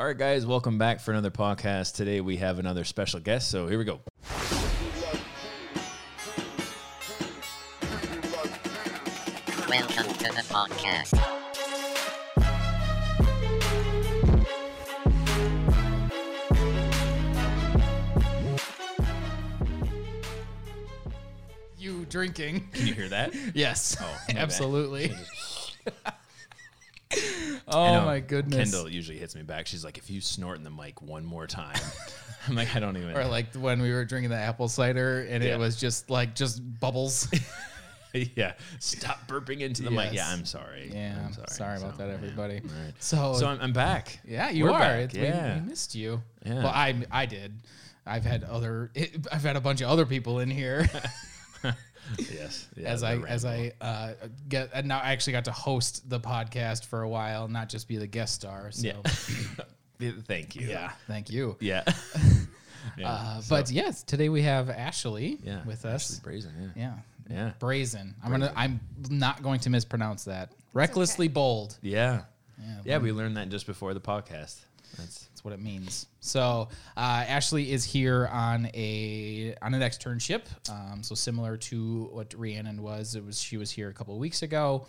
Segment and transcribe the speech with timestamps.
[0.00, 1.94] All right, guys, welcome back for another podcast.
[1.94, 4.00] Today we have another special guest, so here we go.
[9.68, 11.18] Welcome to the podcast.
[21.78, 22.68] You drinking?
[22.74, 23.34] Can you hear that?
[23.54, 24.42] Yes, Oh, my bad.
[24.42, 25.12] absolutely.
[25.12, 25.16] I
[27.72, 28.70] oh my goodness!
[28.70, 29.66] Kendall usually hits me back.
[29.66, 31.78] She's like, if you snort in the mic one more time,
[32.48, 33.16] I'm like, I don't even.
[33.16, 35.54] Or like when we were drinking the apple cider and Yeah.
[35.54, 37.28] it was just like just bubbles.
[38.12, 40.12] yeah, stop burping into the mic.
[40.12, 40.14] Yes.
[40.14, 40.90] Yeah, I'm sorry.
[40.92, 41.76] yeah, I'm sorry.
[41.78, 42.14] about So, that, yeah.
[42.14, 42.56] everybody.
[42.56, 42.94] All right.
[42.98, 44.18] So, So I'm, I'm back.
[44.26, 44.78] yeah, you We're are.
[44.80, 45.60] back, It's- we- yeah.
[45.60, 46.22] we, missed you.
[46.44, 46.54] Yeah.
[46.56, 47.54] Well, I I did.
[48.06, 48.90] I've had other.
[49.32, 50.88] I've had a bunch of other people in here
[52.18, 52.68] Yes.
[52.76, 53.44] Yeah, as the I as.
[53.44, 54.12] I uh,
[54.48, 54.70] get.
[54.72, 57.96] And now I actually got to host the podcast for a while, not just be
[57.96, 58.70] the guest star.
[58.70, 58.94] So Yeah.
[60.26, 60.66] Thank you.
[60.66, 61.56] yeah, thank you.
[61.60, 61.82] Yeah.
[62.96, 63.10] yeah.
[63.10, 65.62] Uh, but yes, today we have Ashley yeah.
[65.66, 66.18] with Ashley us.
[66.20, 66.72] Brazen.
[66.74, 66.82] Yeah.
[66.82, 66.94] Yeah.
[67.28, 67.52] Yeah.
[67.58, 68.14] Brazen.
[68.24, 68.52] I'm gonna.
[68.56, 70.52] I'm not going to mispronounce that.
[70.72, 71.76] Recklessly bold.
[71.82, 72.22] Yeah.
[72.58, 72.98] Yeah, Yeah.
[72.98, 74.60] We learned that just before the podcast.
[74.98, 76.06] That's That's what it means.
[76.20, 80.42] So uh, Ashley is here on a on an externship.
[80.68, 83.14] Um, so similar to what Rhiannon was.
[83.14, 84.86] It was she was here a couple of weeks ago.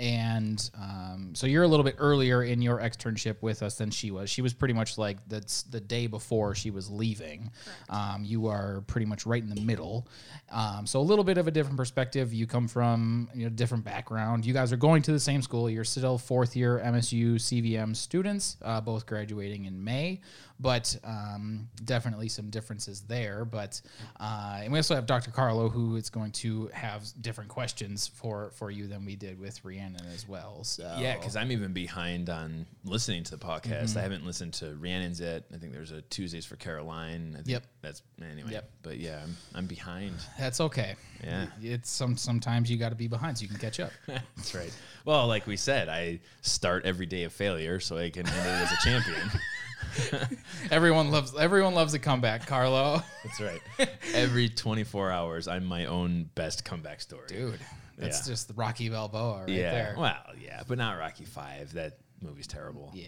[0.00, 4.12] And um, so you're a little bit earlier in your externship with us than she
[4.12, 4.30] was.
[4.30, 7.50] She was pretty much like that's the day before she was leaving.
[7.90, 10.06] Um, you are pretty much right in the middle.
[10.50, 12.32] Um, so a little bit of a different perspective.
[12.32, 14.46] You come from you know different background.
[14.46, 15.68] You guys are going to the same school.
[15.68, 20.20] You're still fourth year MSU CVM students, uh, both graduating in May.
[20.60, 23.44] But um, definitely some differences there.
[23.44, 23.80] But
[24.18, 25.30] uh, and we also have Dr.
[25.30, 29.64] Carlo, who is going to have different questions for for you than we did with
[29.64, 30.64] Rhiannon as well.
[30.64, 33.90] So Yeah, because I'm even behind on listening to the podcast.
[33.90, 33.98] Mm-hmm.
[33.98, 35.44] I haven't listened to Rhiannon's yet.
[35.54, 37.32] I think there's a Tuesdays for Caroline.
[37.34, 37.64] I think Yep.
[37.82, 38.52] That's anyway.
[38.52, 38.70] Yep.
[38.82, 40.14] But yeah, I'm, I'm behind.
[40.38, 40.96] that's okay.
[41.22, 41.46] Yeah.
[41.60, 43.90] it's some sometimes you got to be behind so you can catch up.
[44.36, 44.72] That's right.
[45.04, 48.62] Well, like we said, I start every day of failure so I can end it
[48.62, 49.30] as a champion.
[50.70, 53.02] everyone loves everyone loves a comeback, Carlo.
[53.24, 53.60] That's right.
[54.14, 57.26] Every 24 hours, I'm my own best comeback story.
[57.28, 57.58] Dude,
[57.96, 58.32] that's Yeah.
[58.32, 59.70] just the Rocky Balboa right yeah.
[59.72, 59.94] there.
[59.98, 61.72] Well, yeah, but not Rocky Five.
[61.74, 62.90] That movie's terrible.
[62.94, 63.06] Yeah.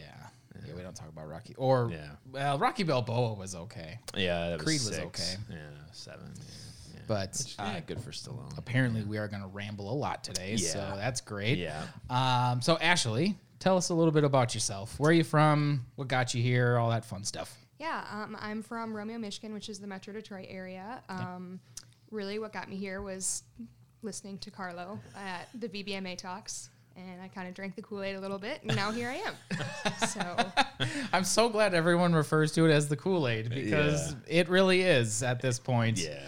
[0.66, 0.74] yeah.
[0.74, 1.54] we don't talk about Rocky.
[1.56, 2.10] Or Yeah.
[2.30, 3.98] well, Rocky Balboa was okay.
[4.16, 5.34] Yeah, that was Creed was six.
[5.36, 5.42] okay.
[5.50, 5.56] Yeah,
[5.92, 6.32] seven.
[6.36, 6.42] Yeah,
[6.94, 7.00] yeah.
[7.06, 8.56] But, Which, uh, good for Stallone.
[8.56, 11.58] Apparently we are going to ramble a lot today, so that's great.
[11.58, 11.82] Yeah.
[12.08, 14.98] Um, so Ashley, tell us a little bit about yourself.
[14.98, 15.86] Where are you from?
[15.94, 16.76] What got you here?
[16.78, 17.56] All that fun stuff.
[17.78, 21.02] Yeah, um, I'm from Romeo, Michigan, which is the Metro Detroit area.
[21.08, 21.60] Um,
[22.10, 23.44] Really, what got me here was
[24.02, 28.16] listening to Carlo at the VBMA talks, and I kind of drank the Kool Aid
[28.16, 29.34] a little bit, and now here I am.
[30.08, 34.82] so, I'm so glad everyone refers to it as the Kool Aid because it really
[34.82, 35.98] is at this point.
[35.98, 36.18] yeah.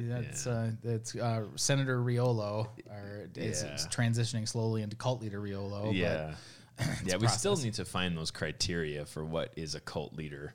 [0.00, 3.90] That's uh, that's uh, Senator Riolo, or it's, it's Yeah.
[3.90, 5.86] transitioning slowly into cult leader Riolo.
[5.86, 6.34] but- Yeah.
[7.04, 10.54] yeah, we still need to find those criteria for what is a cult leader,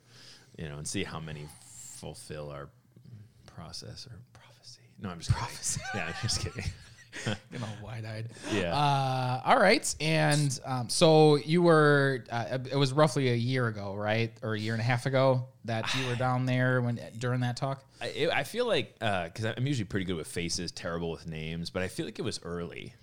[0.58, 1.46] you know, and see how many
[2.00, 2.68] fulfill our
[3.46, 4.80] process or prophecy.
[5.00, 5.88] No, I'm just kidding.
[5.94, 6.64] Yeah, I'm just kidding.
[7.52, 8.28] you know, wide eyed.
[8.52, 8.74] Yeah.
[8.74, 9.94] Uh, all right.
[10.00, 14.32] And um, so you were, uh, it was roughly a year ago, right?
[14.42, 17.56] Or a year and a half ago that you were down there when during that
[17.56, 17.84] talk?
[18.00, 21.70] I, it- I feel like because I'm usually pretty good with faces, terrible with names,
[21.70, 22.94] but I feel like it was early.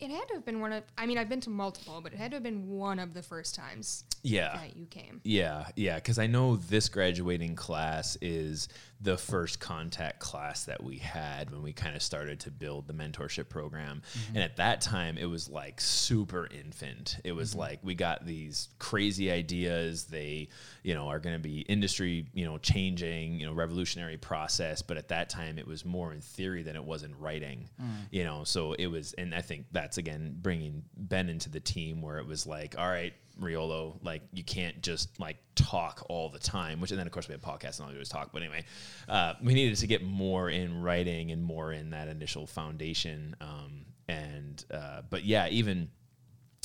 [0.00, 2.18] it had to have been one of, I mean, I've been to multiple, but it
[2.18, 4.54] had to have been one of the first times Yeah.
[4.56, 5.20] that you came.
[5.24, 8.68] Yeah, yeah, because I know this graduating class is
[9.04, 12.94] the first contact class that we had when we kind of started to build the
[12.94, 14.00] mentorship program.
[14.00, 14.36] Mm-hmm.
[14.36, 17.18] And at that time, it was like super infant.
[17.22, 17.60] It was mm-hmm.
[17.60, 20.04] like we got these crazy ideas.
[20.04, 20.48] They,
[20.82, 24.80] you know, are going to be industry, you know, changing, you know, revolutionary process.
[24.80, 27.86] But at that time, it was more in theory than it was in writing, mm.
[28.10, 28.42] you know.
[28.44, 32.26] So it was, and I think that's again bringing Ben into the team where it
[32.26, 36.90] was like, all right, Riolo, like you can't just like talk all the time, which
[36.90, 38.30] and then of course we had podcasts and all we do is talk.
[38.32, 38.64] But anyway,
[39.08, 43.36] uh, we needed to get more in writing and more in that initial foundation.
[43.40, 45.88] Um, and uh, but yeah, even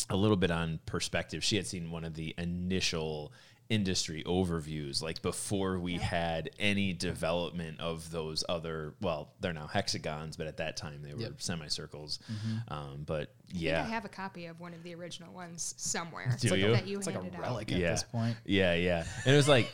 [0.10, 3.34] a little bit on perspective, she had seen one of the initial
[3.70, 10.36] industry overviews like before we had any development of those other well they're now hexagons
[10.36, 11.34] but at that time they were Yep.
[11.42, 12.18] semicircles
[12.70, 15.76] um, but I think yeah I have a copy of one of the original ones
[15.78, 16.26] somewhere.
[16.30, 16.72] Do It's like you?
[16.72, 17.42] That you It's like a handed out.
[17.42, 18.38] relic at this point.
[18.46, 19.04] yeah, yeah.
[19.26, 19.72] And it was like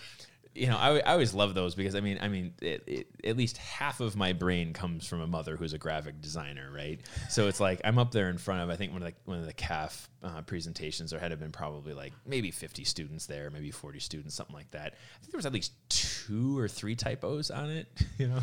[0.56, 3.36] you know, I, I always love those because I mean, I mean, it, it, at
[3.38, 7.00] least half of my brain comes from a mother who's a graphic designer, right?
[7.30, 9.40] So it's like I'm up there in front of I think one of the one
[9.40, 13.70] of the CAF uh, presentations there had been probably like maybe 50 students there, maybe
[13.70, 14.94] 40 students, something like that.
[14.94, 17.88] I think there was at least two or three typos on it,
[18.18, 18.40] you know,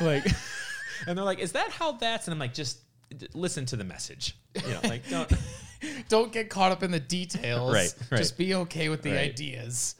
[0.00, 0.24] like,
[1.06, 2.78] and they're like, "Is that how that's?" And I'm like, just
[3.16, 5.30] d- listen to the message, you know, like don't.
[6.08, 7.72] Don't get caught up in the details.
[7.72, 8.16] Right, right.
[8.16, 9.30] Just be okay with the Right.
[9.30, 9.94] ideas.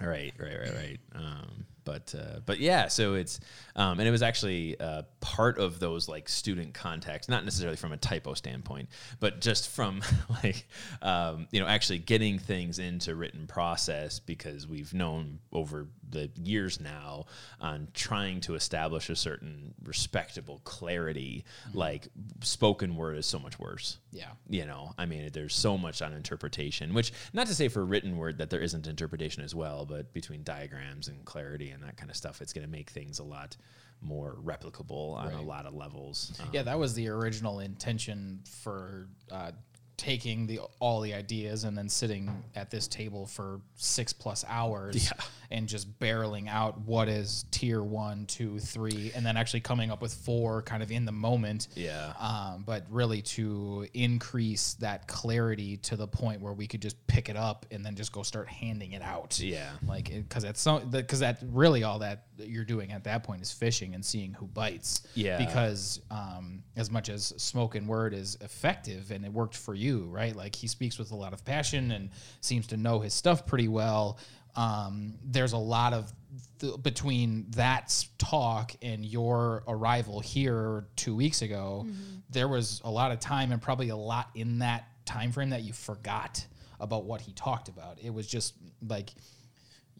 [0.00, 1.00] Right, right, right, right.
[1.14, 3.40] Um, but uh, but yeah, so it's
[3.74, 7.92] um, and it was actually uh, part of those like student contacts, not necessarily from
[7.92, 8.90] a typo standpoint,
[9.20, 10.02] but just from
[10.44, 10.68] like
[11.00, 16.80] um, you know actually getting things into written process because we've known over the years
[16.80, 17.24] now
[17.60, 21.44] on trying to establish a certain respectable clarity.
[21.72, 22.08] Like
[22.42, 24.30] spoken word is so much worse Yeah.
[24.48, 28.16] you know i mean there's so much on interpretation which not to say for written
[28.16, 32.10] word that there isn't interpretation as well but between diagrams and clarity and that kind
[32.10, 33.56] of stuff it's going to make things a lot
[34.00, 36.32] more replicable on a lot of levels.
[36.40, 39.52] Um, Yeah, that was the original intention for uh,
[39.98, 45.04] taking the all the ideas and then sitting at this table for six plus hours
[45.06, 45.24] Yeah.
[45.50, 50.00] and just barreling out what is tier one, two, three, and then actually coming up
[50.00, 51.66] with four kind of in the moment.
[51.74, 52.12] Yeah.
[52.20, 57.28] Um, but really to increase that clarity to the point where we could just pick
[57.28, 59.40] it up and then just go start handing it out.
[59.40, 59.70] Yeah.
[59.86, 63.50] Like, because that's so, because that really all that you're doing at that point is
[63.50, 65.02] fishing and seeing who bites.
[65.14, 65.44] Yeah.
[65.44, 69.87] Because um, as much as smoke and word is effective and it worked for you,
[69.96, 70.34] right?
[70.34, 73.68] Like he speaks with a lot of passion and seems to know his stuff pretty
[73.68, 74.18] well.
[74.56, 76.12] Um, there's a lot of
[76.58, 81.86] th- between that talk and your arrival here two weeks ago.
[82.30, 85.62] There was a lot of time and probably a lot in that time frame that
[85.62, 86.44] you forgot
[86.80, 87.98] about what he talked about.
[88.02, 88.54] It was just
[88.86, 89.10] like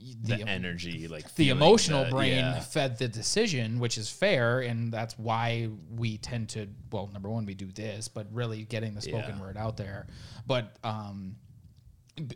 [0.00, 2.60] y- the energy like the emotional the- brain yeah.
[2.60, 6.66] fed the decision, which is fair, and that's why we tend to.
[6.90, 9.40] Well, number one, we do this, but really getting the spoken Yeah.
[9.40, 10.06] word out there.
[10.46, 11.36] But um,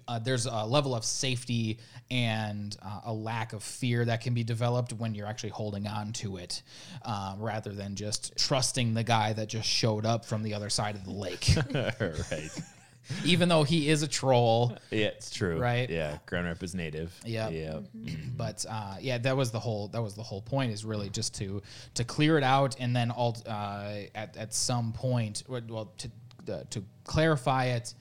[0.06, 1.78] uh, there's a level of safety
[2.10, 6.12] and uh, a lack of fear that can be developed when you're actually holding on
[6.12, 6.62] to it,
[7.04, 10.94] uh, rather than just trusting the guy that just showed up from the other side
[10.94, 12.50] of the lake, right
[13.24, 14.76] even though he is a troll.
[14.90, 15.88] yeah it's true Right.
[15.90, 17.52] yeah ground rep is native Yep.
[17.52, 17.78] yeah
[18.36, 21.34] but uh, yeah, that was the whole that was the whole point is really just
[21.36, 21.62] to
[21.94, 26.10] to clear it out and then all uh, at at some point well to
[26.52, 27.94] uh, to clarify it,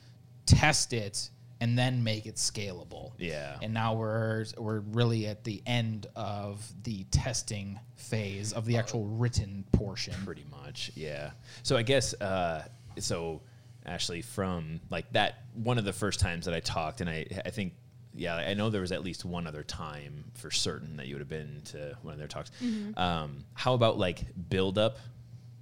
[0.46, 3.12] test it, and then make it scalable.
[3.20, 3.58] Yeah.
[3.62, 9.06] And now we're we're really at the end of the testing phase of the actual
[9.06, 10.16] written portion.
[10.26, 11.32] pretty much yeah
[11.64, 12.64] so i guess uh
[12.98, 13.42] so
[13.86, 17.50] actually from like that one of the first times that i talked and i i
[17.50, 17.74] think
[18.14, 21.22] yeah i know there was at least one other time for certain that you would
[21.22, 22.52] have been to one of their talks.
[22.98, 24.98] Um how about like build up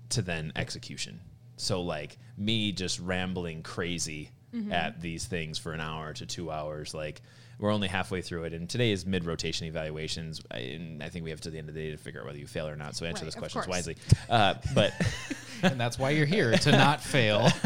[0.10, 1.20] to then execution?
[1.58, 4.32] So like me just rambling crazy
[4.72, 7.22] at these things for an hour to two hours like
[7.60, 11.24] we're only halfway through it and today is mid rotation evaluations I, and i think
[11.26, 12.76] we have to the end of the day to figure out whether you fail or
[12.76, 13.76] not so answer Right, those questions course.
[13.76, 13.98] wisely
[14.30, 14.94] uh, but
[15.64, 17.50] and that's why you're here to not fail.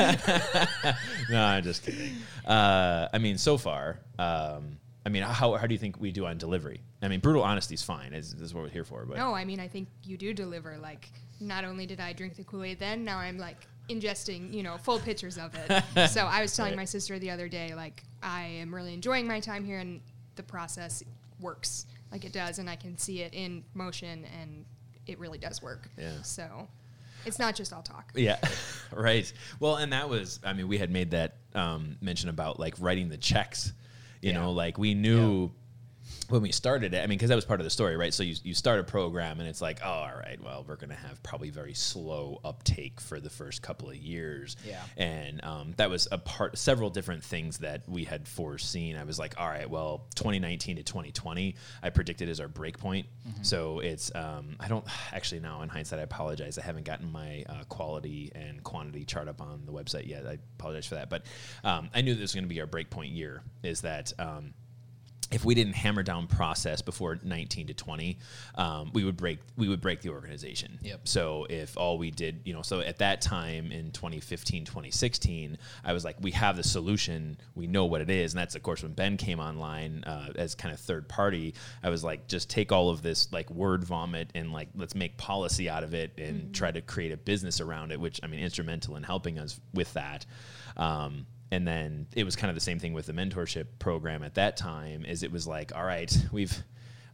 [1.30, 2.16] no, I'm just kidding.
[2.46, 6.26] Uh, I mean, so far, um, I mean, how, how do you think we do
[6.26, 6.82] on delivery?
[7.02, 8.14] I mean, brutal honesty is fine.
[8.14, 9.06] Is, is what we're here for.
[9.06, 10.78] But No, I mean, I think you do deliver.
[10.78, 13.58] Like, not only did I drink the Kool Aid then, now I'm like
[13.90, 16.08] ingesting, you know, full pitchers of it.
[16.10, 16.78] so I was telling Right.
[16.78, 20.02] my sister the other day, like, I am really enjoying my time here, and
[20.36, 21.04] the process
[21.40, 24.66] works like it does, and I can see it in motion, and
[25.08, 25.90] it really does work.
[25.98, 26.22] Yeah.
[26.22, 26.68] So
[27.26, 28.12] it's not just all talk.
[28.16, 28.38] Yeah,
[28.92, 29.32] right.
[29.60, 33.10] Well, and that was, I mean, we had made that um, mention about like writing
[33.10, 33.74] the checks.
[34.22, 34.40] You Yeah.
[34.42, 35.52] know, like we knew
[36.30, 36.98] when we started it.
[36.98, 38.14] I mean, because that was part of the story, right?
[38.14, 40.90] So you, you start a program and it's like, oh, all right, well, we're going
[40.90, 44.56] to have probably very slow uptake for the first couple of years.
[44.66, 44.82] Yeah.
[44.98, 48.96] And um, that was a part, several different things that we had foreseen.
[48.96, 53.08] I was like, all right, well, 2019 to 2020, I predicted as our break point.
[53.42, 56.58] So it's, um, I don't actually now in hindsight, I apologize.
[56.58, 60.26] I haven't gotten my uh, quality and quantity chart up on the website yet.
[60.26, 61.10] I apologize for that.
[61.10, 61.26] But
[61.64, 64.54] um, I knew this was going to be our break point year is that, um,
[65.34, 68.18] if we didn't hammer down process before 19 to 20
[68.56, 70.80] um, we would break we would break the organization.
[70.82, 71.08] Yep.
[71.08, 75.94] so if all we did you know so at that time in 2015 2016 i
[75.94, 77.38] was like we have the solution.
[77.56, 78.34] We know what it is.
[78.34, 81.90] And that's of course when ben came online uh, as kind of third party i
[81.90, 85.70] was like just take all of this like word vomit and like let's make policy
[85.70, 88.96] out of it and try to create a business around it which i mean instrumental
[88.96, 90.26] in helping us with that.
[90.78, 94.34] Um, and then it was kind of the same thing with the mentorship program at
[94.34, 96.64] that time is it was like all right we've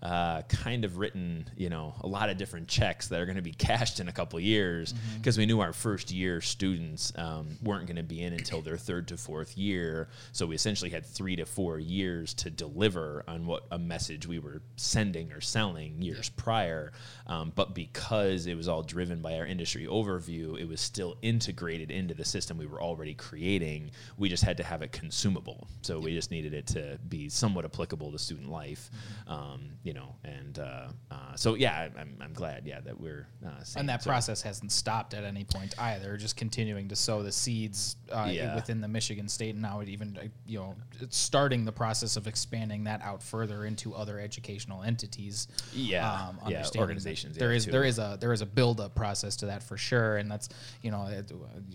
[0.01, 3.41] uh, kind of written, you know, a lot of different checks that are going to
[3.41, 7.85] be cashed in a couple years because we knew our first year students um, weren't
[7.85, 10.07] going to be in until their third to fourth year.
[10.31, 14.39] So we essentially had three to four years to deliver on what a message we
[14.39, 16.93] were sending or selling years prior.
[17.27, 21.91] Um, but because it was all driven by our industry overview, it was still integrated
[21.91, 23.91] into the system we were already creating.
[24.17, 25.67] We just had to have it consumable.
[25.81, 28.89] So we just needed it to be somewhat applicable to student life,
[29.27, 30.15] um, you know.
[30.23, 33.89] And uh, uh, so, yeah, I- I'm, I'm glad, yeah, that we're uh, seeing- And
[33.89, 36.15] that so- process hasn't stopped at any point either.
[36.15, 38.53] Just continuing to sow the seeds uh, Yeah.
[38.53, 40.15] within the Michigan State, and now it even
[40.45, 45.47] you know it's starting the process of expanding that out further into other educational entities.
[45.73, 46.07] Yeah.
[46.11, 49.35] um, Yeah, organizations, There yeah, is there is a there is a build up process
[49.37, 50.49] to that for sure, and that's
[50.83, 51.31] you know it,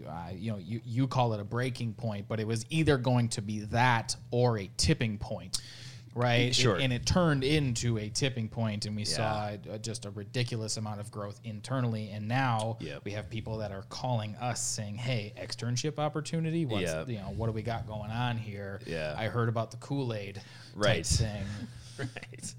[0.06, 3.28] uh, you know you you call it a breaking point, but it was either going
[3.30, 5.60] to be that or a tipping point.
[6.14, 6.76] Right, Sure.
[6.76, 9.16] and it turned into a tipping point, and we Yeah.
[9.16, 12.10] saw uh, just a ridiculous amount of growth internally.
[12.10, 13.04] And now Yep.
[13.04, 16.66] we have people that are calling us saying, "Hey, externship opportunity.
[16.66, 17.08] What's Yep.
[17.08, 18.80] you know what do we got going on here?
[18.86, 19.14] Yeah.
[19.18, 20.40] I heard about the Kool Aid
[20.74, 21.04] Right.
[21.04, 21.44] thing.
[21.98, 22.54] right.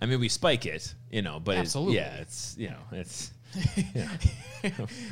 [0.00, 1.96] I mean, we spike it, you know, but Absolutely.
[1.96, 3.32] yeah, it's you know, it's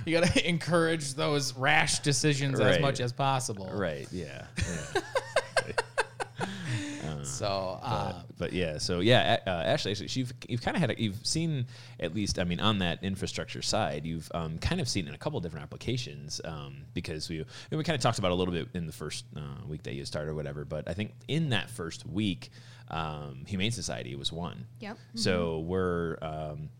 [0.07, 3.69] you got to encourage those rash decisions as much as possible.
[3.73, 5.01] right, yeah, yeah.
[7.31, 10.91] So, uh, but, but yeah, so yeah, uh, Ashley, actually, you've you've kind of had
[10.91, 11.67] a, you've seen
[11.99, 15.19] at least, I mean, on that infrastructure side, you've um, kind of seen in a
[15.19, 18.69] couple different applications um, because we and we kind of talked about a little bit
[18.75, 20.65] in the first uh, week that you started or whatever.
[20.65, 22.51] But I think in that first week,
[22.91, 24.67] um, Humane Society was one.
[24.81, 24.99] Yep.
[25.15, 26.19] So we're.
[26.23, 26.71] Um,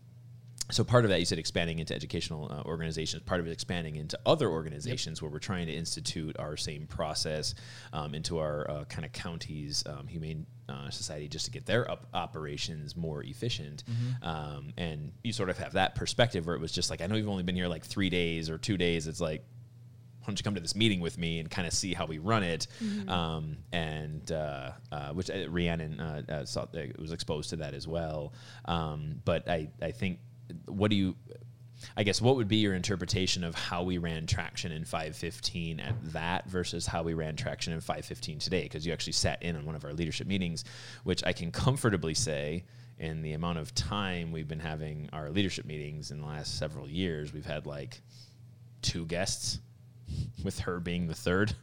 [0.69, 3.23] so part of that you said expanding into educational uh, organizations.
[3.23, 7.55] Part of it expanding into other organizations where we're trying to institute our same process
[7.93, 11.89] um, into our uh, kind of counties um, humane uh, society just to get their
[11.89, 13.83] up operations more efficient.
[14.21, 17.15] Um, and you sort of have that perspective where it was just like i know
[17.15, 19.07] you've only been here like three days or two days.
[19.07, 19.43] It's like
[20.21, 22.19] why don't you come to this meeting with me and kind of see how we
[22.19, 22.67] run it?
[23.09, 27.73] Um, and uh, uh, which uh, Rhiannon uh, uh, saw, uh, was exposed to that
[27.73, 28.33] as well.
[28.65, 30.19] Um, but I, I think,
[30.65, 31.15] what do you,
[31.97, 35.95] I guess, what would be your interpretation of how we ran traction in 515 at
[36.13, 38.63] that versus how we ran traction in 515 today?
[38.63, 40.63] Because you actually sat in on one of our leadership meetings,
[41.03, 42.65] which I can comfortably say.
[42.99, 46.87] In the amount of time we've been having our leadership meetings in the last several
[46.87, 47.99] years, we've had like
[48.83, 49.59] two guests
[50.43, 51.53] with her being the third.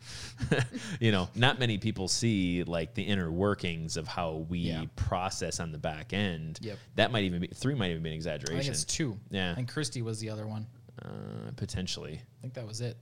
[1.01, 4.85] you know, not many people see like the inner workings of how we Yeah.
[4.97, 6.59] process on the back end.
[6.63, 6.79] Yep.
[6.97, 8.59] That might even be three might even be an exaggeration.
[8.59, 9.19] I think it's two.
[9.31, 9.55] Yeah.
[9.57, 10.67] And Christy was the other one.
[11.05, 12.15] uh, potentially.
[12.21, 12.97] I think that was it.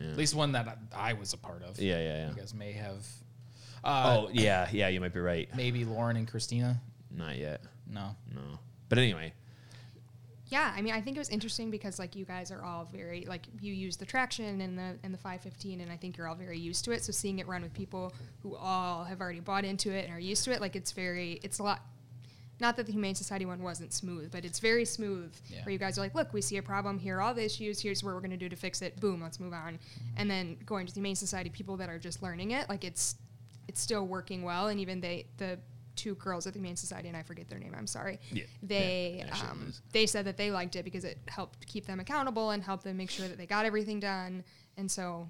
[0.00, 1.78] At least one that I, I was a part of.
[1.78, 2.28] Yeah, yeah, yeah.
[2.30, 3.06] You guys may have.
[3.84, 5.48] Uh, oh, yeah, yeah, you might be right.
[5.54, 6.80] Maybe Lauren and Christina.
[7.10, 7.60] Not yet.
[7.86, 8.16] No.
[8.34, 8.40] No.
[8.88, 9.34] But anyway,
[10.52, 13.24] Yeah, I mean, I think it was interesting because like you guys are all very
[13.26, 16.34] like you use the traction and the and the 515, and I think you're all
[16.34, 17.02] very used to it.
[17.02, 20.20] So seeing it run with people who all have already bought into it and are
[20.20, 21.80] used to it, like it's very, it's a lot.
[22.60, 25.34] Not that the Humane Society one wasn't smooth, but it's very smooth.
[25.48, 25.64] Yeah.
[25.64, 26.98] Where you guys are like, look, we see a problem.
[26.98, 27.80] Here are all the issues.
[27.80, 29.00] Here's what we're going to do to fix it.
[29.00, 29.78] Boom, let's move on.
[30.18, 33.16] And then going to the Humane Society, people that are just learning it, like it's
[33.68, 34.68] it's still working well.
[34.68, 35.58] And even they the
[35.96, 37.74] two girls at the Humane Society, and I forget their name.
[37.76, 38.18] I'm sorry.
[38.30, 38.44] Yeah.
[38.62, 42.50] They Yeah, um, they said that they liked it because it helped keep them accountable
[42.50, 44.44] and helped them make sure that they got everything done.
[44.76, 45.28] And so,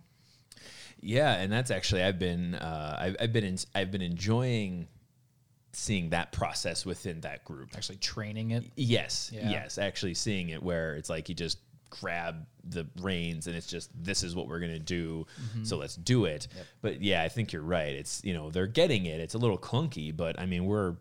[1.01, 4.87] Yeah, and that's actually I've been uh, I've, I've been in, I've been enjoying
[5.73, 7.71] seeing that process within that group.
[7.75, 8.65] Actually training it.
[8.77, 9.51] Yes, Yeah.
[9.51, 11.59] yes, actually seeing it where it's like you just
[12.01, 15.27] grab the reins and it's just this is what we're gonna do,
[15.63, 16.49] so let's do it.
[16.81, 17.95] But yeah, I think you're right.
[17.95, 19.21] It's you know they're getting it.
[19.21, 20.97] It's a little clunky, but I mean we're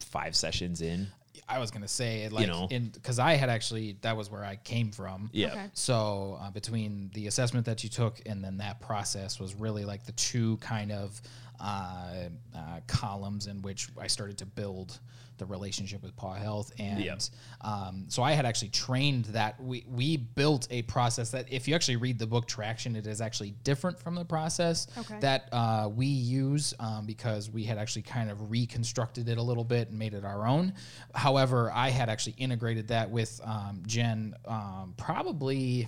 [0.00, 1.08] five sessions in.
[1.48, 2.68] I was gonna say like know.
[2.70, 5.30] in because I had actually that was where I came from.
[5.32, 5.52] Yeah.
[5.52, 5.70] Okay.
[5.72, 10.04] So uh, between the assessment that you took and then that process was really like
[10.04, 11.20] the two kind of
[11.60, 14.98] uh, uh, columns in which I started to build
[15.38, 17.20] the relationship with Paw Health, and Yep.
[17.60, 21.76] um, so I had actually trained that we we built a process that if you
[21.76, 25.20] actually read the book Traction, it is actually different from the process Okay.
[25.20, 29.62] that uh, we use um, because we had actually kind of reconstructed it a little
[29.62, 30.72] bit and made it our own.
[31.14, 35.86] However, I had actually integrated that with um, Jen um, probably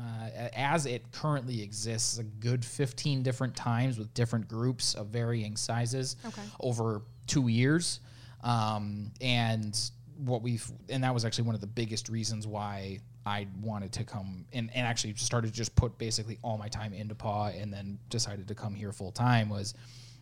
[0.00, 5.56] uh, as it currently exists a good 15 different times with different groups of varying
[5.56, 6.42] sizes Okay.
[6.60, 8.00] over two years
[8.42, 9.90] um, and
[10.24, 14.04] what we've and that was actually one of the biggest reasons why i wanted to
[14.04, 17.72] come and, and actually started to just put basically all my time into paw and
[17.72, 19.74] then decided to come here full time was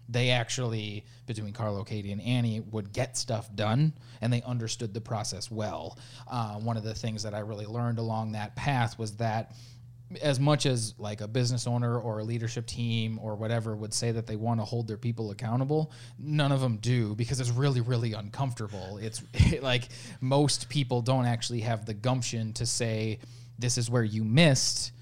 [0.08, 5.00] they actually between Carlo, Katie, and Annie would get stuff done, and they understood the
[5.00, 5.98] process well.
[6.26, 9.52] Uh, one of the things that I really learned along that path was that
[10.22, 14.10] as much as like a business owner or a leadership team or whatever would say
[14.10, 17.82] that they want to hold their people accountable none of them do because it's really
[17.82, 19.22] really uncomfortable it's
[19.60, 19.88] like
[20.22, 23.18] most people don't actually have the gumption to say
[23.58, 24.92] this is where you missed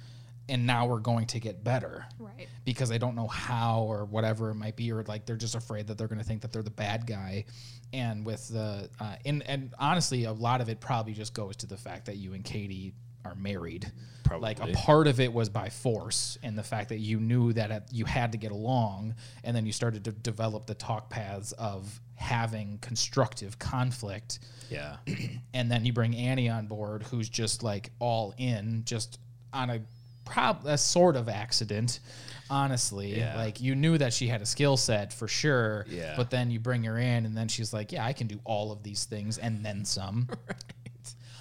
[0.49, 2.49] and now we're going to get better Right.
[2.65, 5.87] because they don't know how or whatever it might be, or like they're just afraid
[5.89, 7.45] that they're going to think that they're the bad guy.
[7.93, 11.67] And with the uh, and and honestly, a lot of it probably just goes to
[11.67, 13.91] the fact that you and Katie are married.
[14.25, 14.43] Probably.
[14.55, 17.71] Like a part of it was by force, and the fact that you knew that
[17.71, 21.53] it- you had to get along, and then you started to develop the talk paths
[21.53, 24.39] of having constructive conflict
[24.71, 24.97] Yeah.
[25.55, 29.21] and then you bring Annie on board, who's just like all in, just
[29.53, 29.81] on a
[30.27, 32.01] prob a sort of accident.
[32.49, 33.37] Honestly, Yeah.
[33.37, 36.15] like you knew that she had a skill set for sure, Yeah.
[36.17, 38.71] but then you bring her in, and then she's like, "Yeah, I can do all
[38.71, 40.29] of these things and then some."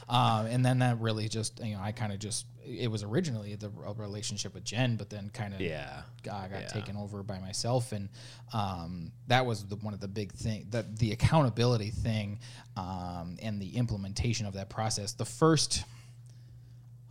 [0.08, 3.56] Um, and then that really just, you know, I kind of just, it was originally
[3.56, 6.04] the a relationship with Jen, but then kind of Yeah.
[6.32, 6.68] I got Yeah.
[6.68, 8.10] taken over by myself, and
[8.54, 12.38] um, that was the, one of the big thing that the accountability thing
[12.78, 15.14] um, and the implementation of that process.
[15.14, 15.84] The first,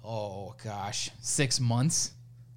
[0.04, 2.12] oh gosh, six months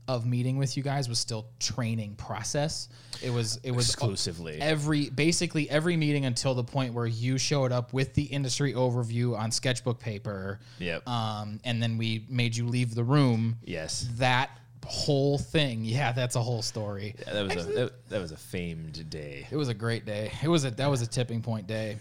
[0.07, 2.87] of meeting with you guys was still training process.
[3.21, 4.57] It was it was Exclusively.
[4.61, 9.37] every basically every meeting until the point where you showed up with the industry overview
[9.37, 10.59] on sketchbook paper.
[10.79, 11.07] Yep.
[11.07, 14.07] Um, and then we made you leave the room yes.
[14.13, 14.49] that
[14.85, 15.83] whole thing.
[15.83, 17.15] Yeah, that's a whole story.
[17.27, 19.45] Yeah, that was a that, that was a famed day.
[19.51, 20.31] It was a great day.
[20.41, 21.97] It was a that was a tipping point day.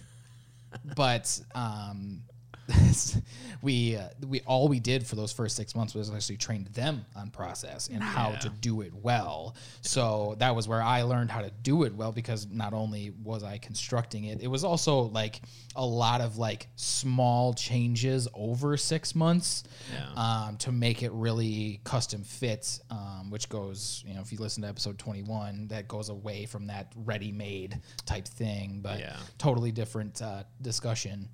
[0.94, 2.22] But um
[3.62, 7.04] we uh, we all we did for those first six months was actually trained them
[7.14, 9.54] on process and how to do it well.
[9.82, 13.42] So that was where I learned how to do it well because not only was
[13.44, 15.40] I constructing it, it was also like
[15.76, 20.46] a lot of like small changes over six months Yeah.
[20.46, 24.62] um, to make it really custom fit, um, which goes, you know, if you listen
[24.62, 29.16] to episode 21, that goes away from that ready made type thing, but Yeah.
[29.38, 31.28] totally different uh, discussion.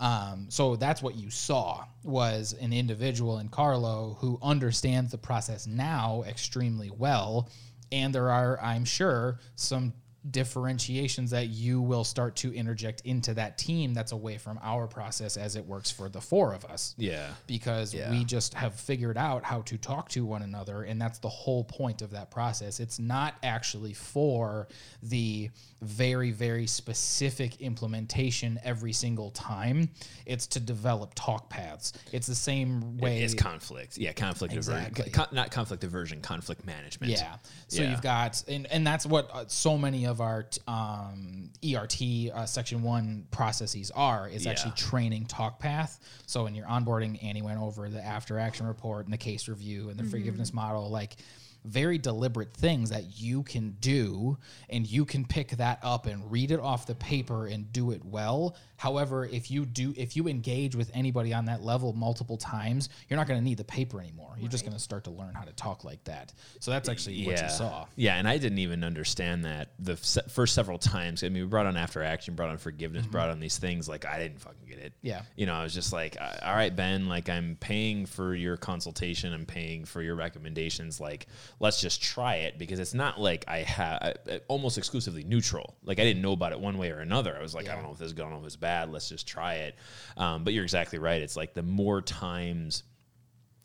[0.00, 5.66] Um, so that's what you saw was an individual in Carlo who understands the process
[5.66, 7.48] now extremely well.
[7.92, 9.92] And there are, I'm sure, some
[10.30, 15.36] differentiations that you will start to interject into that team that's away from our process
[15.38, 17.30] as it works for the four of us Yeah.
[17.46, 18.10] because Yeah.
[18.10, 21.64] we just have figured out how to talk to one another and that's the whole
[21.64, 24.68] point of that process it's not actually for
[25.02, 25.48] the
[25.82, 29.88] very very specific implementation every single time
[30.26, 33.96] it's to develop talk paths it's the same way It's conflict.
[33.98, 35.02] Yeah, conflict Exactly.
[35.02, 35.12] aversion.
[35.12, 37.12] Con- not conflict aversion, conflict management.
[37.12, 37.36] Yeah.
[37.68, 37.90] So Yeah.
[37.90, 42.00] you've got, and, and that's what uh, so many of our t- um, ERT
[42.34, 46.00] uh, Section 1 processes are, is actually training talk path.
[46.26, 49.90] So in your onboarding, Annie went over the after action report and the case review
[49.90, 51.16] and the forgiveness model, like
[51.64, 54.36] very deliberate things that you can do
[54.68, 58.04] and you can pick that up and read it off the paper and do it
[58.04, 62.88] well however if you do if you engage with anybody on that level multiple times
[63.08, 65.34] you're not going to need the paper anymore you're just going to start to learn
[65.34, 68.58] how to talk like that so that's actually what you saw Yeah, and I didn't
[68.58, 71.22] even understand that the se- first several times.
[71.22, 73.86] I mean, we brought on after action, brought on forgiveness, brought on these things.
[73.86, 74.92] Like I didn't fucking get it.
[74.94, 75.06] Mm-hmm.
[75.08, 75.22] Yeah.
[75.36, 78.56] you know, I was just like, "Uh, all right, Ben, like I'm paying for your
[78.56, 81.00] consultation, I'm paying for your recommendations.
[81.00, 81.26] Like,
[81.58, 84.16] let's just try it because it's not like I have
[84.48, 85.76] almost exclusively neutral.
[85.84, 87.36] Like I didn't know about it one way or another.
[87.38, 88.56] I was like, I don't know if this is good, I don't know if it's
[88.56, 88.69] bad.
[88.90, 89.76] Let's just try it.
[90.16, 91.20] Um, but you're exactly right.
[91.22, 92.82] It's like the more times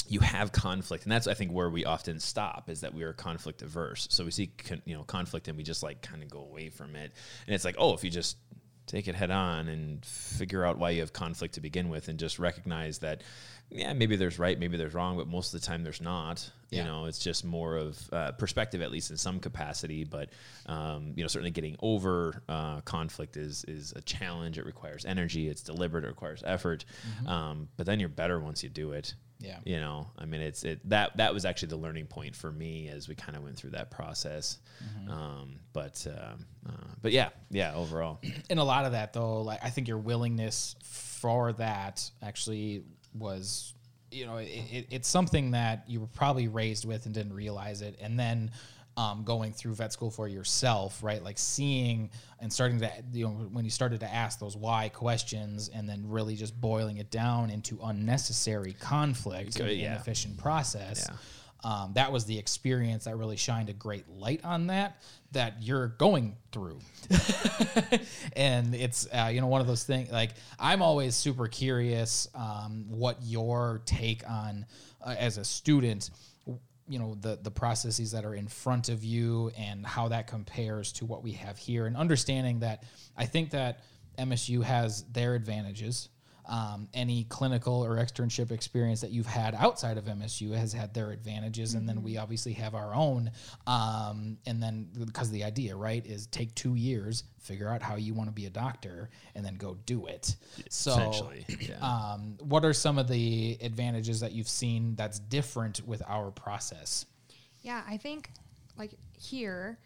[0.08, 3.14] you have conflict and that's i think where we often stop is that we are
[3.14, 6.30] conflict averse so we see con- you know conflict and we just like kind of
[6.30, 7.12] go away from it
[7.48, 8.38] and it's like oh if you just
[8.86, 12.20] take it head on and figure out why you have conflict to begin with and
[12.20, 13.24] just recognize that
[13.72, 16.80] yeah maybe there's right maybe there's wrong but most of the time there's not Yeah.
[16.80, 20.30] you know it's just more of uh, perspective at least in some capacity but
[20.66, 24.58] um, you know certainly getting over uh, conflict is is a challenge.
[24.58, 25.48] It requires energy.
[25.48, 26.04] It's deliberate.
[26.04, 26.86] It requires effort.
[27.28, 29.14] Um, but then you're better once you do it.
[29.38, 29.60] Yeah.
[29.66, 32.88] you know i mean it's it that that was actually the learning point for me
[32.88, 34.60] as we kind of went through that process.
[35.10, 38.22] Um, but um, uh, but yeah yeah overall.
[38.50, 43.75] And a lot of that though like i think your willingness for that actually was
[44.16, 47.82] you know it, it, it's something that you were probably raised with and didn't realize
[47.82, 48.50] it and then
[48.98, 53.32] um, going through vet school for yourself right like seeing and starting to you know
[53.52, 57.50] when you started to ask those why questions and then really just boiling it down
[57.50, 59.92] into unnecessary conflict and Yeah.
[59.96, 61.08] inefficient process
[61.66, 65.02] um, that was the experience that really shined a great light on that
[65.32, 66.80] that you're going through.
[68.36, 72.86] And it's uh, you know one of those things like i'm always super curious um,
[72.90, 74.66] what your take on
[75.02, 76.10] uh, as a student
[76.88, 80.92] you know the the processes that are in front of you and how that compares
[80.94, 82.84] to what we have here and understanding that
[83.18, 83.84] i think that
[84.20, 86.10] msu has their advantages
[86.48, 91.12] um, any clinical or externship experience that you've had outside of MSU has had their
[91.12, 93.32] advantages, and then we obviously have our own.
[93.68, 98.14] Um, and then because the idea, right, is take two years, figure out how you
[98.14, 100.36] want to be a doctor, and then go do it.
[100.70, 101.76] So, yeah.
[101.82, 107.06] um, what are some of the advantages that you've seen that's different with our process?
[107.62, 108.30] Yeah, I think
[108.78, 109.80] like here,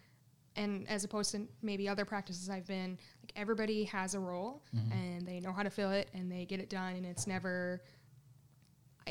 [0.56, 2.98] and as opposed to maybe other practices I've been,
[3.30, 4.92] like everybody has a role mm-hmm.
[4.92, 7.82] and they know how to fill it and they get it done, and it's never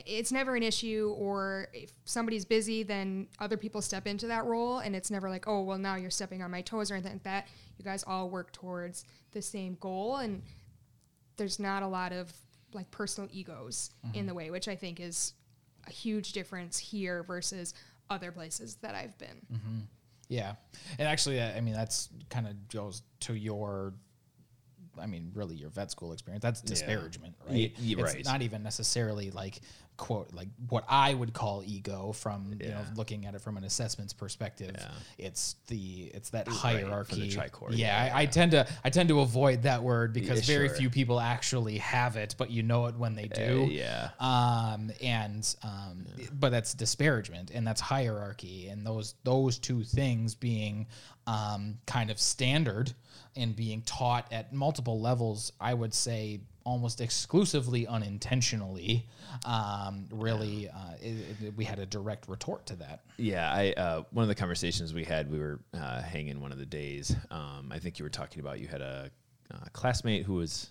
[0.05, 4.79] it's never an issue or if somebody's busy then other people step into that role
[4.79, 7.23] and it's never like oh well now you're stepping on my toes or anything like
[7.23, 7.47] that.
[7.77, 10.43] You guys all work towards the same goal and
[11.37, 12.31] there's not a lot of
[12.73, 14.37] like personal egos in the mm-hmm.
[14.37, 15.33] way which i think is
[15.87, 17.73] a huge difference here versus
[18.09, 19.41] other places that i've been.
[19.51, 19.79] Mm-hmm.
[20.29, 20.53] Yeah,
[20.99, 23.95] and actually, I mean, that's kind of goes to your,
[24.97, 26.41] I mean, really your vet school experience.
[26.41, 27.55] That's disparagement, right?
[27.55, 28.25] Ye- ye- it's right.
[28.25, 29.61] not even necessarily like
[29.97, 33.65] quote like what I would call ego from you know looking at it from an
[33.65, 34.71] assessments perspective.
[34.73, 34.87] Yeah.
[35.17, 37.23] It's the it's that Right, hierarchy.
[37.23, 38.29] Yeah, yeah, I, I yeah.
[38.29, 40.77] tend to I tend to avoid that word because Yeah, very sure.
[40.77, 44.09] few people actually have it, but you know it when they do Uh, yeah.
[44.21, 50.87] um, and um, but that's disparagement and that's hierarchy and those those two things being
[51.27, 52.93] um, kind of standard
[53.35, 59.07] and being taught at multiple levels i would say almost exclusively unintentionally
[59.45, 64.03] um, really uh, it, it- we had a direct retort to that Yeah, I uh,
[64.11, 67.15] one of the conversations we had, we were uh, hanging one of the days.
[67.31, 69.09] Um, I think you were talking about you had a,
[69.53, 70.69] uh classmate who was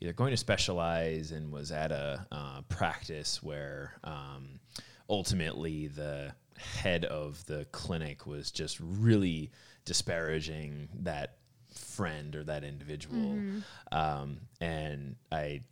[0.00, 4.60] either going to specialize and was at a uh, practice where um,
[5.08, 9.50] ultimately the head of the clinic was just really
[9.84, 11.36] disparaging that
[11.96, 13.38] friend or that individual,
[13.92, 15.62] um, and I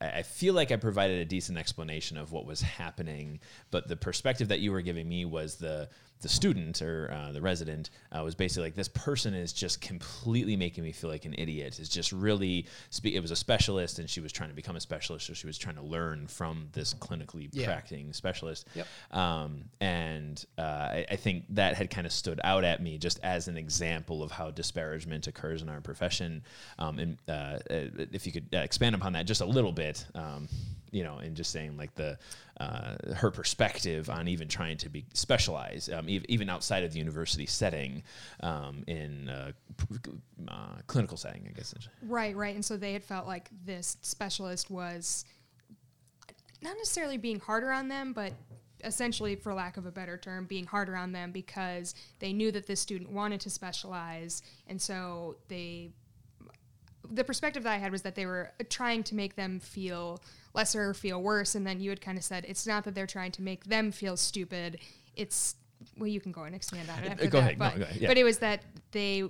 [0.00, 4.48] I feel like I provided a decent explanation of what was happening, but the perspective
[4.48, 5.88] that you were giving me was the
[6.22, 10.56] the student or uh, the resident uh, was basically like this person is just completely
[10.56, 11.78] making me feel like an idiot.
[11.78, 14.80] Is just really spe- it was a specialist and she was trying to become a
[14.80, 17.66] specialist, so she was trying to learn from this clinically Yeah.
[17.66, 18.66] practicing specialist.
[18.74, 18.86] Yep.
[19.10, 23.20] Um, and uh, I, I think that had kind of stood out at me just
[23.22, 26.42] as an example of how disparagement occurs in our profession.
[26.78, 27.58] Um, and uh, uh,
[28.10, 30.48] if you could uh, expand upon that just a little bit, um,
[30.90, 32.18] you know, and just saying like the
[32.58, 36.98] uh, her perspective on even trying to be specialized, um, ev- even outside of the
[36.98, 38.02] university setting,
[38.40, 39.52] um, in uh,
[40.48, 41.74] uh, clinical setting, I guess.
[42.02, 42.54] Right, right.
[42.54, 45.24] And so they had felt like this specialist was
[46.62, 48.32] not necessarily being harder on them, but
[48.84, 52.66] essentially, for lack of a better term, being harder on them because they knew that
[52.66, 54.42] this student wanted to specialize.
[54.66, 55.90] And so they,
[57.10, 60.22] the perspective that I had was that they were trying to make them feel
[60.54, 61.54] lesser, feel worse.
[61.54, 63.92] And then you had kind of said, it's not that they're trying to make them
[63.92, 64.78] feel stupid.
[65.14, 65.54] It's,
[65.98, 67.08] well, you can go and expand on it.
[67.08, 68.08] Uh, after go that, ahead, no, go ahead, yeah.
[68.08, 69.24] but it was that they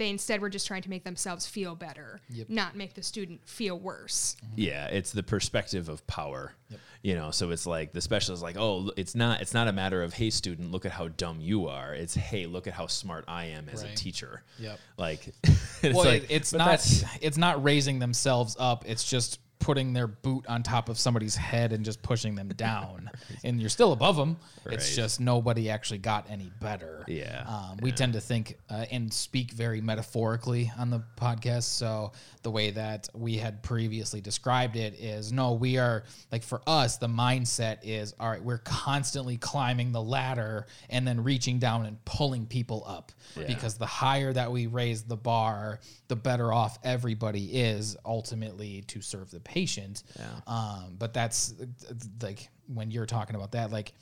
[0.00, 3.78] they instead were just trying to make themselves feel better, not make the student feel
[3.78, 4.34] worse.
[4.42, 4.54] Mm-hmm.
[4.56, 6.54] Yeah, it's the perspective of power.
[7.02, 9.72] You know, so it's like the specialist is like, oh, it's not it's not a
[9.72, 11.94] matter of hey student, look at how dumb you are.
[11.94, 14.42] It's hey, look at how smart I am as a teacher.
[14.58, 14.78] Yep.
[14.96, 16.80] Like it's well, like it- it's not
[17.20, 18.84] it's not raising themselves up.
[18.86, 23.08] It's just putting their boot on top of somebody's head and just pushing them down.
[23.44, 24.36] and you're still above them.
[24.66, 27.04] It's just nobody actually got any better.
[27.06, 31.64] Yeah, Um, we tend to think uh, and speak very metaphorically on the podcast.
[31.64, 36.62] So the way that we had previously described it is no, we are like for
[36.66, 41.84] us, the mindset is all right, we're constantly climbing the ladder and then reaching down
[41.86, 43.46] and pulling people up Yeah.
[43.46, 49.00] because the higher that we raise the bar, the better off everybody is ultimately to
[49.00, 50.02] serve the patient.
[50.46, 53.92] Um, but that's uh, like when you're talking about that, like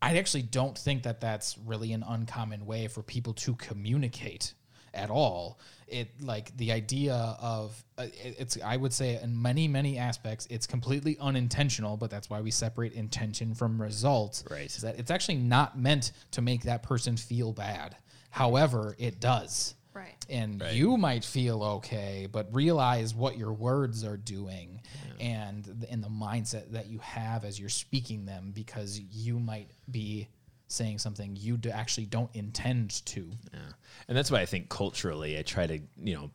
[0.00, 4.54] I actually don't think that that's really an uncommon way for people to communicate
[4.94, 5.58] at all.
[5.86, 10.46] It like the idea of uh, it- it's I would say in many many aspects
[10.50, 14.44] it's completely unintentional, but that's why we separate intention from results.
[14.50, 14.66] Right.
[14.74, 17.96] Is that it's actually not meant to make that person feel bad.
[18.30, 19.74] However, it does.
[19.98, 20.26] Right.
[20.28, 20.74] and Right.
[20.74, 24.80] you might feel okay but realize what your words are doing
[25.20, 29.70] and th- and the mindset that you have as you're speaking them because you might
[29.90, 30.28] be
[30.68, 33.60] saying something you d- actually don't intend to Yeah.
[34.06, 36.30] And that's why I think culturally, I try to, you know,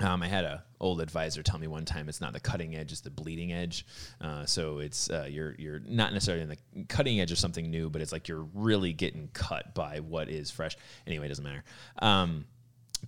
[0.00, 2.90] um, I had a old advisor tell me one time it's not the cutting edge,
[2.92, 3.86] it's the bleeding edge.
[4.20, 7.88] Uh, so it's uh, you're you're not necessarily in the cutting edge of something new,
[7.90, 10.76] but it's like you're really getting cut by what is fresh.
[11.06, 11.62] Anyway, it doesn't matter.
[12.00, 12.46] Um,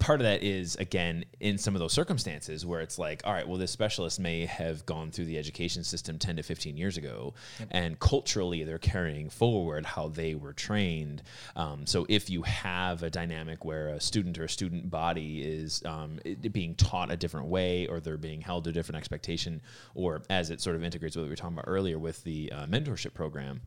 [0.00, 3.46] part of that is again in some of those circumstances where it's like all right
[3.46, 7.32] well this specialist may have gone through the education system 10 to 15 years ago
[7.70, 11.22] and culturally they're carrying forward how they were trained.
[11.56, 15.82] Um, so if you have a dynamic where a student or a student body is
[15.86, 19.60] um, it- being taught a different way or they're being held to a different expectation
[19.94, 22.50] or as it sort of integrates with what we were talking about earlier with the
[22.52, 23.60] uh, mentorship program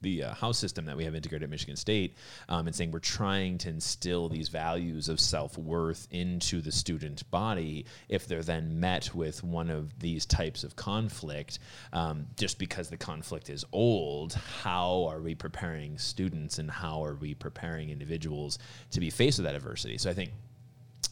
[0.00, 2.16] the uh, house system that we have integrated at Michigan State,
[2.48, 7.28] um, and saying we're trying to instill these values of self worth into the student
[7.30, 7.86] body.
[8.08, 11.58] If they're then met with one of these types of conflict,
[11.92, 17.14] um, just because the conflict is old, how are we preparing students and how are
[17.14, 18.58] we preparing individuals
[18.90, 19.98] to be faced with that adversity?
[19.98, 20.30] So I think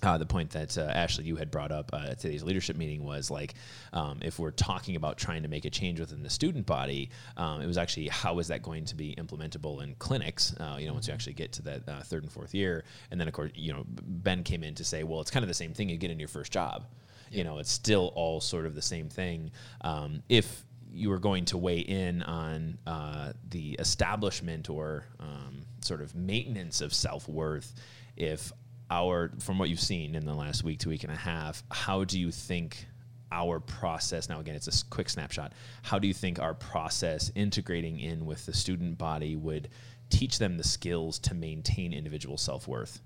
[0.02, 3.04] uh, the point that uh, Ashley you had brought up uh, at today's leadership meeting
[3.04, 3.54] was like,
[3.92, 7.60] um, if we're talking about trying to make a change within the student body, um,
[7.60, 10.54] it was actually how is that going to be implementable in clinics?
[10.58, 13.20] Uh, you know, once you actually get to that uh, third and fourth year, and
[13.20, 15.54] then of course, you know, Ben came in to say, well, it's kind of the
[15.54, 16.86] same thing you get in your first job.
[17.30, 19.50] You know, it's still all sort of the same thing.
[19.82, 26.00] Um, if you were going to weigh in on uh, the establishment or um, sort
[26.00, 27.74] of maintenance of self worth,
[28.16, 28.52] if
[28.90, 32.04] our from what you've seen in the last week to week and a half, how
[32.04, 32.86] do you think
[33.30, 38.00] our process now again it's a quick snapshot how do you think our process integrating
[38.00, 39.68] in with the student body would
[40.08, 43.02] teach them the skills to maintain individual self-worth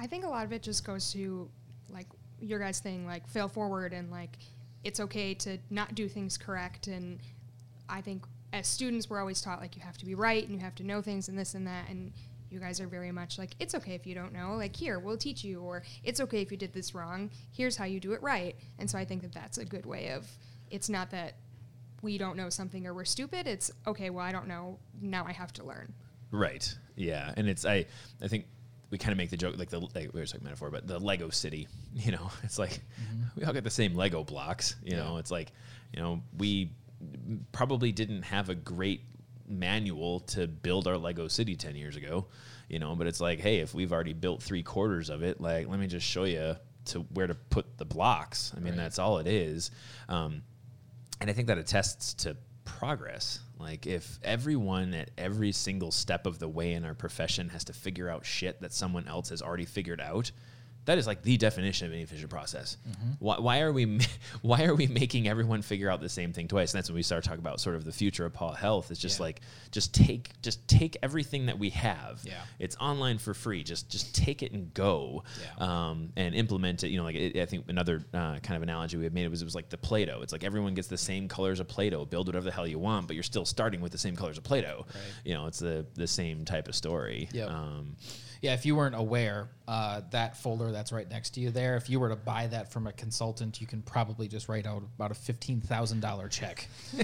[0.00, 1.50] I think a lot of it just goes to
[1.90, 2.06] like
[2.40, 4.38] your guys' thing, like fail forward and like
[4.82, 6.86] it's okay to not do things correct.
[6.86, 7.20] And
[7.86, 10.58] I think as students, we're always taught like you have to be right and you
[10.60, 11.90] have to know things and this and that.
[11.90, 12.12] And
[12.50, 14.54] you guys are very much like it's okay if you don't know.
[14.54, 17.30] Like here, we'll teach you, or it's okay if you did this wrong.
[17.52, 18.56] Here's how you do it right.
[18.78, 20.26] And so I think that that's a good way of.
[20.70, 21.34] It's not that
[22.02, 23.46] we don't know something or we're stupid.
[23.46, 24.10] It's okay.
[24.10, 24.78] Well, I don't know.
[25.00, 25.92] Now I have to learn.
[26.30, 26.72] Right.
[26.96, 27.86] Yeah, and it's I
[28.22, 28.46] I think
[28.90, 30.98] we kind of make the joke like the like, we were talking metaphor, but the
[30.98, 31.68] Lego city.
[31.92, 33.40] You know, it's like mm-hmm.
[33.40, 34.76] we all get the same Lego blocks.
[34.84, 35.50] You know, it's like
[35.92, 36.70] you know we
[37.50, 39.02] probably didn't have a great
[39.50, 42.26] manual to build our Lego city ten years ago.
[42.68, 45.68] You know, but it's like, hey, if we've already built three quarters of it, like
[45.68, 48.52] let me just show you to where to put the blocks.
[48.56, 49.70] I mean, that's all it is.
[50.08, 50.42] Um,
[51.20, 53.40] and I think that attests to progress.
[53.58, 57.72] Like if everyone at every single step of the way in our profession has to
[57.72, 60.30] figure out shit that someone else has already figured out,
[60.90, 62.76] that is like the definition of an inefficient process.
[63.20, 64.00] Why, why are we
[64.42, 66.72] why are we making everyone figure out the same thing twice?
[66.74, 68.90] And that's when we start talking about sort of the future of Paw Health.
[68.90, 69.24] It's just Yeah.
[69.26, 72.20] like just take just take everything that we have.
[72.24, 72.34] Yeah.
[72.58, 73.62] It's online for free.
[73.62, 75.22] Just just take it and go.
[75.58, 75.64] Yeah.
[75.90, 76.88] Um, and implement it.
[76.88, 79.30] You know, like it, I think another uh, kind of analogy we had made it
[79.30, 80.22] was it was like the Play-Doh.
[80.22, 82.04] It's like everyone gets the same colors of Play-Doh.
[82.06, 84.44] Build whatever the hell you want, but you're still starting with the same colors of
[84.44, 84.86] Play-Doh.
[84.88, 85.04] Right.
[85.24, 87.28] You know, it's the the same type of story.
[87.32, 87.48] Yep.
[87.50, 87.96] Um,
[88.42, 91.90] Yeah, if you weren't aware, uh, that folder that's right next to you there, if
[91.90, 95.10] you were to buy that from a consultant, you can probably just write out about
[95.10, 96.66] a fifteen thousand dollar check.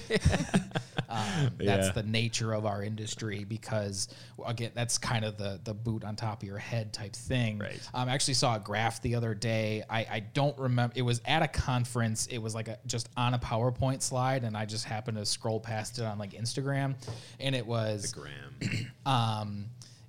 [1.08, 1.92] um, that's Yeah.
[1.92, 4.08] the nature of our industry because
[4.46, 7.58] again, that's kind of the the boot on top of your head type thing.
[7.58, 7.80] Right.
[7.94, 9.82] Um, I actually saw a graph the other day.
[9.88, 10.94] I, I don't remember.
[10.96, 12.26] It was at a conference.
[12.28, 15.60] It was like a just on a PowerPoint slide, and I just happened to scroll
[15.60, 16.94] past it on like Instagram,
[17.40, 18.90] and it was Graham.
[19.06, 19.66] um,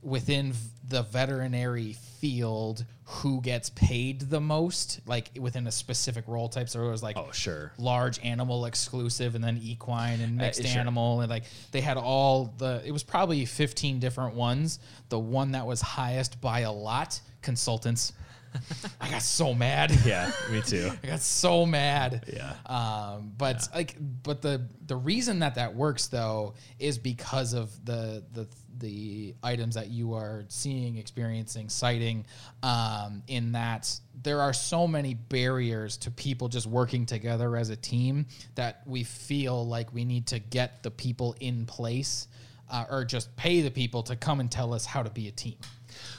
[0.08, 6.50] within v- the veterinary field who gets paid the most, like within a specific role
[6.50, 6.70] type.
[6.70, 7.72] So it was like Oh, sure.
[7.78, 10.80] large animal exclusive, and then equine and uh, mixed sure.
[10.80, 12.82] animal, and like they had all the.
[12.86, 14.80] It was probably fifteen different ones.
[15.10, 18.13] The one that was highest by a lot, consultants.
[19.02, 19.92] I got so mad.
[20.06, 20.92] yeah, me too.
[21.04, 22.26] I got so mad.
[22.34, 22.54] Yeah.
[22.66, 28.24] Um, but like, but the the reason that that works though is because of the
[28.34, 28.48] the
[28.80, 32.26] the items that you are seeing, experiencing, citing.
[32.64, 33.92] Um, in that
[34.24, 39.04] there are so many barriers to people just working together as a team that we
[39.04, 42.28] feel like we need to get the people in place.
[42.70, 45.32] Uh, or just pay the people to come and tell us how to be a
[45.32, 45.56] team.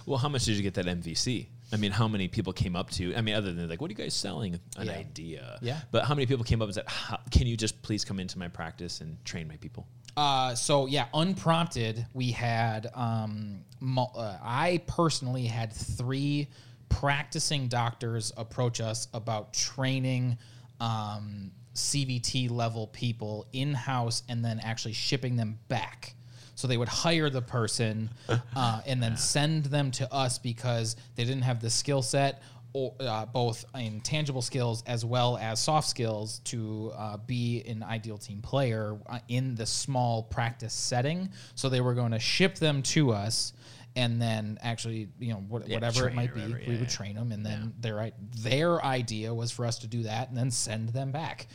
[0.07, 1.47] Well, how much did you get that MVC?
[1.73, 3.15] I mean, how many people came up to?
[3.15, 4.59] I mean, other than like, what are you guys selling?
[4.77, 4.93] An Yeah.
[4.93, 5.59] idea.
[5.61, 5.81] Yeah.
[5.91, 6.87] But how many people came up and said,
[7.31, 11.07] "Can you just please come into my practice and train my people?" Uh, so yeah,
[11.15, 12.89] unprompted, we had.
[12.95, 16.49] Um, mul- uh, I personally had three
[16.89, 20.39] practicing doctors approach us about training
[20.81, 26.15] um, CVT level people in house and then actually shipping them back.
[26.59, 31.23] So they would hire the person uh, and then send them to us because they
[31.23, 32.43] didn't have the skill set
[32.73, 37.85] or uh, both in tangible skills as well as soft skills to uh, be an
[37.85, 41.31] ideal team player uh, in the small practice setting.
[41.55, 43.53] So they were going to ship them to us.
[43.95, 47.15] And then actually, you know, what, Yeah, whatever it might be, whatever, we would train
[47.15, 50.91] them, and then their their idea was for us to do that and then send
[50.91, 51.47] them back.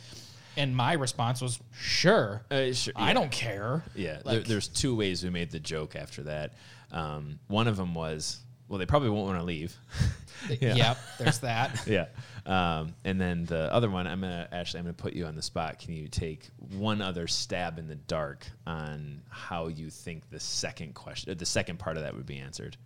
[0.56, 5.24] And my response was, "Sure, Uh, sure, I don't care." Yeah, there, there's two ways
[5.24, 6.52] we made the joke after that.
[6.92, 9.76] Um, one of them was, well, they probably won't want to leave.
[10.60, 10.74] Yeah.
[10.74, 11.80] Yep, there's that.
[11.86, 12.06] yeah.
[12.44, 15.42] Um, and then the other one, I'm gonna actually I'm gonna put you on the
[15.42, 15.78] spot.
[15.78, 20.94] Can you take one other stab in the dark on how you think the second
[20.94, 22.76] question, uh, the second part of that would be answered?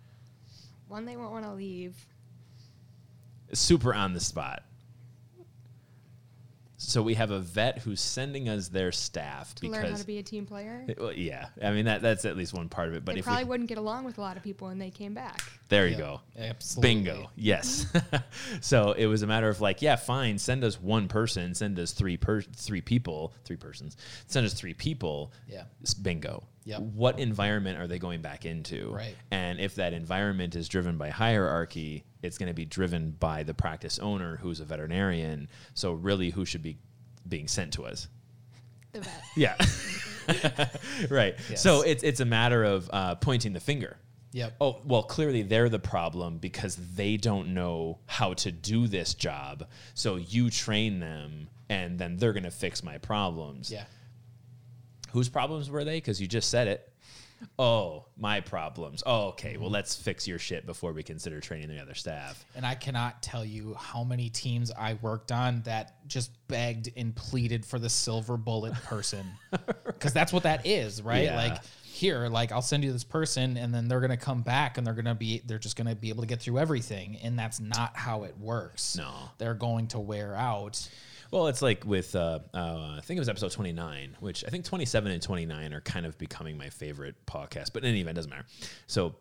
[0.87, 1.95] One, they won't want to leave.
[3.51, 4.63] Super on the spot.
[6.81, 10.07] So we have a vet who's sending us their staff To because learn how to
[10.07, 10.85] be a team player.
[10.97, 13.03] well, yeah, I mean that that's at least one part of it.
[13.03, 14.89] But they if probably we, wouldn't get along with a lot of people when they
[14.89, 15.41] came back.
[15.69, 16.95] There you Yep, go, absolutely.
[16.95, 17.29] Bingo.
[17.35, 17.85] Yes.
[18.61, 20.37] so it was a matter of like, yeah, fine.
[20.37, 21.53] Send us one person.
[21.53, 23.95] Send us three per three people, three persons.
[24.27, 25.31] Send us three people.
[25.47, 25.63] Yeah.
[26.01, 26.43] Bingo.
[26.65, 26.81] Yep.
[26.81, 28.91] What environment are they going back into?
[28.91, 29.15] Right.
[29.31, 33.53] And if that environment is driven by hierarchy, it's going to be driven by the
[33.53, 35.49] practice owner who's a veterinarian.
[35.73, 36.77] So really, who should be
[37.27, 38.07] being sent to us?
[38.91, 39.23] The vet.
[39.35, 39.55] Yeah.
[41.09, 41.35] right.
[41.49, 41.61] Yes.
[41.61, 43.97] So it's it's a matter of uh, pointing the finger.
[44.31, 44.55] Yep.
[44.61, 49.67] Oh, well, clearly they're the problem because they don't know how to do this job.
[49.93, 53.71] So you train them and then they're going to fix my problems.
[53.71, 53.85] Yeah.
[55.11, 55.97] Whose problems were they?
[55.97, 56.85] Because you just said it.
[57.57, 59.01] Oh, my problems.
[59.05, 59.57] Oh, okay.
[59.57, 62.43] Well, let's fix your shit before we consider training the other staff.
[62.53, 67.15] And I cannot tell you how many teams I worked on that just begged and
[67.15, 69.25] pleaded for the silver bullet person.
[69.85, 71.25] Because that's what that is, right?
[71.25, 71.35] Yeah.
[71.35, 71.61] Like,
[71.99, 74.87] here, like, I'll send you this person, and then they're going to come back and
[74.87, 77.17] they're going to be, they're just going to be able to get through everything.
[77.23, 78.95] And that's not how it works.
[78.97, 79.11] No.
[79.37, 80.89] They're going to wear out.
[81.31, 84.49] Well, it's like with uh, uh, I think it was episode twenty nine, which I
[84.49, 87.73] think twenty seven and twenty nine are kind of becoming my favorite podcast.
[87.73, 88.45] But in any event, it doesn't matter.
[88.87, 89.15] So.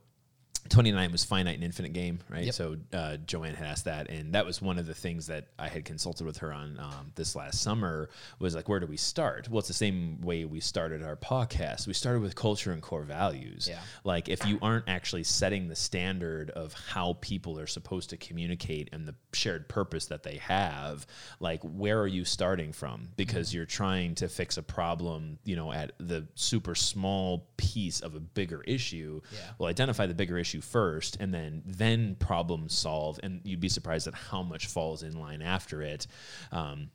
[0.69, 2.45] 29 was finite and infinite game, right?
[2.45, 2.55] Yep.
[2.55, 5.69] So uh, Joanne had asked that, and that was one of the things that I
[5.69, 8.11] had consulted with her on um, this last summer.
[8.39, 9.49] Was like, where do we start?
[9.49, 11.87] Well, it's the same way we started our podcast.
[11.87, 13.67] We started with culture and core values.
[13.69, 13.81] Yeah.
[14.05, 18.91] Like, if you aren't actually setting the standard of how people are supposed to communicate
[18.93, 21.07] and the shared purpose that they have,
[21.41, 23.09] like, where are you starting from?
[23.17, 28.15] Because you're trying to fix a problem, you know, at the super small piece of
[28.15, 29.21] a bigger issue.
[29.33, 29.39] Yeah.
[29.59, 34.07] Well, identify the bigger issue first, and then then problem solve, and you'd be surprised
[34.07, 36.07] at how much falls in line after it.
[36.53, 36.91] Um,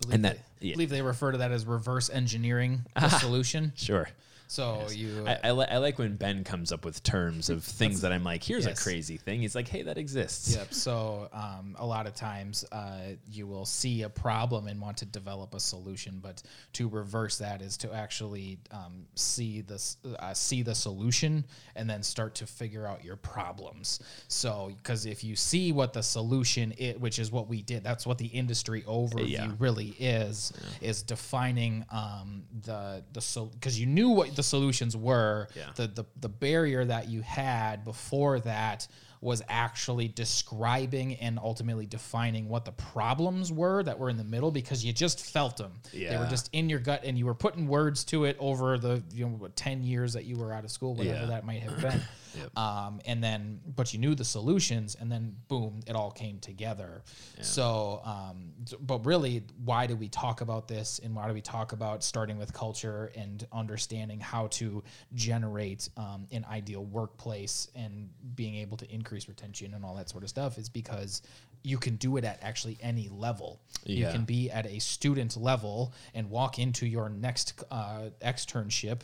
[0.00, 0.74] Believe And that- they, yeah.
[0.74, 3.72] believe they refer to that as reverse engineering the solution.
[3.76, 4.08] sure.
[4.48, 8.00] So you, I, I, li- I like when Ben comes up with terms of things
[8.02, 8.78] that I'm like, here's Yes.
[8.78, 9.40] a crazy thing.
[9.40, 10.54] He's like, hey, that exists.
[10.54, 10.72] Yep.
[10.72, 15.04] So um, a lot of times uh, you will see a problem and want to
[15.06, 16.42] develop a solution, but
[16.74, 22.02] to reverse that is to actually um, see this, uh, see the solution, and then
[22.02, 24.00] start to figure out your problems.
[24.28, 28.06] So because if you see what the solution is, which is what we did, that's
[28.06, 29.50] what the industry overview Yeah.
[29.58, 35.48] really is, is defining um, the the so because you knew what the solutions were.
[35.56, 35.70] Yeah.
[35.74, 38.86] The, the the barrier that you had before that
[39.22, 44.50] was actually describing and ultimately defining what the problems were that were in the middle
[44.50, 45.72] because you just felt them.
[45.92, 49.02] They were just in your gut and you were putting words to it over the
[49.12, 51.26] you know what, 10 years that you were out of school whatever Yeah.
[51.26, 52.00] that might have been.
[52.56, 57.02] Um, and then but you knew the solutions and then boom it all came together.
[57.42, 61.72] So um, but really why do we talk about this and why do we talk
[61.72, 64.82] about starting with culture and understanding how to
[65.14, 70.22] generate um, an ideal workplace and being able to increase retention and all that sort
[70.22, 71.22] of stuff is because
[71.62, 73.60] you can do it at actually any level.
[73.84, 79.00] You can be at a student level and walk into your next uh, externship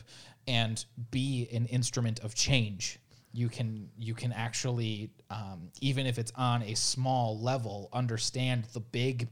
[0.46, 3.00] and be an instrument of change.
[3.32, 8.80] You can you can actually um, even if it's on a small level understand the
[8.80, 9.28] big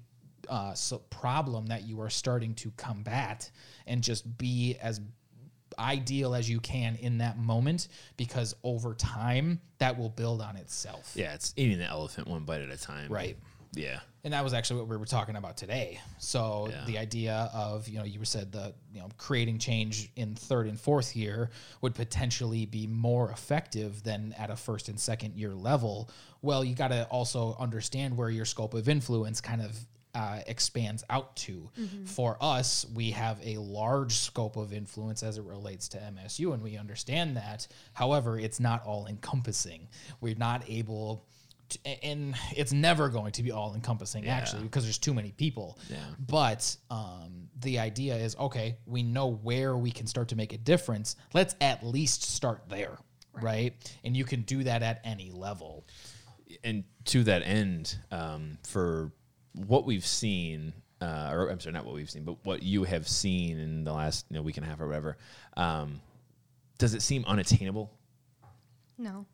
[0.49, 3.51] uh, so problem that you are starting to combat
[3.87, 5.01] and just be as
[5.79, 11.13] ideal as you can in that moment because over time that will build on itself.
[11.15, 13.11] Yeah, it's eating the elephant one bite at a time.
[13.11, 13.37] Right.
[13.75, 14.01] Yeah.
[14.25, 16.01] And that was actually what we were talking about today.
[16.19, 16.85] So Yeah.
[16.85, 20.79] the idea of you know you said the you know creating change in third and
[20.79, 21.51] fourth year
[21.81, 26.11] would potentially be more effective than at a first and second year level.
[26.43, 29.79] Well, you got to also understand where your scope of influence kind of
[30.13, 31.71] uh, expands out to.
[32.05, 36.61] For us, we have a large scope of influence as it relates to MSU, and
[36.65, 37.69] we understand that.
[37.93, 39.87] However, it's not all encompassing.
[40.21, 41.25] We're not able
[42.03, 45.79] and it's never going to be all encompassing actually because there's too many people.
[45.89, 45.99] Yeah.
[46.19, 50.59] but um, the idea is okay we know where we can start to make a
[50.59, 51.17] difference.
[51.35, 52.99] Let's at least start there
[53.33, 55.87] right, and you can do that at any level.
[56.65, 59.13] And to that end, um, for
[59.55, 63.09] what we've seen, uh, or I'm sorry, not what we've seen, but what you have
[63.09, 65.17] seen in the last you know, week and a half or whatever,
[65.57, 66.01] um,
[66.79, 67.91] does it seem unattainable?
[68.99, 69.27] No,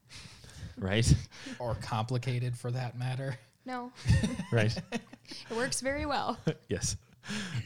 [0.79, 1.13] Right,
[1.59, 3.91] or complicated for that matter no,
[4.53, 4.75] right.
[4.93, 6.39] it works very well.
[6.69, 6.97] yes.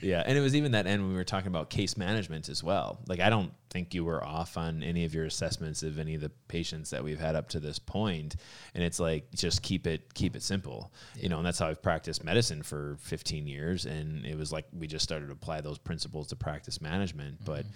[0.00, 2.64] Yeah, and it was even that end when we were talking about case management as
[2.64, 2.98] well.
[3.06, 6.22] Like I don't think you were off on any of your assessments of any of
[6.22, 8.36] the patients that we've had up to this point.
[8.74, 10.90] And it's like just keep it keep it simple.
[11.14, 14.64] You know, and that's how I've practiced medicine for 15 years and it was like
[14.72, 17.52] we just started to apply those principles to practice management, mm-hmm.
[17.52, 17.66] but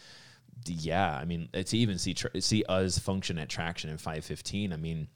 [0.67, 4.73] yeah, I mean, uh, to even see tr- see us function at traction in 515,
[4.73, 5.09] I mean,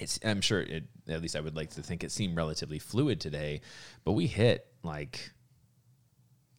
[0.00, 3.20] it's I'm sure it at least I would like to think it seemed relatively fluid
[3.20, 3.60] today,
[4.04, 5.30] but we hit like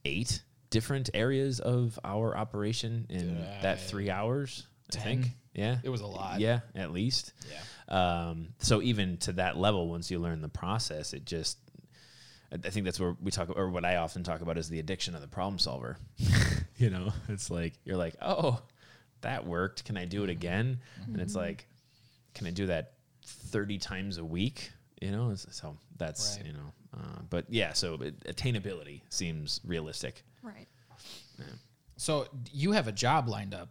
[0.05, 4.67] eight different areas of our operation in that three hours.
[4.95, 5.27] I think.
[5.53, 5.77] Yeah.
[5.83, 6.39] It was a lot.
[6.41, 7.31] Yeah, at least.
[7.49, 8.27] Yeah.
[8.27, 11.57] Um, so even to that level, once you learn the process, it just
[12.51, 14.79] I I think that's where we talk, or what I often talk about is the
[14.79, 15.97] addiction of the problem solver.
[16.77, 18.61] you know, it's like you're like, oh,
[19.21, 19.86] that worked.
[19.86, 20.79] Can I do it again?
[21.07, 21.67] And it's like,
[22.33, 22.93] can I do that
[23.26, 24.71] thirty times a week?
[25.01, 26.47] You know, so that's Right.
[26.47, 27.73] you know, uh, but yeah.
[27.73, 30.23] So it, attainability seems realistic.
[30.41, 30.67] Right.
[31.97, 33.69] so you have a job lined up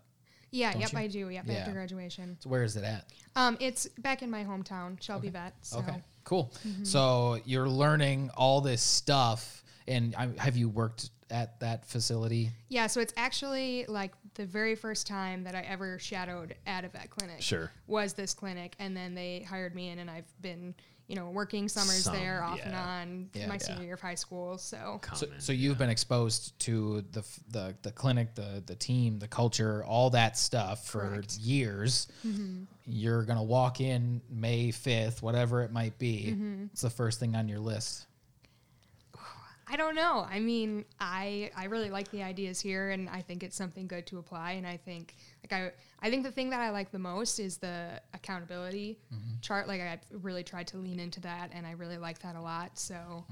[0.50, 0.76] Yeah.
[0.78, 0.92] Yep.
[0.92, 0.98] you?
[0.98, 1.28] I do.
[1.30, 1.44] Yep.
[1.46, 1.54] Yeah.
[1.54, 2.36] After graduation.
[2.40, 5.54] so where is it at Um, it's back in my hometown, Shelby Vet.
[5.62, 5.78] So.
[5.78, 6.52] Okay, cool.
[6.84, 12.50] So you're learning all this stuff, and I, have you worked at that facility?
[12.68, 16.88] Yeah, so it's actually like the very first time that I ever shadowed at a
[16.88, 17.42] vet clinic.
[17.42, 17.70] Sure.
[17.86, 20.74] Was this clinic, and then they hired me in, and I've been,
[21.08, 23.48] you know, working summers Some, there off and on Yeah.
[23.48, 23.58] my Yeah.
[23.58, 24.56] senior year of high school.
[24.58, 29.18] So So, Common, so you've been exposed to the the the clinic, the the team,
[29.18, 31.36] the culture, all that stuff for Correct.
[31.38, 32.06] years.
[32.26, 32.64] Mm-hmm.
[32.86, 36.28] You're gonna walk in May fifth, whatever it might be.
[36.30, 36.64] Mm-hmm.
[36.72, 38.06] It's the first thing on your list.
[39.66, 40.26] I don't know.
[40.30, 44.06] I mean, I I really like the ideas here, and I think it's something good
[44.08, 44.52] to apply.
[44.52, 45.72] And I think like I
[46.06, 48.98] I think the thing that I like the most is the accountability
[49.40, 49.66] chart.
[49.68, 52.78] Like I really tried to lean into that, and I really like that a lot.
[52.78, 53.24] So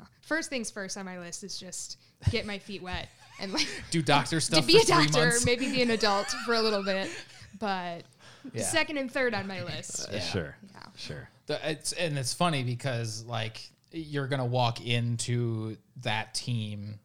[0.00, 1.98] uh, first things first on my list is just
[2.30, 3.08] get my feet wet
[3.40, 4.64] and like Do doctor stuff.
[4.64, 5.46] to stuff be for a three doctor, months.
[5.46, 7.08] maybe be an adult for a little bit,
[7.60, 8.02] but
[8.52, 8.62] Yeah.
[8.64, 10.08] second and third on my list.
[10.08, 10.56] Uh, Sure.
[10.74, 10.82] Yeah.
[10.96, 11.28] Sure.
[11.46, 16.98] The- It's and it's funny because like you're gonna walk into that team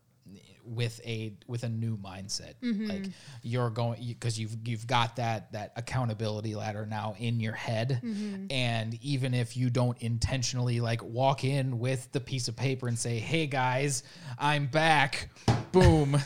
[0.66, 2.54] with a with a new mindset.
[2.64, 2.88] Mm-hmm.
[2.88, 3.06] Like
[3.44, 8.46] you're going because you've you've got that that accountability ladder now in your head, mm-hmm.
[8.50, 12.98] and even if you don't intentionally like walk in with the piece of paper and
[12.98, 14.04] say, "Hey guys,
[14.38, 15.30] I'm back,"
[15.72, 16.18] boom.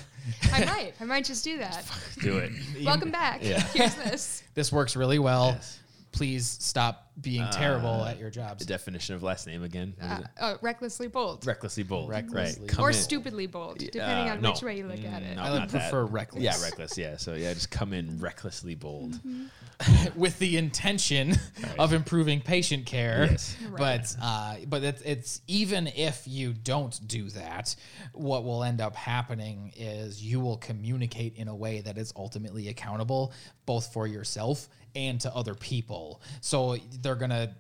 [0.52, 0.94] I might.
[1.00, 1.86] I might just do that.
[2.22, 2.52] Do it.
[2.84, 3.44] Welcome back.
[3.44, 3.60] Yeah.
[3.60, 4.44] Here's this.
[4.56, 5.52] This works really well.
[5.54, 5.80] Yes.
[6.12, 8.60] Please stop being terrible at your jobs.
[8.66, 9.94] The definition of last name again.
[10.00, 11.46] What is Uh, oh, recklessly bold.
[11.46, 12.10] Recklessly bold.
[12.10, 12.70] Recklessly right.
[12.70, 12.94] Come or in.
[12.96, 14.52] stupidly bold, depending Uh, on no.
[14.52, 15.36] which way you look at it.
[15.38, 15.82] No, I would not that.
[15.92, 16.44] prefer reckless.
[16.44, 16.98] Yeah, reckless.
[16.98, 17.16] Yeah.
[17.18, 19.20] So yeah, just come in recklessly bold.
[20.16, 21.36] with the intention
[21.80, 23.28] of improving patient care.
[23.32, 23.56] Yes.
[23.78, 27.76] But uh, but it's, it's even if you don't do that,
[28.14, 32.68] what will end up happening is you will communicate in a way that is ultimately
[32.70, 33.34] accountable,
[33.66, 36.22] both for yourself and to other people.
[36.40, 37.56] So they're gonna.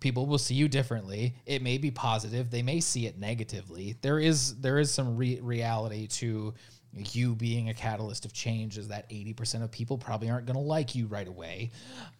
[0.00, 1.34] People will see you differently.
[1.44, 2.52] It may be positive.
[2.52, 3.96] They may see it negatively.
[4.00, 6.54] There is there is some re- reality to
[6.94, 10.62] you being a catalyst of change is that 80% of people probably aren't going to
[10.62, 11.70] like you right away.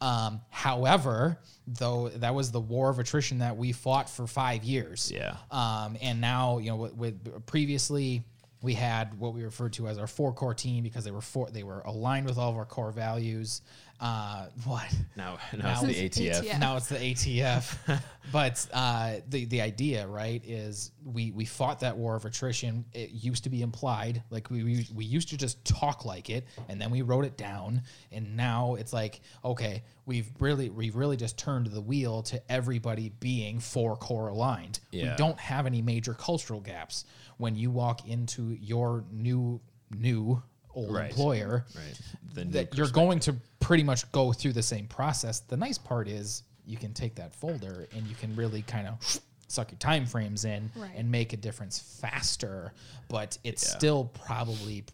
[0.01, 5.11] Um, however, though that was the war of attrition that we fought for five years.
[5.11, 5.37] Yeah.
[5.51, 8.25] Um, and now, you know, with, with previously
[8.61, 11.49] we had what we referred to as our four core team because they were four,
[11.51, 13.63] they were aligned with all of our core values.
[14.01, 14.87] Uh, what?
[15.17, 16.45] Now, now, it's the ATF.
[16.45, 16.61] ATF.
[16.61, 18.01] Now it's the ATF.
[18.33, 22.85] but uh, the the idea, right, is we we fought that war of attrition.
[22.93, 26.47] It used to be implied, like we, we we used to just talk like it,
[26.69, 27.83] and then we wrote it down,
[28.13, 33.11] and now it's like, okay, we've really we've really just turned the wheel to everybody
[33.21, 34.79] being four core aligned.
[34.93, 35.11] Yeah.
[35.11, 37.05] We don't have any major cultural gaps
[37.39, 40.43] when you walk into your new new
[40.75, 41.11] old Right.
[41.11, 42.01] employer Right.
[42.35, 45.41] The new that you're going to pretty much go through the same process.
[45.41, 49.21] The nice part is you can take that folder and you can really kind of
[49.49, 50.91] suck your time frames in Right.
[50.95, 52.73] and make a difference faster.
[53.09, 53.77] But it's Yeah.
[53.79, 54.85] still probably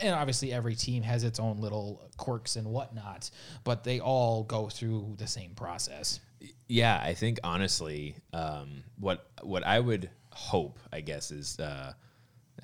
[0.00, 3.28] and obviously every team has its own little quirks and whatnot,
[3.64, 6.20] but they all go through the same process.
[6.68, 11.94] Yeah, I think honestly, um, what what I would hope, I guess, is uh,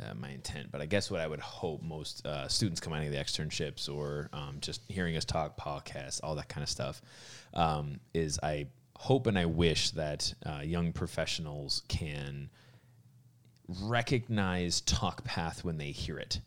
[0.03, 0.71] uh, my intent.
[0.71, 3.89] But I guess what I would hope most uh, students coming out of the externships
[3.93, 7.03] or um, just hearing us talk, podcasts, all that kind of stuff,
[7.55, 12.51] um, is I hope and I wish that uh, young professionals can
[13.83, 16.41] recognize talk path when they hear it.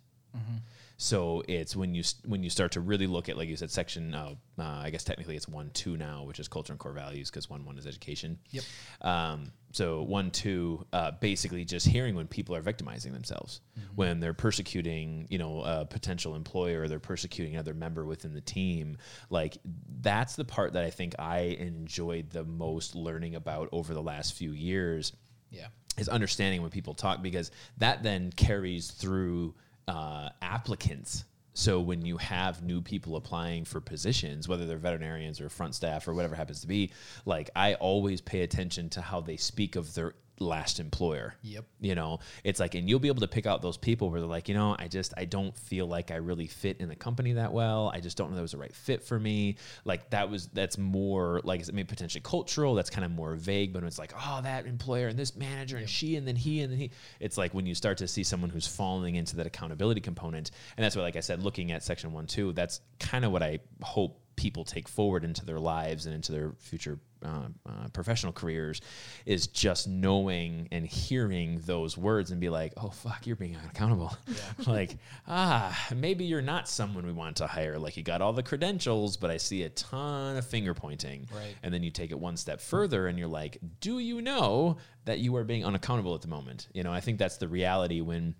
[1.01, 4.13] So it's when you when you start to really look at, like you said, section.
[4.13, 7.31] Uh, uh, I guess technically it's one two now, which is culture and core values,
[7.31, 8.37] because one one is education.
[8.51, 8.63] Yep.
[9.01, 13.61] Um, so one two, uh, basically just hearing when people are victimizing themselves,
[13.95, 18.41] when they're persecuting, you know, a potential employer, or they're persecuting another member within the
[18.41, 18.95] team.
[19.31, 19.57] Like
[20.01, 24.33] that's the part that I think I enjoyed the most learning about over the last
[24.35, 25.13] few years
[25.49, 25.69] Yeah.
[25.97, 27.49] is understanding when people talk because
[27.79, 29.55] that then carries through
[29.91, 31.25] uh, applicants.
[31.53, 36.07] So when you have new people applying for positions, whether they're veterinarians or front staff
[36.07, 36.93] or whatever happens to be,
[37.25, 41.35] like I always pay attention to how they speak of their last employer.
[41.43, 41.65] Yep.
[41.79, 44.29] You know, it's like, and you'll be able to pick out those people where they're
[44.29, 47.33] like, you know, I just, I don't feel like I really fit in the company
[47.33, 47.91] that well.
[47.93, 49.55] I just don't know that was the right fit for me.
[49.85, 52.75] Like that was, that's more like, I mean, potentially cultural.
[52.75, 55.77] That's kind of more vague, but when it's like, oh, that employer and this manager
[55.77, 58.23] and she and then he and then he, it's like when you start to see
[58.23, 60.51] someone who's falling into that accountability component.
[60.75, 63.43] And that's what, like I said, looking at section one, two, that's kind of what
[63.43, 68.33] I hope people take forward into their lives and into their future uh, uh, professional
[68.33, 68.81] careers
[69.25, 74.15] is just knowing and hearing those words and be like, oh, fuck, you're being accountable.
[74.67, 74.97] like,
[75.27, 77.77] ah, maybe you're not someone we want to hire.
[77.77, 81.27] Like, you got all the credentials, but I see a ton of finger pointing.
[81.33, 81.55] Right.
[81.63, 85.19] And then you take it one step further and you're like, do you know that
[85.19, 86.67] you are being unaccountable at the moment?
[86.73, 88.35] You know, I think that's the reality when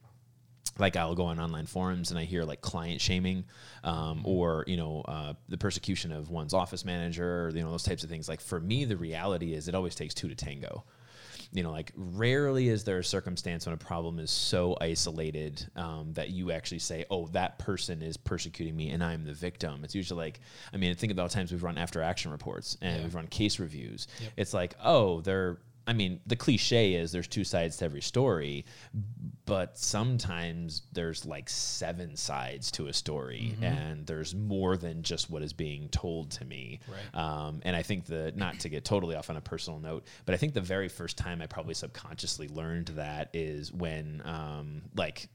[0.82, 3.46] like I'll go on online forums and I hear like client shaming,
[3.84, 7.84] um, or you know uh, the persecution of one's office manager, or, you know those
[7.84, 8.28] types of things.
[8.28, 10.84] Like for me, the reality is it always takes two to tango.
[11.54, 16.14] You know, like rarely is there a circumstance when a problem is so isolated um,
[16.14, 19.94] that you actually say, "Oh, that person is persecuting me and I'm the victim." It's
[19.94, 20.40] usually like,
[20.74, 24.08] I mean, think about times we've run after action reports and we've run case reviews.
[24.38, 28.66] It's like, oh, they're I mean, the cliche is there's two sides to every story,
[29.46, 35.42] but sometimes there's like seven sides to a story, and there's more than just what
[35.42, 36.80] is being told to me.
[36.88, 37.20] Right.
[37.20, 40.36] Um, and I think the not to get totally off on a personal note, but
[40.36, 45.30] I think the very first time I probably subconsciously learned that is when, um, like,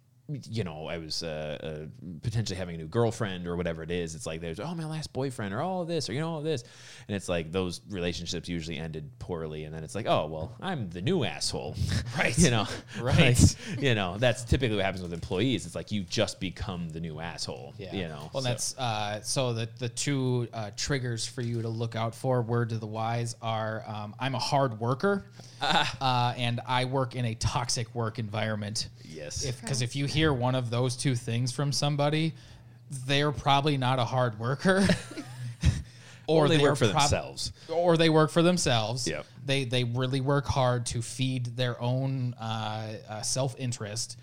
[0.50, 4.14] you know, I was uh, uh, potentially having a new girlfriend or whatever it is.
[4.16, 6.38] It's like there's oh my last boyfriend or all of this or you know all
[6.38, 6.64] of this,
[7.06, 10.90] and it's like those relationships usually ended poorly, and then it's like oh well I'm
[10.90, 11.76] the new asshole,
[12.18, 12.36] Right.
[12.36, 12.66] you know,
[13.00, 13.38] Right.
[13.38, 15.64] Like, you know that's typically what happens with employees.
[15.66, 17.94] It's like you just become the new asshole, Yeah.
[17.94, 18.28] you know.
[18.32, 22.14] Well, so- that's uh, so the the two uh, triggers for you to look out
[22.14, 22.42] for.
[22.42, 25.24] Word to the wise are: um, I'm a hard worker,
[25.60, 28.88] uh, and I work in a toxic work environment.
[29.04, 32.32] yes, If because if you hear one of those two things from somebody,
[33.06, 34.86] they're probably not a hard worker.
[36.26, 37.52] or they they're work for prob- themselves.
[37.68, 39.06] or they work for themselves.
[39.06, 39.26] Yep.
[39.44, 44.18] They they really work hard to feed their own uh, uh, self interest,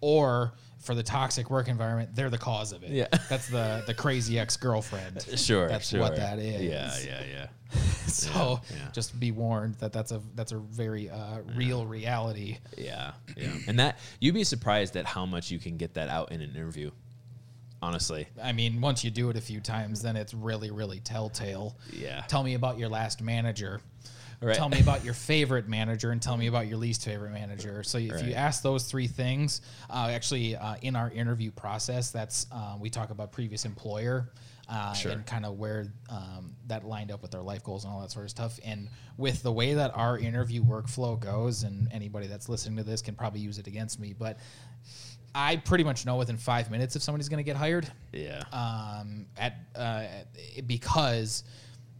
[0.00, 0.52] or
[0.86, 2.90] for the toxic work environment, they're the cause of it.
[2.90, 3.08] Yeah.
[3.28, 5.26] that's the the crazy ex girlfriend.
[5.36, 6.00] Sure, that's sure.
[6.00, 6.62] what that is.
[6.62, 7.78] Yeah, yeah, yeah.
[8.06, 8.88] So yeah.
[8.92, 12.58] just be warned that that's a that's a very uh, real reality.
[12.78, 13.52] Yeah, yeah.
[13.66, 16.54] And that you'd be surprised at how much you can get that out in an
[16.54, 16.90] interview.
[17.82, 21.76] Honestly, I mean, once you do it a few times, then it's really really telltale.
[21.92, 22.22] Yeah.
[22.28, 23.80] Tell me about your last manager.
[24.40, 24.54] Right.
[24.56, 27.82] Tell me about your favorite manager and tell me about your least favorite manager.
[27.82, 32.46] So if you ask those three things, uh, actually uh, in our interview process, that's
[32.52, 34.30] uh, we talk about previous employer
[34.68, 35.12] uh, Sure.
[35.12, 38.10] and kind of where um, that lined up with our life goals and all that
[38.10, 38.58] sort of stuff.
[38.64, 43.00] And with the way that our interview workflow goes, and anybody that's listening to this
[43.00, 44.38] can probably use it against me, but
[45.34, 47.90] I pretty much know within five minutes if somebody's going to get hired.
[48.12, 48.42] Yeah.
[48.52, 50.04] um, at uh,
[50.66, 51.44] because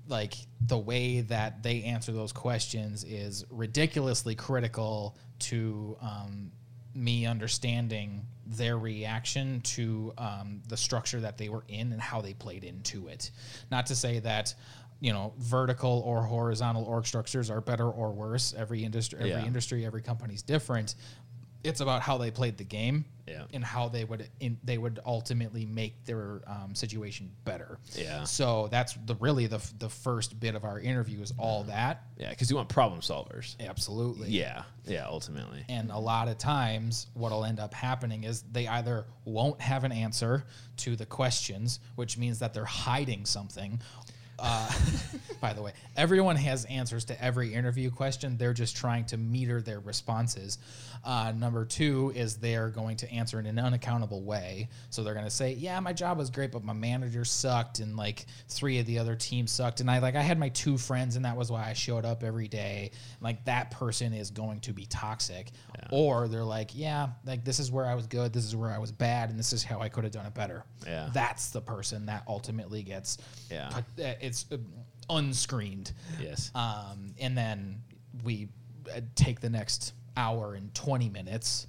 [0.09, 6.53] like the way that they answer those questions is ridiculously critical to um,
[6.95, 12.33] me understanding their reaction to um, the structure that they were in and how they
[12.35, 13.31] played into it.
[13.71, 14.55] Not to say that
[15.01, 18.55] you know vertical or horizontal org structures are better or worse.
[18.57, 19.45] Every industry, every Yeah.
[19.47, 20.95] industry, every company's different.
[21.67, 23.45] It's about how they played the game Yeah.
[23.53, 27.79] and how they would in, they would ultimately make their um, situation better.
[27.95, 28.25] Yeah.
[28.25, 32.03] So that's the really the the first bit of our interview is all that.
[32.19, 33.57] yeah, because you want problem solvers.
[33.61, 34.29] Absolutely.
[34.31, 34.63] Yeah.
[34.87, 35.07] Yeah.
[35.09, 35.65] Ultimately.
[35.69, 39.93] And a lot of times, what'll end up happening is they either won't have an
[39.93, 40.45] answer
[40.79, 43.81] to the questions, which means that they're hiding something.
[44.39, 44.71] Uh,
[45.41, 48.37] by the way, everyone has answers to every interview question.
[48.37, 50.59] They're just trying to meter their responses.
[51.05, 54.69] Uh, number two is they're going to answer in an unaccountable way.
[54.91, 57.97] So they're going to say, "Yeah, my job was great, but my manager sucked, and
[57.97, 61.17] like three of the other teams sucked, and I like I had my two friends,
[61.17, 62.91] and that was why I showed up every day."
[63.21, 65.51] Like that person is going to be toxic.
[65.91, 68.79] Or they're like, "Yeah, like this is where I was good, this is where I
[68.79, 71.09] was bad, and this is how I could have done it better." Yeah.
[71.13, 73.19] that's the person that ultimately gets
[73.51, 73.69] Yeah.
[73.71, 74.57] put- uh, it's uh,
[75.11, 76.51] unscreened Yes.
[76.55, 77.83] um, and then
[78.25, 78.49] we
[78.95, 81.67] uh, take the next hour and 20 minutes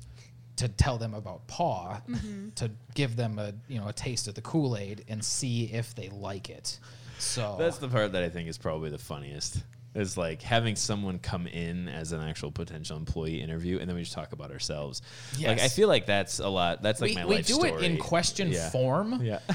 [0.56, 2.50] to tell them about paw mm-hmm.
[2.56, 6.10] to give them a you know a taste of the kool-aid and see if they
[6.10, 6.80] like it
[7.20, 9.64] so That's the part that I think is probably the funniest.
[9.96, 14.04] Is like having someone come in as an actual potential employee interview, and then we
[14.04, 15.02] just talk about ourselves.
[15.42, 16.84] Like I feel like that's a lot.
[16.84, 18.70] That's like we, my we life do it in question Yeah.
[18.70, 19.40] form Yeah.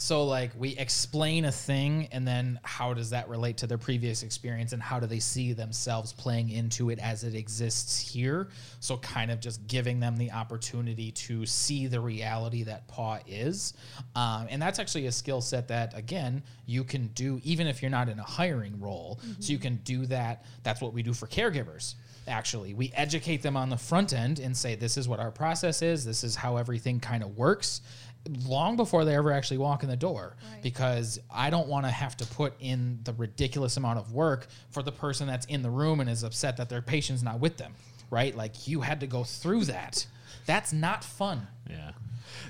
[0.00, 4.22] So like we explain a thing and then how does that relate to their previous
[4.22, 8.48] experience and how do they see themselves playing into it as it exists here?
[8.78, 13.74] So kind of just giving them the opportunity to see the reality that paw is.
[14.14, 17.90] Um, and that's actually a skill set that again you can do even if you're
[17.90, 19.18] not in a hiring role.
[19.40, 20.44] So you can do that.
[20.62, 21.96] That's what we do for caregivers
[22.28, 25.80] actually we educate them on the front end and say this is what our process
[25.80, 27.80] is this is how everything kind of works
[28.46, 30.62] long before they ever actually walk in the door Right.
[30.62, 34.82] because i don't want to have to put in the ridiculous amount of work for
[34.82, 37.74] the person that's in the room and is upset that their patient's not with them
[38.10, 40.06] right like you had to go through that
[40.46, 41.92] that's not fun Yeah.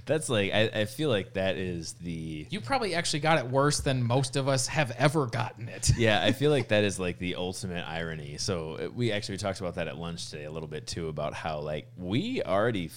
[0.07, 3.81] That's like I, I feel like that is the you probably actually got it worse
[3.81, 7.19] than most of us have ever gotten it yeah, I feel like that is like
[7.19, 8.39] the ultimate irony.
[8.39, 11.33] So uh, we actually talked about that at lunch today a little bit too about
[11.35, 12.91] how like we already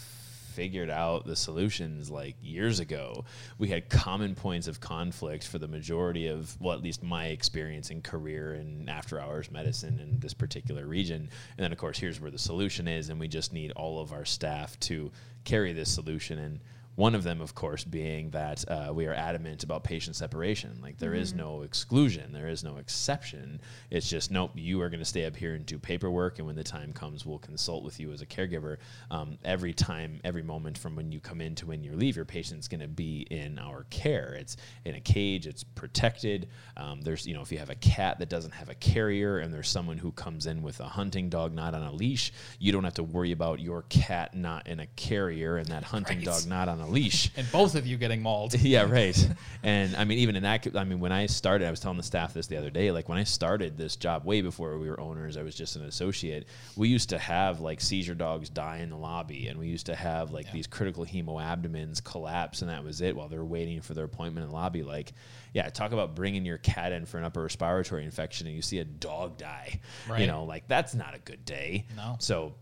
[0.51, 3.25] figured out the solutions like years ago.
[3.57, 7.89] We had common points of conflict for the majority of well at least my experience
[7.89, 11.29] in career and after hours medicine in this particular region.
[11.57, 14.11] And then of course here's where the solution is and we just need all of
[14.13, 15.11] our staff to
[15.43, 16.59] carry this solution and
[16.95, 20.77] one of them, of course, being that uh, we are adamant about patient separation.
[20.81, 23.61] Like there is no exclusion, there is no exception.
[23.89, 24.51] It's just nope.
[24.55, 27.25] You are going to stay up here and do paperwork, and when the time comes,
[27.25, 28.77] we'll consult with you as a caregiver.
[29.09, 32.25] Um, every time, every moment from when you come in to when you leave, your
[32.25, 34.35] patient's going to be in our care.
[34.37, 35.47] It's in a cage.
[35.47, 36.49] It's protected.
[36.77, 39.53] Um, there's you know if you have a cat that doesn't have a carrier, and
[39.53, 42.83] there's someone who comes in with a hunting dog not on a leash, you don't
[42.83, 46.25] have to worry about your cat not in a carrier and that hunting Right.
[46.25, 47.31] dog not on a leash.
[47.35, 49.29] and both of you getting mauled yeah, right.
[49.63, 52.03] And I mean, even in that, I mean, when I started, I was telling the
[52.03, 52.91] staff this the other day.
[52.91, 55.83] Like when I started this job, way before we were owners, I was just an
[55.83, 56.47] associate.
[56.75, 59.95] We used to have like seizure dogs die in the lobby, and we used to
[59.95, 63.93] have like these critical hemoabdomens collapse, and that was it while they were waiting for
[63.93, 64.81] their appointment in the lobby.
[64.81, 65.13] Like,
[65.53, 68.79] yeah, talk about bringing your cat in for an upper respiratory infection, and you see
[68.79, 69.79] a dog die.
[70.09, 70.21] Right.
[70.21, 71.85] You know, like that's not a good day.
[71.95, 72.15] No.
[72.19, 72.55] So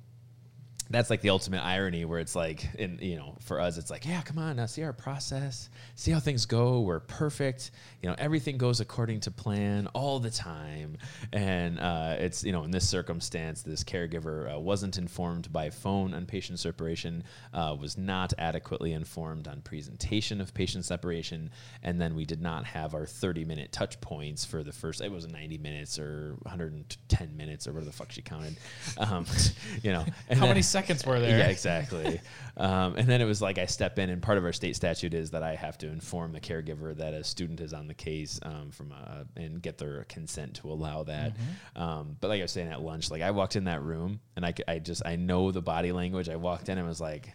[0.90, 4.06] that's like the ultimate irony where it's like in you know for us it's like
[4.06, 7.72] yeah come on now see our process see how things go we're perfect
[8.02, 10.98] you know everything goes according to plan all the time.
[11.34, 16.14] And uh, it's you know in this circumstance this caregiver uh, wasn't informed by phone
[16.14, 17.24] on patient separation
[17.54, 21.52] uh, was not adequately informed on presentation of patient separation
[21.84, 25.12] and then we did not have our 30 minute touch points for the first it
[25.12, 28.56] was 90 minutes or 110 minutes or whatever the fuck she counted.
[28.98, 29.26] Um,
[29.84, 32.22] you know and how then- many seconds were there yeah, exactly.
[32.58, 35.14] um, and then it was like I step in, and part of our state statute
[35.14, 38.40] is that I have to inform the caregiver that a student is on the case
[38.44, 41.34] um, from uh, and get their consent to allow that.
[41.76, 44.46] Um, but like I was saying at lunch, like I walked in that room, and
[44.46, 46.30] I, I just I know the body language.
[46.30, 47.34] I walked in and was like,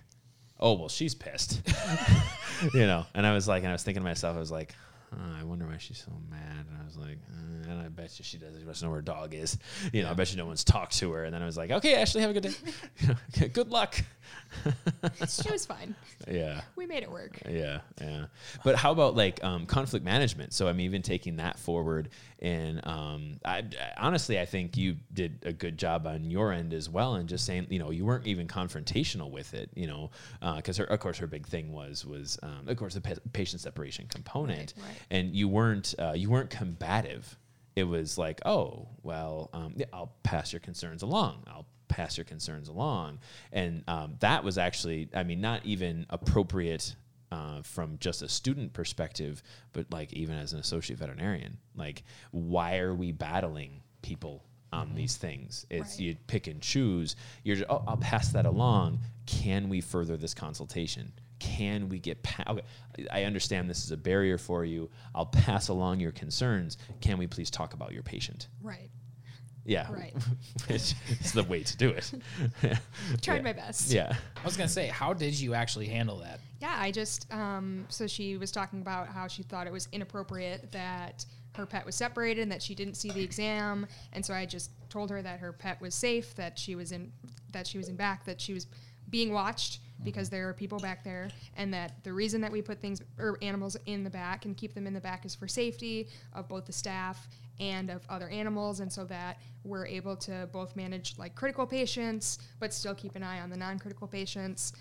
[0.59, 1.63] oh well, she's pissed,
[2.75, 3.07] you know.
[3.15, 4.75] And I was like, and I was thinking to myself, I was like.
[5.17, 6.67] "Huh, I wonder why she's so mad.
[6.71, 8.99] And I was like, uh, and I bet you she doesn't she doesn't know where
[8.99, 9.59] her dog is.
[9.93, 11.25] You know, I bet you no one's talked to her.
[11.25, 12.53] And then I was like, okay, Ashley, have a good day.
[13.01, 13.09] You
[13.41, 13.97] know, good luck.
[15.29, 15.95] She was fine.
[16.27, 16.63] Yeah.
[16.75, 17.39] We made it work.
[17.47, 18.27] Yeah, yeah.
[18.65, 20.55] But how about like um, conflict management?
[20.55, 22.09] So I'm even taking that forward,
[22.41, 23.63] and um, I,
[23.97, 27.47] honestly, I think you did a good job on your end as well, and just
[27.47, 30.11] saying, you know, you weren't even confrontational with it, you know,
[30.57, 34.07] because of course her big thing was was um, of course the pa- patient separation
[34.09, 34.97] component, Right, right.
[35.11, 37.39] and you weren't uh, you weren't combative.
[37.77, 41.43] It was like, oh, well, um, yeah, I'll pass your concerns along.
[41.49, 43.19] I'll pass your concerns along.
[43.53, 46.95] And um, that was actually, I mean, not even appropriate
[47.33, 51.59] uh, from just a student perspective, but like even as an associate veterinarian.
[51.75, 55.67] Like, why are we battling people on these things?
[55.71, 56.01] It's Right.
[56.01, 57.17] you pick and choose.
[57.43, 59.01] You're just, oh, I'll pass that along.
[59.27, 61.13] Can we further this consultation?
[61.41, 62.49] Can we get past?
[62.49, 62.63] Okay,
[63.11, 64.91] I understand this is a barrier for you.
[65.15, 66.79] I'll pass along your concerns.
[67.01, 68.49] Can we please talk about your patient?
[68.63, 68.91] Right.
[69.67, 70.13] Yeah, Right.
[70.69, 72.13] Which is the way to do it.
[73.23, 73.41] Tried Yeah.
[73.43, 73.91] my best.
[73.91, 76.41] Yeah, I was gonna say, how did you actually handle that?
[76.65, 80.73] Yeah, I just um, so she was talking about how she thought it was inappropriate
[80.73, 84.47] that her pet was separated and that she didn't see the exam, and so I
[84.47, 87.13] just told her that her pet was safe, that she was in
[87.51, 88.67] that she was in back, that she was
[89.11, 92.81] being watched because there are people back there, and that the reason that we put
[92.81, 96.09] things or animals in the back and keep them in the back is for safety
[96.33, 97.29] of both the staff
[97.61, 102.39] and of other animals, and so that we're able to both manage like critical patients,
[102.59, 104.73] but still keep an eye on the non-critical patients.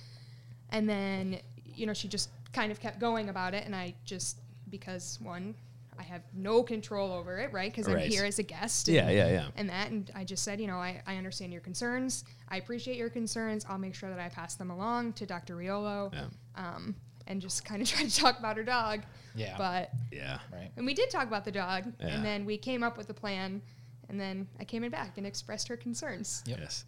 [0.70, 1.40] And then,
[1.76, 3.66] you know, she just kind of kept going about it.
[3.66, 4.38] And I just,
[4.70, 5.56] because one,
[5.98, 7.72] I have no control over it, right?
[7.72, 8.06] Because Right.
[8.06, 8.88] I'm here as a guest.
[8.88, 9.48] Yeah, yeah, yeah.
[9.56, 12.24] And that, and I just said, you know, I, I understand your concerns.
[12.50, 13.66] I appreciate your concerns.
[13.70, 15.56] I'll make sure that I pass them along to Dr.
[15.56, 16.12] Riolo.
[16.14, 16.26] Yeah.
[16.56, 16.96] Um,
[17.28, 19.02] and just kind of try to talk about her dog.
[19.36, 19.56] Yeah.
[19.58, 20.40] But, yeah.
[20.52, 20.72] Right.
[20.78, 21.86] and we did talk about the dog.
[22.00, 22.08] Yeah.
[22.08, 23.62] And then we came up with a plan.
[24.10, 26.44] And then I came in back and expressed her concerns.
[26.46, 26.60] Yep.
[26.60, 26.86] Yes.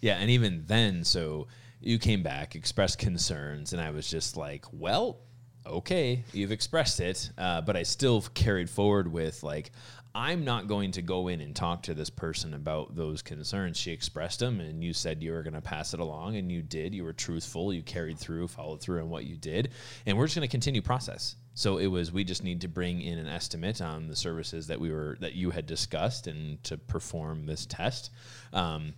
[0.00, 1.48] Yeah, and even then, so
[1.82, 5.18] you came back, expressed concerns, and I was just like, well,
[5.66, 9.72] okay, you've expressed it, uh, but I still carried forward with like,
[10.14, 13.78] I'm not going to go in and talk to this person about those concerns.
[13.78, 16.60] She expressed them, and you said you were going to pass it along, and you
[16.60, 16.94] did.
[16.94, 17.72] You were truthful.
[17.72, 19.70] You carried through, followed through on what you did,
[20.04, 21.36] and we're just going to continue process.
[21.54, 24.80] So it was we just need to bring in an estimate on the services that
[24.80, 28.10] we were that you had discussed and to perform this test.
[28.52, 28.94] Um,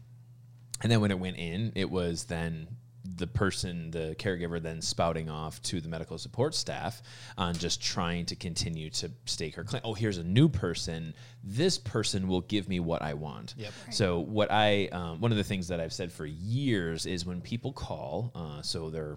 [0.82, 2.68] and then when it went in, it was then
[3.16, 7.02] the person, the caregiver, then spouting off to the medical support staff
[7.36, 9.82] on just trying to continue to stake her claim.
[9.84, 11.14] Oh, here's a new person.
[11.42, 13.54] This person will give me what I want.
[13.58, 13.72] Yep.
[13.90, 17.40] So what I, um, one of the things that I've said for years is when
[17.40, 19.16] people call, uh, so they're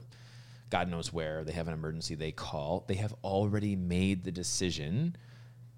[0.70, 5.16] God knows where, they have an emergency, they call, they have already made the decision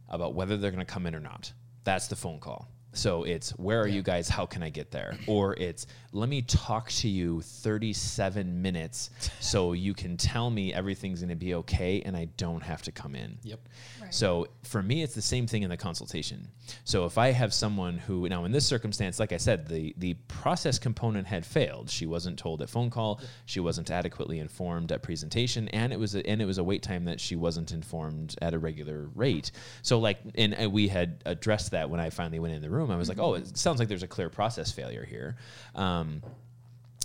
[0.07, 1.53] about whether they're going to come in or not.
[1.83, 2.67] That's the phone call.
[2.93, 4.29] So it's where are you guys?
[4.29, 5.17] How can I get there?
[5.27, 11.19] Or it's let me talk to you 37 minutes so you can tell me everything's
[11.19, 13.37] going to be okay and I don't have to come in.
[13.43, 13.59] Yep.
[14.01, 14.13] Right.
[14.13, 16.47] So for me, it's the same thing in the consultation.
[16.83, 20.15] So if I have someone who now in this circumstance, like I said, the the
[20.27, 21.89] process component had failed.
[21.89, 23.21] She wasn't told at phone call.
[23.45, 26.83] She wasn't adequately informed at presentation, and it was a, and it was a wait
[26.83, 29.51] time that she wasn't informed at a regular rate.
[29.81, 32.91] So like, and, and we had addressed that when I finally went in the room.
[32.91, 35.37] I was like, oh, it sounds like there's a clear process failure here.
[35.75, 35.98] Um,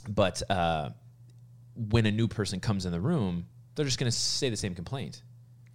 [0.09, 0.90] but uh,
[1.76, 4.74] when a new person comes in the room, they're just going to say the same
[4.74, 5.22] complaint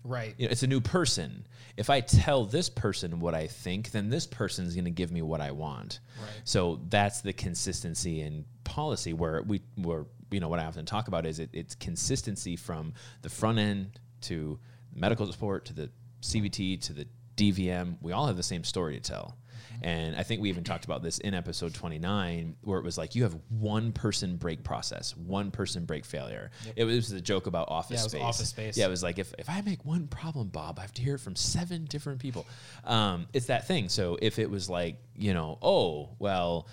[0.04, 0.34] Right.
[0.38, 1.46] you know, it's a new person.
[1.76, 5.12] If I tell this person what I think, then this person is going to give
[5.12, 6.00] me what I want.
[6.20, 6.30] Right.
[6.46, 11.08] So that's the consistency in policy where we where you know what I often talk
[11.08, 12.94] about is it, it's consistency from
[13.24, 14.60] the front end to
[14.96, 15.90] medical support to the
[16.22, 17.98] CVT to the DVM.
[18.02, 19.38] We all have the same story to tell.
[19.82, 23.16] And I think we even talked about this in episode 29, where it was like
[23.16, 26.52] you have one person break process, one person break failure.
[26.76, 28.22] It was a joke about office Yeah, it was space.
[28.22, 28.78] Office Space.
[28.78, 31.16] Yeah, it was like if, if I make one problem, Bob, I have to hear
[31.16, 32.46] it from seven different people.
[32.86, 33.90] Um, it's that thing.
[33.90, 36.68] So if it was like, you know, oh, well,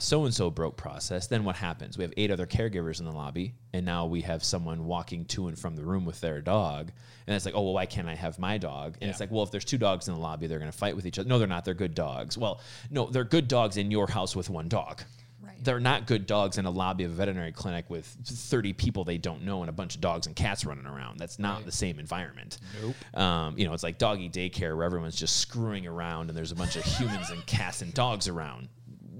[0.00, 1.96] so and so broke process, then what happens?
[1.96, 5.48] We have eight other caregivers in the lobby, and now we have someone walking to
[5.48, 6.90] and from the room with their dog.
[7.26, 8.96] And it's like, oh, well, why can't I have my dog?
[9.00, 10.96] And it's like, well, if there's two dogs in the lobby, they're going to fight
[10.96, 11.28] with each other.
[11.28, 11.64] No, they're not.
[11.64, 12.38] They're good dogs.
[12.38, 12.60] Well,
[12.90, 15.02] no, they're good dogs in your house with one dog.
[15.42, 15.62] Right.
[15.62, 19.18] They're not good dogs in a lobby of a veterinary clinic with 30 people they
[19.18, 21.18] don't know and a bunch of dogs and cats running around.
[21.18, 22.58] That's not the same environment.
[22.82, 23.20] Nope.
[23.20, 26.56] Um, you know, it's like doggy daycare where everyone's just screwing around and there's a
[26.56, 28.68] bunch of humans and cats and dogs around.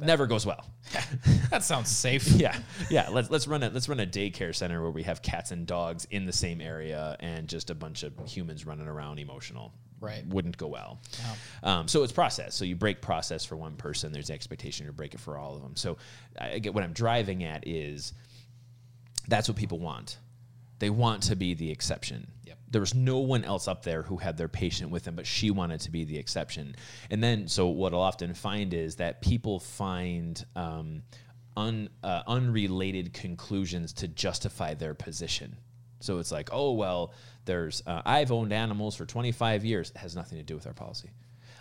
[0.01, 0.65] Never goes well.
[1.51, 2.29] That sounds safe.
[2.33, 2.55] yeah,
[2.91, 3.09] yeah.
[3.09, 6.07] Let's let's run a let's run a daycare center where we have cats and dogs
[6.11, 9.73] in the same area and just a bunch of humans running around emotional.
[9.99, 10.27] Right.
[10.27, 11.01] Wouldn't go well.
[11.63, 12.55] Um, so it's process.
[12.55, 14.13] So you break process for one person.
[14.13, 15.75] There's the expectation to break it for all of them.
[15.75, 15.97] So
[16.39, 18.13] I get what I'm driving at is
[19.27, 20.19] That's what people want.
[20.81, 22.29] They want to be the exception.
[22.71, 25.51] There was no one else up there who had their patient with them, but she
[25.51, 26.75] wanted to be the exception.
[27.11, 31.03] And then, so what I'll often find is that people find um,
[31.57, 35.57] un, uh, unrelated conclusions to justify their position.
[36.01, 37.13] So it's like, oh well,
[37.45, 39.91] there's uh, I've owned animals for 25 years.
[39.91, 41.11] It has nothing to do with our policy.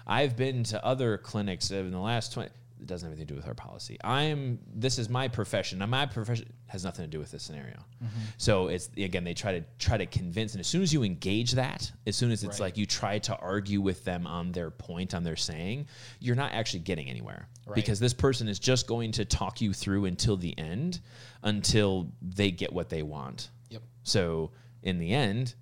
[0.05, 2.49] I've been to other clinics in the last 20.
[2.79, 3.97] It doesn't have anything to do with our policy.
[4.03, 4.59] I'm.
[4.73, 5.79] This is my profession.
[5.79, 7.77] Now, my profession has nothing to do with this scenario.
[8.03, 8.19] Mm-hmm.
[8.37, 11.53] So it's again they try to try to convince, and as soon as you engage
[11.53, 12.67] that, as soon as it's Right.
[12.67, 15.87] like you try to argue with them on their point, on their saying,
[16.19, 17.75] you're not actually getting anywhere Right.
[17.75, 20.99] because this person is just going to talk you through until the end,
[21.43, 23.49] until they get what they want.
[23.69, 23.81] Yep.
[24.03, 24.51] So
[24.83, 25.55] in the end,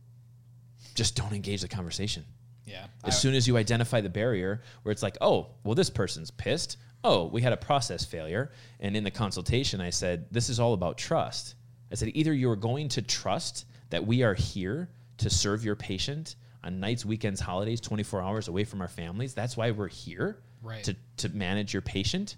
[0.95, 2.25] just don't engage the conversation.
[2.65, 2.87] Yeah.
[3.03, 6.77] As soon as you identify the barrier where it's like, oh, well, this person's pissed.
[7.07, 8.51] Oh, we had a process failure.
[8.79, 11.53] And in the consultation, I said, this is all about trust.
[11.91, 16.35] I said, either you're going to trust that we are here to serve your patient
[16.63, 19.35] on nights, weekends, holidays, 24 hours away from our families.
[19.35, 20.83] That's why we're here Right.
[20.85, 22.37] to, to manage your patient.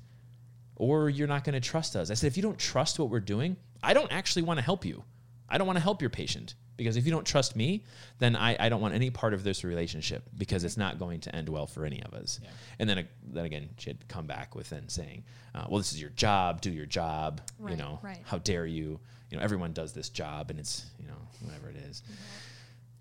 [0.75, 2.11] Or you're not going to trust us.
[2.11, 4.83] I said, if you don't trust what we're doing, I don't actually want to help
[4.83, 5.05] you.
[5.47, 7.83] I don't want to help your patient because if you don't trust me,
[8.19, 11.35] then I, I don't want any part of this relationship because it's not going to
[11.35, 12.39] end well for any of us.
[12.79, 13.03] And then, uh,
[13.33, 15.23] then again, she had come back with then saying,
[15.55, 16.61] uh, "Well, this is your job.
[16.61, 17.41] Do your job.
[17.67, 18.21] you know, right.
[18.23, 18.99] how dare you?
[19.29, 22.03] You know, everyone does this job, and it's you know whatever it is."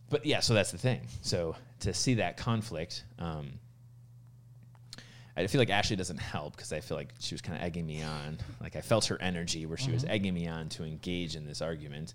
[0.09, 1.03] But yeah, so that's the thing.
[1.23, 3.05] So to see that conflict.
[3.19, 3.59] Um,
[5.39, 7.87] I feel like Ashley doesn't help because I feel like she was kind of egging
[7.87, 8.39] me on.
[8.59, 11.61] Like I felt her energy where she was egging me on to engage in this
[11.61, 12.15] argument.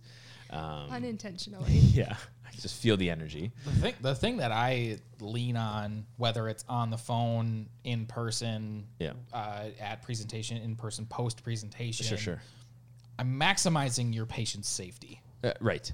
[0.52, 1.72] Um, Unintentionally.
[1.94, 3.52] yeah, I just feel the energy.
[3.66, 8.86] The thing, the thing that I lean on, whether it's on the phone, in person,
[9.00, 9.14] Yeah.
[9.34, 12.42] uh, at presentation, in person, post presentation, Sure, sure.
[13.18, 15.22] I'm maximizing your patient's safety.
[15.44, 15.92] Uh, right.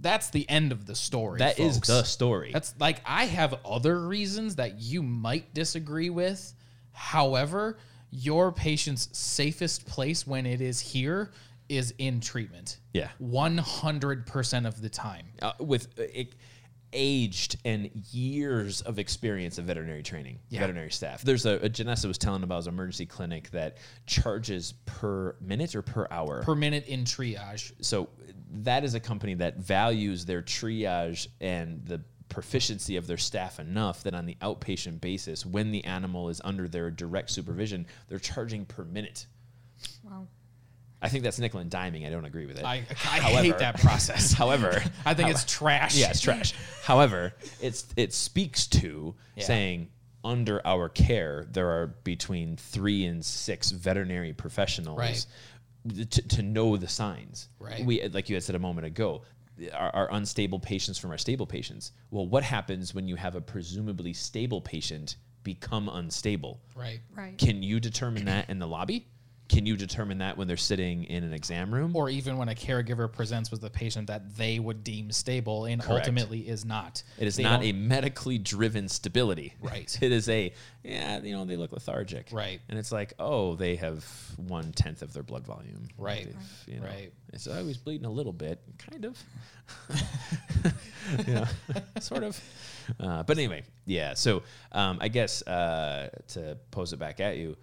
[0.00, 1.38] That's the end of the story.
[1.38, 1.88] That is folks.
[1.88, 2.50] the story.
[2.52, 6.54] That's like I have other reasons that you might disagree with.
[6.92, 7.78] However,
[8.10, 11.30] your patient's safest place when it is here
[11.68, 12.78] is in treatment.
[12.94, 13.08] Yeah.
[13.22, 15.26] 100% of the time.
[15.42, 16.34] uh, with uh, it,
[16.94, 20.60] aged and years of experience of veterinary training, Yeah.
[20.60, 21.20] veterinary staff.
[21.22, 25.82] There's a, a Janessa was telling about his emergency clinic that charges per minute or
[25.82, 26.42] per hour.
[26.42, 27.72] Per minute in triage.
[27.84, 28.08] so
[28.62, 32.00] that is a company that values their triage and the
[32.30, 36.68] proficiency of their staff enough that on the outpatient basis, when the animal is under
[36.68, 39.26] their direct supervision, they're charging per minute.
[40.02, 40.26] Wow.
[41.00, 42.06] I think that's nickel and diming.
[42.06, 42.64] I don't agree with it.
[42.64, 44.32] I, I However- hate that process.
[44.42, 45.96] However, I think it's trash.
[45.96, 46.54] yeah, it's trash.
[46.84, 49.44] However, it's it speaks to Yeah.
[49.44, 49.88] saying
[50.24, 55.26] under our care there are between three and six veterinary professionals Right.
[56.10, 57.48] to, to know the signs.
[57.60, 57.84] Right.
[57.84, 59.22] We like you had said a moment ago.
[59.72, 61.90] Our, our unstable patients from our stable patients.
[62.12, 66.60] Well, what happens when you have a presumably stable patient become unstable?
[66.76, 67.00] Right.
[67.16, 67.36] Right.
[67.38, 69.08] Can you determine that in the lobby?
[69.48, 71.96] Can you determine that when they're sitting in an exam room?
[71.96, 75.80] Or even when a caregiver presents with a patient that they would deem stable and
[75.80, 76.00] Correct.
[76.06, 77.02] ultimately is not.
[77.18, 79.54] It is They not a medically driven stability.
[79.62, 79.96] Right.
[80.08, 80.52] It is a
[80.84, 82.28] yeah, you know, they look lethargic.
[82.30, 82.60] Right.
[82.68, 84.04] And it's like, oh, they have
[84.36, 85.88] one tenth of their blood volume.
[85.96, 86.28] Right.
[86.66, 87.12] You know, Right.
[87.32, 89.18] It's I was bleeding a little bit, kind of.
[91.26, 91.44] you know,
[92.00, 92.40] sort of.
[93.00, 94.14] Uh, but anyway, yeah.
[94.14, 94.42] So
[94.72, 97.56] um, I guess uh, to pose it back at you,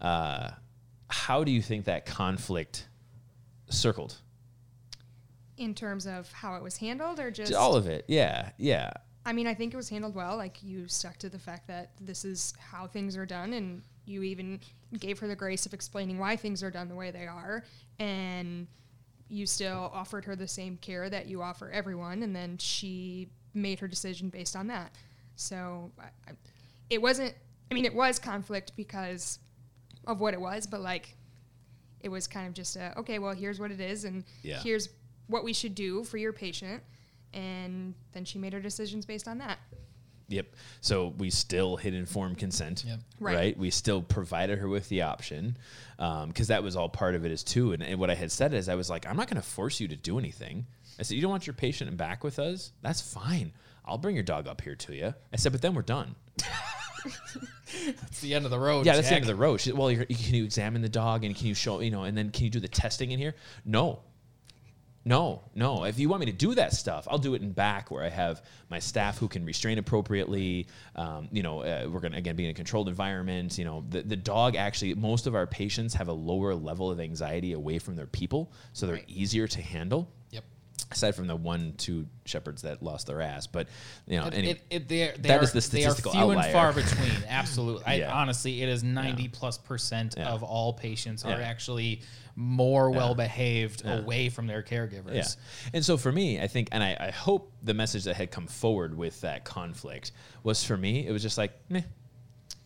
[0.00, 0.50] uh,
[1.12, 2.88] how do you think that conflict
[3.68, 4.16] circled?
[5.58, 8.06] In terms of how it was handled, or just All of it.
[8.08, 8.50] Yeah.
[8.56, 8.92] Yeah.
[9.24, 10.36] I mean, I think it was handled well.
[10.36, 14.22] Like you stuck to the fact that this is how things are done, and you
[14.22, 14.58] even
[14.98, 17.62] gave her the grace of explaining why things are done the way they are,
[17.98, 18.66] and
[19.28, 23.78] you still offered her the same care that you offer everyone, and then she made
[23.78, 24.92] her decision based on that.
[25.36, 26.32] So I, I,
[26.90, 27.34] it wasn't.
[27.70, 29.38] I mean, it was conflict because
[30.06, 31.16] of what it was, but like
[32.00, 33.18] it was kind of just a okay.
[33.18, 34.60] Well, here's what it is, and Yeah.
[34.62, 34.88] here's
[35.28, 36.82] what we should do for your patient
[37.34, 39.58] and then she made her decisions based on that.
[40.28, 40.54] Yep.
[40.80, 42.98] So we still hit informed consent, Yep.
[43.20, 43.34] right.
[43.36, 43.58] Right.
[43.58, 45.56] We still provided her with the option
[45.98, 47.72] um, because that was all part of it as too.
[47.72, 49.80] And, and what I had said is I was like, I'm not going to force
[49.80, 50.66] you to do anything.
[50.98, 52.72] I said, you don't want your patient back with us?
[52.82, 53.52] That's fine.
[53.84, 55.14] I'll bring your dog up here to you.
[55.32, 56.14] I said, but then we're done.
[57.74, 58.84] It's the end of the road.
[58.86, 59.60] yeah, that's the end of the road.
[59.60, 62.16] She well, you're, can you examine the dog and can you show, you know, and
[62.16, 63.34] then can you do the testing in here?
[63.64, 64.00] No.
[65.04, 65.82] No, no.
[65.84, 68.08] If you want me to do that stuff, I'll do it in back where I
[68.08, 68.40] have
[68.70, 70.68] my staff who can restrain appropriately.
[70.94, 73.58] Um, you know, uh, we're going to, again, be in a controlled environment.
[73.58, 77.00] You know, the, the dog actually, most of our patients have a lower level of
[77.00, 79.04] anxiety away from their people, so they're Right.
[79.08, 80.08] easier to handle.
[80.92, 83.46] Aside from the one, two shepherds that lost their ass.
[83.46, 83.68] But,
[84.06, 86.52] you know, It, any, it, it, they That is the they are statistical few and
[86.52, 87.12] far between.
[87.28, 87.84] Absolutely.
[87.86, 88.12] I, Yeah.
[88.12, 90.28] honestly, it is 90 plus percent Yeah.
[90.28, 92.02] of all patients are actually
[92.34, 95.14] more well behaved away from their caregivers.
[95.14, 95.70] Yeah.
[95.74, 98.46] And so for me, I think, and I, I hope the message that had come
[98.46, 100.12] forward with that conflict
[100.42, 101.82] was for me, it was just like, meh.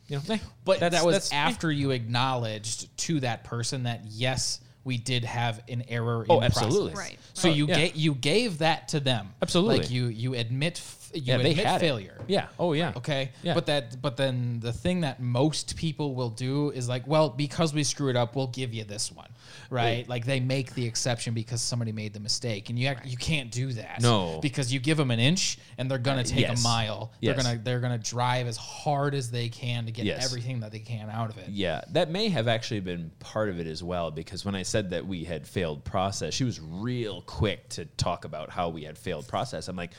[0.08, 0.38] You know, meh.
[0.64, 1.36] But That's- that was that's meh.
[1.38, 6.24] after you acknowledged to that person that yes, we did have an error.
[6.30, 6.62] Oh, in Oh, process.
[6.62, 6.94] absolutely.
[6.94, 7.18] Right.
[7.34, 7.56] So Right.
[7.58, 7.74] you Yeah.
[7.76, 9.34] gave you gave that to them.
[9.42, 9.78] Absolutely.
[9.80, 11.80] Like you you admit f- you Yeah, they admit had it.
[11.86, 12.20] failure.
[12.28, 12.46] Yeah.
[12.58, 12.92] Oh, yeah.
[12.96, 13.30] Okay.
[13.42, 13.54] Yeah.
[13.54, 17.74] But that but then the thing that most people will do is like, well, because
[17.74, 19.28] we screwed up, we'll give you this one.
[19.70, 20.08] Right?
[20.08, 22.70] Like they make the exception because somebody made the mistake.
[22.70, 24.00] And you act, you can't do that.
[24.00, 24.38] No.
[24.40, 26.60] Because you give them an inch and they're gonna take yes.
[26.60, 27.12] a mile.
[27.20, 27.36] Yes.
[27.36, 30.24] They're gonna they're gonna drive as hard as they can to get Yes.
[30.24, 31.48] everything that they can out of it.
[31.48, 34.90] Yeah, that may have actually been part of it as well because when I said
[34.90, 38.96] that we had failed process, she was real quick to talk about how we had
[38.96, 39.68] failed process.
[39.68, 39.92] I'm like,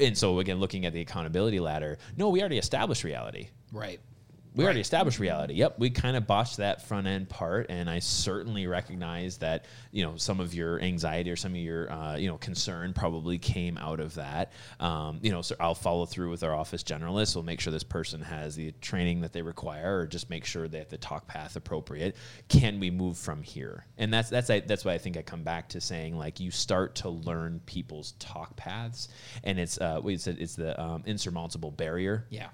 [0.00, 3.48] and so again, looking at the accountability ladder, no, we already established reality.
[3.72, 4.00] Right.
[4.54, 5.54] We already established reality.
[5.54, 10.04] Yep, we kind of botched that front end part, and I certainly recognize that you
[10.04, 13.78] know some of your anxiety or some of your uh, you know concern probably came
[13.78, 14.52] out of that.
[14.80, 17.36] Um, you know, so I'll follow through with our office generalist.
[17.36, 20.66] We'll make sure this person has the training that they require, or just make sure
[20.66, 22.16] they have the talk path appropriate.
[22.48, 23.86] Can we move from here?
[23.98, 26.50] And that's that's I, that's why I think I come back to saying like you
[26.50, 29.08] start to learn people's talk paths,
[29.44, 32.26] and it's uh, we said it's the um, insurmountable barrier.
[32.30, 32.48] Yeah.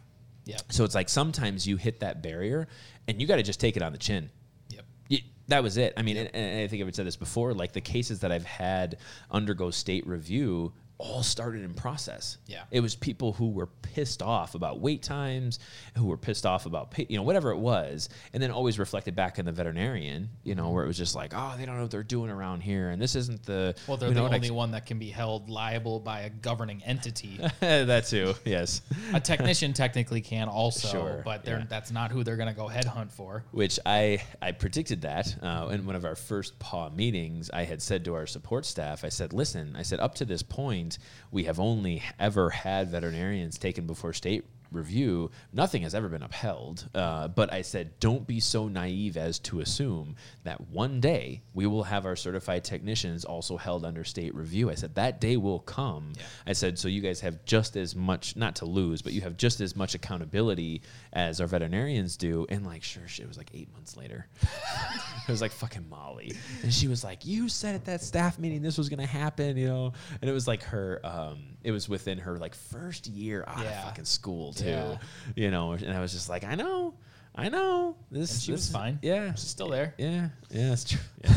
[0.47, 0.73] Yep.
[0.73, 2.69] So it's like sometimes you hit that barrier
[3.07, 4.31] and you got to just take it on the chin.
[4.71, 4.85] Yep.
[5.11, 5.93] Y- that was it.
[5.97, 7.53] I mean, and, and I think I've said this before.
[7.53, 8.99] Like the cases that I've had
[9.31, 12.39] undergo state review all started in process.
[12.47, 12.63] Yeah.
[12.71, 15.59] it was people who were pissed off about wait times,
[15.97, 19.15] who were pissed off about pa- you know whatever it was, and then always reflected
[19.15, 20.31] back in the veterinarian.
[20.43, 22.63] You know, where it was just like, oh, they don't know what they're doing around
[22.63, 25.51] here, and this isn't the Well, they're the only like- one that can be held
[25.51, 27.39] liable by a governing entity.
[27.61, 28.35] that too.
[28.45, 28.81] Yes.
[29.13, 31.65] a technician technically can also, Sure, but they're, yeah.
[31.69, 33.45] that's not who they're going to go headhunt for.
[33.51, 37.51] which I I predicted that uh, in one of our first paw meetings.
[37.53, 40.43] I had said to our support staff, I said, "Listen, I said up to this
[40.43, 40.86] point,
[41.31, 46.89] we have only ever had veterinarians taken before state." Review, nothing has ever been upheld.
[46.95, 51.67] Uh, but I said, don't be so naive as to assume that one day we
[51.67, 54.71] will have our certified technicians also held under state review.
[54.71, 56.13] I said, that day will come.
[56.47, 59.37] I said, so you guys have just as much, not to lose, but you have
[59.37, 62.47] just as much accountability as our veterinarians do.
[62.49, 64.27] And like, sure, shit, it was like eight months later.
[64.43, 66.33] it was like fucking Molly.
[66.63, 69.57] And she was like, you said at that staff meeting this was going to happen,
[69.57, 69.93] you know?
[70.21, 73.79] And it was like her, um, it was within her like first year out Yeah.
[73.81, 74.99] of fucking school too, Yeah.
[75.35, 75.73] you know?
[75.73, 76.95] And I was just like, I know.
[77.35, 78.33] I know this.
[78.33, 78.99] And she this was is- fine.
[79.03, 79.95] Yeah, She's still there.
[79.99, 81.01] yeah, yeah, that's true.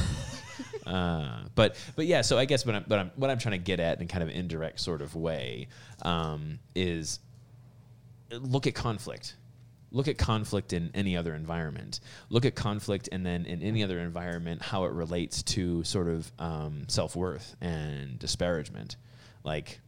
[0.86, 0.94] Yeah.
[0.94, 3.64] uh, but but yeah, so I guess what I'm what I'm what I'm trying to
[3.64, 5.68] get at in kind of indirect sort of way
[6.02, 7.20] um, is
[8.32, 9.36] look at conflict.
[9.92, 12.00] Look at conflict in any other environment.
[12.30, 16.32] Look at conflict, and then in any other environment, how it relates to sort of
[16.40, 18.98] um, self worth and disparagement.
[19.44, 19.80] Like,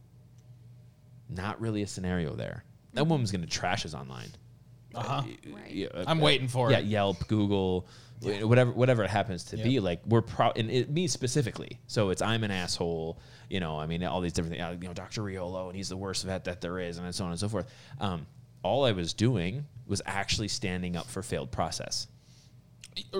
[1.36, 2.64] not really a scenario there.
[2.94, 4.28] That woman's going to trash us online.
[4.94, 5.22] Uh-huh.
[5.52, 5.70] Right.
[5.70, 6.84] Yeah, uh, I'm waiting for yeah, it.
[6.84, 7.86] Yelp, Google,
[8.20, 9.80] whatever whatever it happens to be.
[9.80, 11.80] Like we're pro and it, me specifically.
[11.86, 13.18] So it's I'm an asshole.
[13.48, 14.64] You know, I mean, all these different things.
[14.64, 15.22] uh, You know, Dr.
[15.22, 17.70] Riolo, and he's the worst vet that there is, and so on and so forth.
[18.00, 18.26] Um,
[18.62, 22.06] all I was doing was actually standing up for failed process.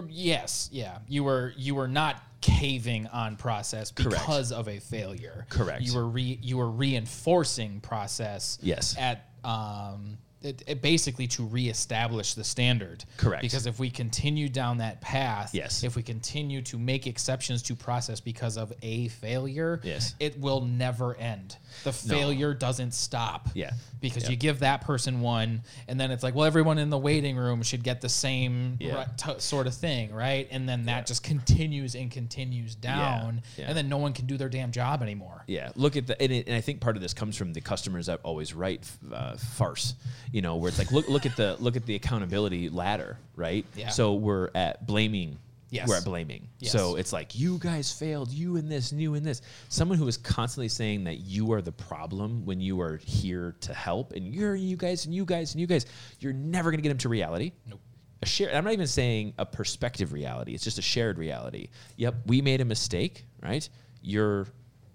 [0.09, 0.99] Yes, yeah.
[1.09, 4.11] You were you were not caving on process Correct.
[4.11, 5.47] because of a failure.
[5.49, 5.83] Correct.
[5.83, 8.59] You were re, you were reinforcing process.
[8.61, 8.97] Yes.
[8.99, 13.05] At um, it, it basically to reestablish the standard.
[13.17, 13.43] Correct.
[13.43, 15.83] Because if we continue down that path, Yes.
[15.85, 20.15] If we continue to make exceptions to process because of a failure, Yes.
[20.21, 21.57] it will never end.
[21.85, 23.49] The failure doesn't stop.
[23.55, 23.73] Yeah.
[24.01, 24.31] Because Yep.
[24.31, 27.63] you give that person one, and then it's like, well, everyone in the waiting room
[27.63, 29.07] should get the same Yeah.
[29.17, 30.49] t- sort of thing, right?
[30.51, 33.67] And then that just continues and continues down, Yeah.
[33.69, 35.45] and then no one can do their damn job anymore.
[35.47, 37.61] Yeah, look at the and, it, and I think part of this comes from the
[37.61, 39.95] customers that always write uh, farce,
[40.33, 43.65] you know, where it's like look look at the look at the accountability ladder, right?
[43.77, 43.91] Yeah.
[43.91, 45.39] So we're at blaming.
[45.69, 45.89] Yes.
[45.89, 46.49] We're at blaming.
[46.59, 46.73] Yes.
[46.73, 49.41] So it's like you guys failed, you in this, and you in this.
[49.69, 53.73] Someone who is constantly saying that you are the problem when you are here to
[53.73, 55.87] help, and you're you guys and you guys and you guys,
[56.19, 57.53] you're never gonna get them to reality.
[57.69, 57.81] Nope.
[58.23, 58.55] A share.
[58.55, 60.55] I'm not even saying a perspective reality.
[60.55, 61.69] It's just a shared reality.
[61.97, 63.67] Yep, we made a mistake, right?
[64.03, 64.47] You're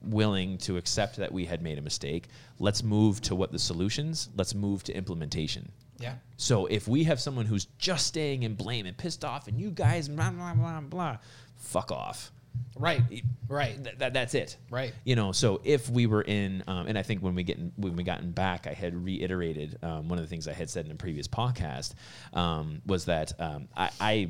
[0.02, 2.28] willing to accept that we had made a mistake.
[2.60, 4.30] Let's move to what the solutions.
[4.36, 5.72] Let's move to implementation.
[6.00, 6.16] Yeah.
[6.38, 9.72] So if we have someone who's just staying in blame and pissed off, and you
[9.72, 11.18] guys blah blah blah blah,
[11.56, 12.32] fuck off.
[12.76, 13.02] Right.
[13.48, 13.84] Right.
[13.84, 14.58] Th- that, that's it.
[14.70, 14.94] Right.
[15.04, 15.32] You know.
[15.32, 18.04] So if we were in, um, and I think when we get in, when we
[18.04, 20.96] gotten back, I had reiterated um, one of the things I had said in a
[20.96, 21.94] previous podcast
[22.34, 23.90] um, was that um, I.
[24.00, 24.30] I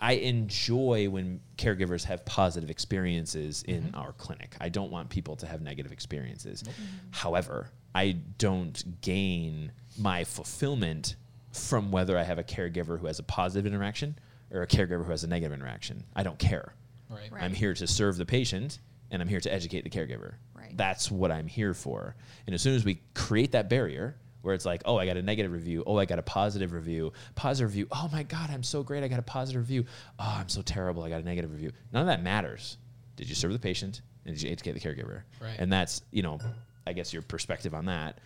[0.00, 3.96] I enjoy when caregivers have positive experiences in mm-hmm.
[3.96, 4.56] our clinic.
[4.60, 6.64] I don't want people to have negative experiences.
[7.10, 11.16] However, I don't gain my fulfillment
[11.52, 14.18] from whether I have a caregiver who has a positive interaction
[14.50, 16.04] or a caregiver who has a negative interaction.
[16.14, 16.74] I don't care.
[17.08, 17.30] Right.
[17.30, 17.42] Right.
[17.42, 18.80] I'm here to serve the patient
[19.10, 20.34] and I'm here to educate the caregiver.
[20.54, 20.76] Right.
[20.76, 22.16] That's what I'm here for.
[22.46, 24.16] And as soon as we create that barrier
[24.46, 27.12] where it's like, oh, I got a negative review, oh, I got a positive review,
[27.34, 29.84] positive review, oh my God, I'm so great, I got a positive review,
[30.20, 31.72] oh, I'm so terrible, I got a negative review.
[31.92, 32.78] None of that matters.
[33.16, 35.22] Did you serve the patient and did you educate the caregiver?
[35.40, 35.56] Right.
[35.58, 36.38] And that's, you know,
[36.86, 38.18] I guess your perspective on that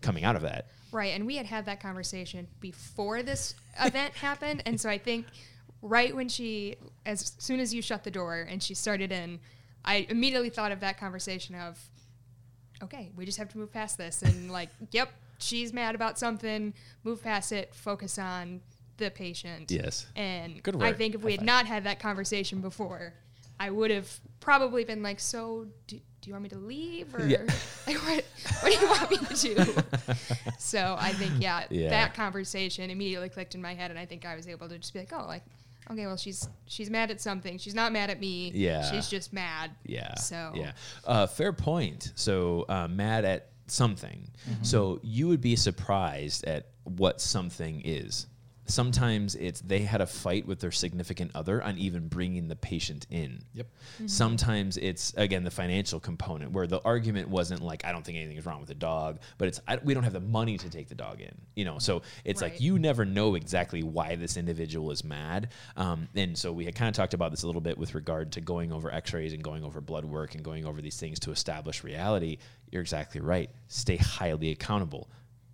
[0.00, 0.66] coming out of that.
[0.90, 5.26] Right, and we had had that conversation before this event happened, and so I think
[5.80, 6.74] right when she,
[7.06, 9.38] as soon as you shut the door and she started in,
[9.84, 11.78] I immediately thought of that conversation of,
[12.82, 16.74] okay, we just have to move past this, and like, yep, she's mad about something,
[17.04, 18.60] move past it, focus on
[18.98, 19.70] the patient.
[19.70, 20.06] Yes.
[20.16, 23.14] And Good I think if we had not had that conversation before,
[23.60, 24.10] I would have
[24.40, 27.38] probably been like, so do, do you want me to leave or Yeah.
[27.86, 28.24] like what,
[28.60, 29.74] what do you want me to do?
[30.58, 31.90] so I think, yeah, Yeah.
[31.90, 33.90] that conversation immediately clicked in my head.
[33.90, 35.42] And I think I was able to just be like, oh, like,
[35.90, 37.58] okay, well, she's, she's mad at something.
[37.58, 38.50] She's not mad at me.
[38.54, 38.90] Yeah.
[38.90, 39.70] She's just mad.
[39.84, 40.14] Yeah.
[40.16, 40.72] So yeah,
[41.04, 42.12] uh, fair point.
[42.14, 44.30] So uh, mad at something.
[44.48, 44.64] Mm-hmm.
[44.64, 48.26] So you would be surprised at what something is.
[48.68, 53.06] Sometimes it's they had a fight with their significant other on even bringing the patient
[53.10, 53.42] in.
[53.54, 53.66] Yep.
[54.06, 58.36] Sometimes it's again the financial component where the argument wasn't like I don't think anything
[58.36, 60.88] is wrong with the dog, but it's I, we don't have the money to take
[60.88, 61.34] the dog in.
[61.54, 65.48] You know, so it's like you never know exactly why this individual is mad.
[65.76, 68.32] Um, and so we had kind of talked about this a little bit with regard
[68.32, 71.30] to going over X-rays and going over blood work and going over these things to
[71.30, 72.38] establish reality.
[72.70, 73.50] You're exactly right.
[73.68, 75.08] Stay highly accountable.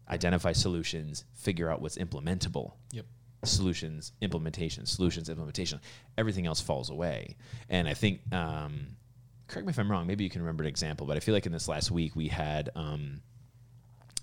[0.09, 1.25] Identify solutions.
[1.35, 3.07] Figure out what's implementable Yep.
[3.45, 5.79] solutions implementation solutions implementation
[6.17, 7.37] everything else falls away
[7.69, 8.87] and i think um,
[9.49, 11.45] correct me if i'm wrong maybe you can remember an example but i feel like
[11.45, 13.21] in this last week we had um,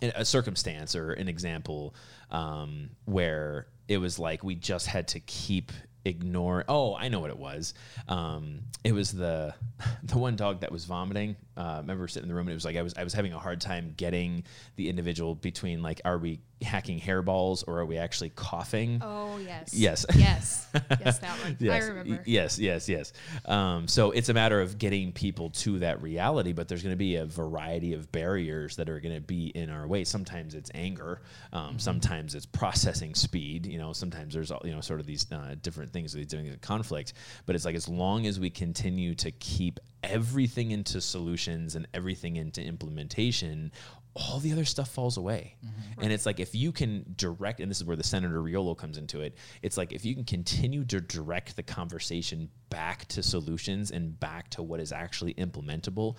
[0.01, 1.93] a circumstance or an example
[2.31, 5.71] um, where it was like we just had to keep
[6.03, 7.75] ignore oh i know what it was
[8.07, 9.53] um, it was the
[10.03, 12.55] the one dog that was vomiting uh, I remember sitting in the room and it
[12.55, 14.43] was like I was I was having a hard time getting
[14.77, 19.73] the individual between like are we hacking hairballs or are we actually coughing Oh, yes.
[19.73, 20.05] Yes.
[20.15, 20.67] Yes.
[21.03, 21.57] Yes, that one.
[21.59, 21.83] Yes.
[21.83, 22.23] I remember.
[22.25, 23.13] Yes, yes, yes.
[23.45, 26.97] Um, so it's a matter of getting people to that reality, but there's going to
[26.97, 30.03] be a variety of barriers that are going to be in our way.
[30.03, 31.21] Sometimes it's anger,
[31.51, 33.65] um, sometimes it's processing speed.
[33.65, 36.25] You know, sometimes there's all- you know sort of these uh, different things, that are
[36.25, 37.13] doing different conflict.
[37.45, 40.99] But it's like as long as we continue to keep everything into
[41.41, 43.71] solutions and everything into implementation.
[44.13, 45.55] All the other stuff falls away.
[45.65, 46.01] Mm-hmm.
[46.03, 48.97] And it's like if you can direct, and this is where the Senator Riolo comes
[48.97, 53.91] into it, it's like if you can continue to direct the conversation back to solutions
[53.91, 56.17] and back to what is actually implementable,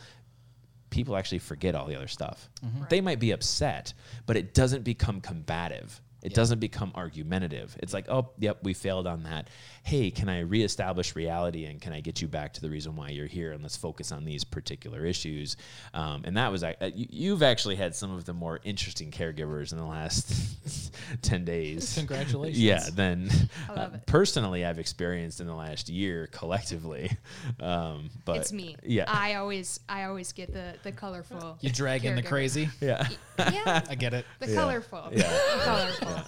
[0.91, 2.49] people actually forget all the other stuff.
[2.65, 2.85] Mm-hmm.
[2.89, 3.93] They might be upset,
[4.27, 6.01] but it doesn't become combative.
[6.23, 7.77] It doesn't become argumentative.
[7.81, 9.49] It's like, oh, yep, we failed on that.
[9.83, 13.09] Hey, can I reestablish reality and can I get you back to the reason why
[13.09, 13.53] you're here?
[13.53, 15.57] And let's focus on these particular issues.
[15.95, 19.73] Um, and that was, uh, you- you've actually had some of the more interesting caregivers
[19.73, 21.95] in the last 10 days.
[21.97, 22.61] Congratulations.
[22.63, 23.29] Yeah, then
[23.69, 27.11] uh, personally, I've experienced in the last year collectively.
[27.61, 28.77] Um, but it's me.
[28.83, 29.05] Yeah.
[29.09, 31.59] I always, I always get the the colorful.
[31.61, 32.69] You drag in the crazy.
[32.81, 33.07] yeah.
[33.39, 33.83] Yeah.
[33.89, 34.25] I get it.
[34.41, 34.55] The Yeah.
[34.55, 35.09] colorful.
[35.13, 35.39] Yeah.
[35.65, 36.12] colorful.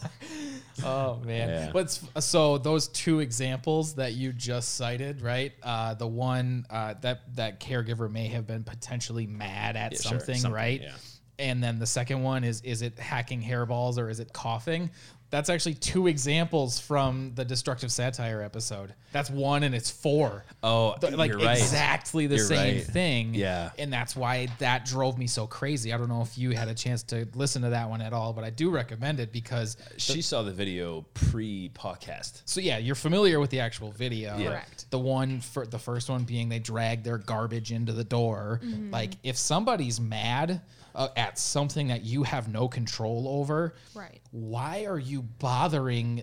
[0.82, 1.72] Oh man!
[1.72, 1.84] Yeah.
[2.20, 5.52] So those two examples that you just cited, right?
[5.62, 10.10] Uh, the one uh, that that caregiver may have been potentially mad at Yeah, sure,
[10.10, 10.82] something, something, right?
[10.82, 10.92] yeah.
[11.38, 14.90] And then the second one is is it hacking hairballs or is it coughing?
[15.34, 18.94] That's actually two examples from the destructive satire episode.
[19.10, 20.44] That's one and it's four.
[20.62, 21.58] Oh, Th- like you're right.
[21.58, 22.84] exactly the You're same right.
[22.84, 23.34] thing.
[23.34, 23.70] Yeah.
[23.76, 25.92] And that's why that drove me so crazy.
[25.92, 28.32] I don't know if you had a chance to listen to that one at all,
[28.32, 32.42] but I do recommend it because uh, She saw the video pre podcast.
[32.44, 34.38] so yeah, you're familiar with the actual video.
[34.38, 34.50] Yeah.
[34.50, 34.86] Correct.
[34.90, 38.60] The one for the first one being they drag their garbage into the door.
[38.62, 38.92] Mm-hmm.
[38.92, 40.60] Like if somebody's mad
[40.94, 44.20] uh, at something that you have no control over, Right.
[44.30, 46.22] why are you bothering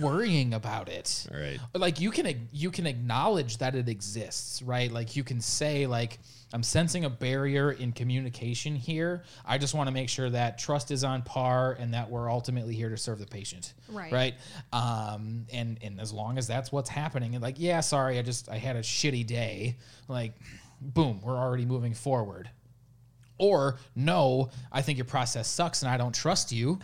[0.00, 1.26] worrying about it.
[1.32, 1.58] Right.
[1.74, 4.90] Like you can you can acknowledge that it exists, right?
[4.90, 6.18] Like you can say like
[6.52, 9.24] I'm sensing a barrier in communication here.
[9.44, 12.74] I just want to make sure that trust is on par and that we're ultimately
[12.74, 13.74] here to serve the patient.
[13.88, 14.12] Right.
[14.12, 14.34] Right.
[14.72, 18.48] Um, and and as long as that's what's happening, and like, yeah, sorry, I just
[18.48, 19.76] I had a shitty day.
[20.08, 20.34] Like,
[20.80, 22.50] boom, we're already moving forward.
[23.38, 26.78] Or no, I think your process sucks and I don't trust you.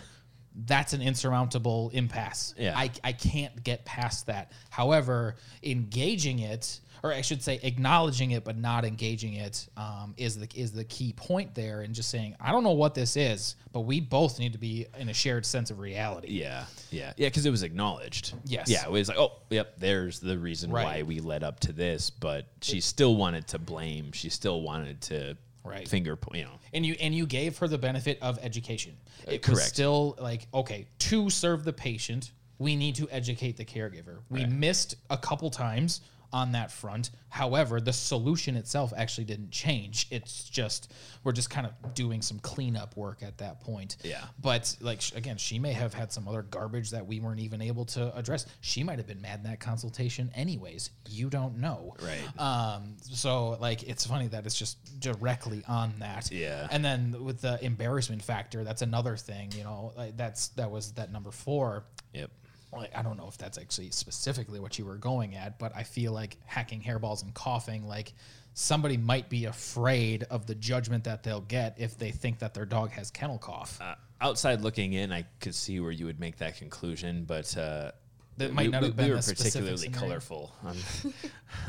[0.67, 2.55] That's an insurmountable impasse.
[2.59, 2.77] Yeah.
[2.77, 4.51] I, I can't get past that.
[4.69, 10.37] However, engaging it, or I should say acknowledging it but not engaging it, um, is
[10.37, 11.83] the is the key point there.
[11.83, 14.87] And just saying, I don't know what this is, but we both need to be
[14.99, 16.29] in a shared sense of reality.
[16.33, 17.29] Yeah, yeah, yeah.
[17.29, 18.35] Because it was acknowledged.
[18.45, 18.69] Yes.
[18.69, 19.79] Yeah, it was like, oh, yep.
[19.79, 20.85] There's the reason Right.
[20.85, 24.11] why we led up to this, but she still wanted to blame.
[24.13, 25.37] She still wanted to
[25.71, 25.89] Right.
[25.89, 26.19] finger.
[26.35, 26.51] You know.
[26.75, 28.97] and you and you gave her the benefit of education.
[29.27, 29.69] It Uh, correct.
[29.69, 34.19] still like okay, to serve the patient, we need to educate the caregiver.
[34.29, 36.01] We missed a couple times
[36.32, 37.11] on that front.
[37.28, 40.07] However, the solution itself actually didn't change.
[40.11, 40.93] It's just
[41.23, 43.97] we're just kind of doing some cleanup work at that point.
[44.02, 44.24] Yeah.
[44.40, 47.85] But like again, she may have had some other garbage that we weren't even able
[47.86, 48.47] to address.
[48.61, 50.90] She might have been mad in that consultation anyways.
[51.09, 51.94] You don't know.
[52.02, 52.40] Right.
[52.40, 56.31] Um so like it's funny that it's just directly on that.
[56.32, 56.66] Yeah.
[56.70, 60.93] And then with the embarrassment factor, that's another thing, you know, like that's that was
[60.93, 62.31] that number 4 Yep.
[62.73, 65.83] Like I don't know if that's actually specifically what you were going at, but I
[65.83, 68.13] feel like hacking hairballs and coughing, like
[68.55, 72.67] somebody might be afraid of the judgment that they'll get if they think that their
[72.67, 73.79] dog has kennel cough.
[73.81, 77.93] Uh, outside looking in, I could see where you would make that conclusion, but uh,
[78.41, 80.77] That might not we, have been we were particularly colorful on,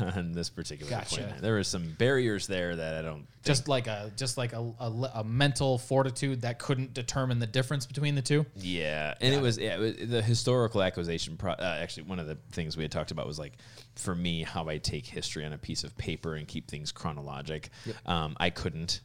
[0.16, 1.22] on this particular Gotcha.
[1.22, 1.42] point.
[1.42, 3.26] There were some barriers there that I don't.
[3.26, 7.46] Think, just like a just like a, a, a mental fortitude that couldn't determine the
[7.46, 8.46] difference between the two.
[8.56, 11.36] Yeah, and it was yeah it was, the historical acquisition.
[11.36, 13.52] Pro- uh, actually, one of the things we had talked about was like
[13.94, 17.68] for me how I take history on a piece of paper and keep things chronologic.
[18.06, 19.02] Um, I couldn't.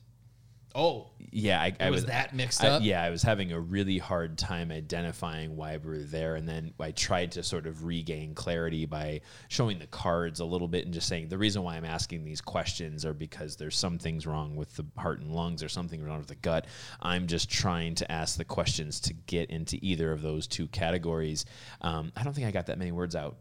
[0.79, 2.83] Oh, Yeah, I, I was was that mixed I- up?
[2.83, 6.71] yeah, I was having a really hard time identifying why we were there, and then
[6.79, 10.93] I tried to sort of regain clarity by showing the cards a little bit and
[10.93, 14.55] just saying the reason why I'm asking these questions are because there's some things wrong
[14.55, 16.67] with the heart and lungs, or something wrong with the gut.
[17.01, 21.45] I'm just trying to ask the questions to get into either of those two categories.
[21.81, 23.37] Um, I don't think I got that many words out.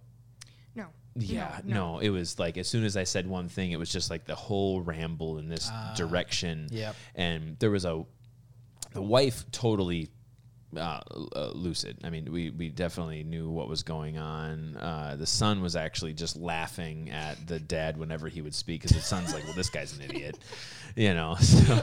[1.17, 1.25] No.
[1.25, 4.11] Yeah, no, it was like as soon as I said one thing, it was just
[4.11, 6.69] like the whole ramble in this direction.
[6.71, 8.05] Yeah, And there was a
[8.93, 10.11] the wife totally
[10.77, 11.01] uh,
[11.35, 11.99] uh, lucid.
[12.05, 14.77] I mean, we we definitely knew what was going on.
[14.77, 18.97] Uh, the son was actually just laughing at the dad whenever he would speak, because
[18.97, 20.39] the son's like, "Well, this guy's an idiot,"
[20.97, 21.37] you know.
[21.37, 21.83] So,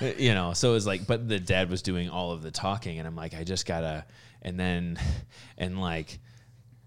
[0.16, 2.98] you know, so it was like, but the dad was doing all of the talking,
[2.98, 4.04] and I'm like, I just gotta,
[4.42, 4.98] and then,
[5.58, 6.18] and like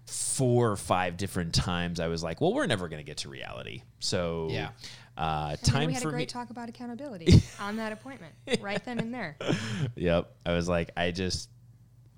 [0.06, 3.28] four or five different times I was like, well, we're never going to get to
[3.28, 3.82] reality.
[4.00, 4.70] So, Yeah.
[5.16, 6.26] uh, And then time we had for a great me.
[6.26, 9.36] talk about accountability on that appointment, right then and there.
[9.96, 10.30] Yep.
[10.44, 11.48] I was like, I just,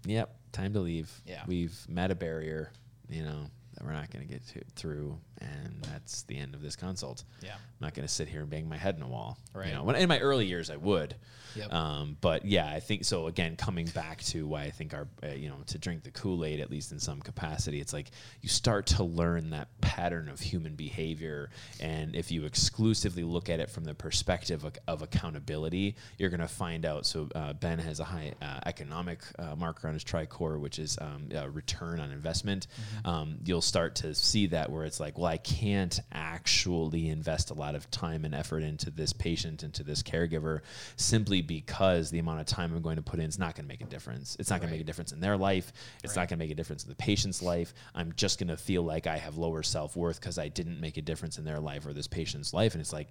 [0.05, 1.11] yep, time to leave.
[1.27, 1.43] Yeah.
[1.47, 2.73] We've met a barrier,
[3.09, 3.51] you know, that
[3.87, 4.43] we're not going to get
[4.75, 5.19] through.
[5.41, 7.25] And that's the end of this consult.
[7.43, 7.55] Yeah.
[7.55, 9.39] I'm not going to sit here and bang my head in a wall.
[9.55, 9.69] Right.
[9.69, 11.15] You know, when, in my early years, I would.
[11.55, 11.73] Yep.
[11.73, 13.27] Um, but yeah, I think so.
[13.27, 16.45] Again, coming back to why I think our, uh, you know, to drink the Kool
[16.45, 18.11] Aid at least in some capacity, it's like
[18.41, 21.51] you start to learn that pattern of human behavior,
[21.81, 26.41] and if you exclusively look at it from the perspective of, of accountability, you're going
[26.41, 27.07] to find out.
[27.07, 30.99] So uh, Ben has a high uh, economic uh, marker on his tricore, which is
[31.01, 32.67] um, uh, return on investment.
[33.05, 37.55] Um, you'll start to see that where it's like, well, I can't actually invest a
[37.55, 40.61] lot of time and effort into this patient, into this caregiver,
[40.97, 43.69] simply because the amount of time I'm going to put in is not going to
[43.69, 44.37] make a difference.
[44.41, 45.73] It's not going to make a difference in their life.
[46.03, 47.75] It's not going to make a difference in the patient's life.
[47.95, 50.97] I'm just going to feel like I have lower self worth because I didn't make
[50.97, 52.73] a difference in their life or this patient's life.
[52.75, 53.09] And it's like,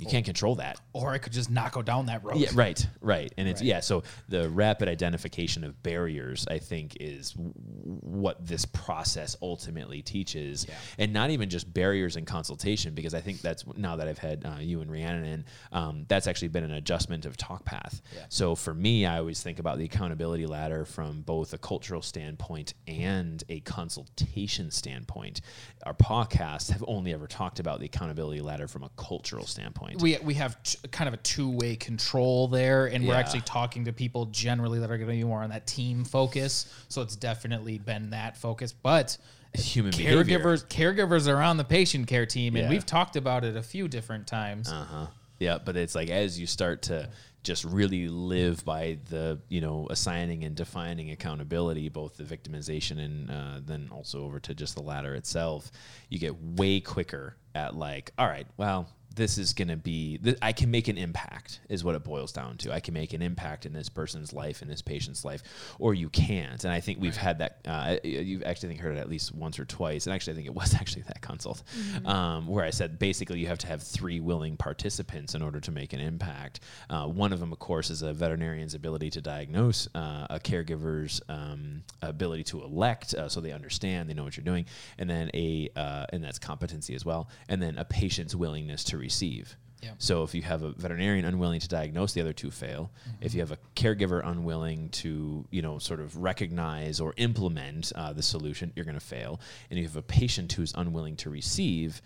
[0.00, 0.80] you can't control that.
[0.92, 2.36] Or I could just not go down that road.
[2.36, 3.32] Yeah, right, right.
[3.36, 3.66] And it's Right.
[3.68, 7.52] yeah, so the rapid identification of barriers I think is w-
[7.84, 10.66] what this process ultimately teaches.
[10.68, 10.74] Yeah.
[10.98, 14.44] And not even just barriers in consultation because I think that's now that I've had
[14.44, 18.00] uh, you and Rhiannon in, um, that's actually been an adjustment of talk path.
[18.14, 18.24] Yeah.
[18.28, 22.74] So for me, I always think about the accountability ladder from both a cultural standpoint
[22.86, 25.40] and a consultation standpoint.
[25.84, 29.89] Our podcasts have only ever talked about the accountability ladder from a cultural standpoint.
[29.98, 33.84] We we have t- kind of a two way control there, and we're actually talking
[33.86, 36.72] to people generally that are going to be more on that team focus.
[36.88, 39.16] So it's definitely been that focus, but.
[39.52, 40.38] Human behavior.
[40.38, 42.70] Caregivers, caregivers are on the patient care team, and Yeah.
[42.70, 44.70] we've talked about it a few different times.
[44.70, 45.06] Uh-huh.
[45.40, 45.58] yeah.
[45.58, 47.08] But it's like as you start to
[47.42, 53.28] just really live by the you know assigning and defining accountability, both the victimization and
[53.30, 55.72] uh, then also over to just the ladder itself,
[56.10, 60.38] you get way quicker at like, all right, well, this is going to be th-
[60.42, 62.72] i can make an impact is what it boils down to.
[62.72, 65.42] I can make an impact in this person's life in this patient's life
[65.78, 66.62] or you can't.
[66.64, 69.58] And i think we've had that uh, you've actually think heard it at least once
[69.58, 70.06] or twice.
[70.06, 71.62] And actually i think it was actually that consult
[72.04, 75.70] um, where i said basically you have to have three willing participants in order to
[75.70, 76.60] make an impact.
[76.88, 81.20] Uh, one of them of course is a veterinarian's ability to diagnose uh, a caregiver's
[81.28, 84.66] um, ability to elect uh, so they understand they know what you're doing.
[84.98, 87.28] And then a uh, and that's competency as well.
[87.48, 89.94] And then a patient's willingness to receive Yep.
[89.98, 92.90] so if you have a veterinarian unwilling to diagnose, the other two fail.
[93.22, 98.12] If you have a caregiver unwilling to, you know, sort of recognize or implement uh,
[98.12, 99.40] the solution, you're going to fail.
[99.70, 102.02] And if you have a patient who's unwilling to receive,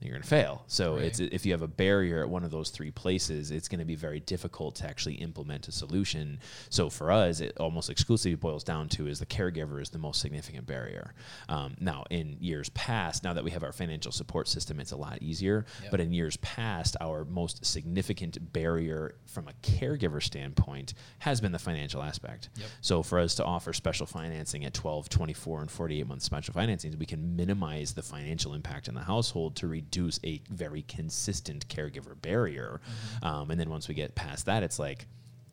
[0.00, 0.62] you're going to fail.
[0.66, 3.78] So it's if you have a barrier at one of those three places, it's going
[3.78, 6.38] to be very difficult to actually implement a solution.
[6.68, 10.20] So for us, it almost exclusively boils down to is the caregiver is the most
[10.20, 11.14] significant barrier.
[11.48, 14.96] Um, now, in years past, now that we have our financial support system, it's a
[14.96, 15.64] lot easier.
[15.82, 15.90] Yep.
[15.90, 21.58] But in years past, our most significant barrier from a caregiver standpoint has been the
[21.58, 22.50] financial aspect.
[22.56, 22.68] Yep.
[22.82, 26.98] So for us to offer special financing at 12, 24, and 48 month special financings,
[26.98, 29.85] we can minimize the financial impact in the household to reduce
[30.24, 32.80] a very consistent caregiver barrier.
[33.22, 35.06] Um, and then once we get past that, it's like,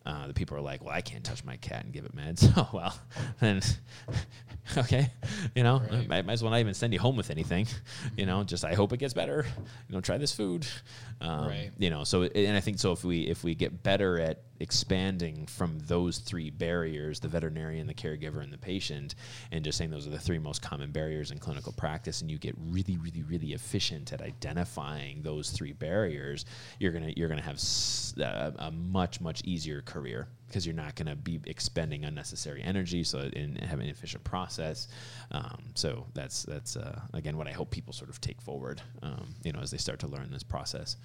[0.06, 2.52] uh, the people are like, well, I can't touch my cat and give it meds.
[2.58, 2.94] Oh, well,
[3.40, 3.62] then,
[4.78, 5.10] okay.
[5.56, 6.08] You know, Right.
[6.10, 7.68] might, might as well not even send you home with anything.
[8.18, 9.46] You know, just I hope it gets better.
[9.88, 10.68] You know, try this food.
[11.22, 11.72] Um, Right.
[11.78, 12.92] You know, so and I think so.
[12.92, 17.94] If we if we get better at expanding from those three barriers, the veterinarian, the
[17.94, 19.16] caregiver, and the patient,
[19.52, 22.38] and just saying those are the three most common barriers in clinical practice, and you
[22.38, 26.46] get really, really, really efficient at identifying those three barriers,
[26.80, 27.60] you're gonna you're gonna have
[28.18, 33.28] a much much easier career because you're not going to be expending unnecessary energy, so
[33.36, 34.88] and having an efficient process.
[35.32, 39.34] Um, so that's that's uh, again what I hope people sort of take forward, um,
[39.44, 40.98] you know, as they start to learn this process.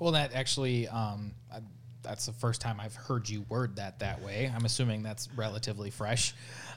[0.00, 1.32] Well, that actually, um,
[2.02, 4.50] that's the first time I've heard you word that that way.
[4.54, 6.34] I'm assuming that's relatively fresh,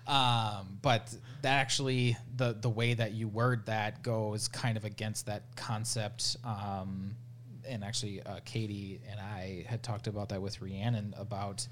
[0.07, 5.25] um, but that actually the the way that you word that goes kind of against
[5.27, 6.37] that concept.
[6.43, 7.15] Um,
[7.67, 11.67] and actually, uh, Katie and I had talked about that with Rhiannon about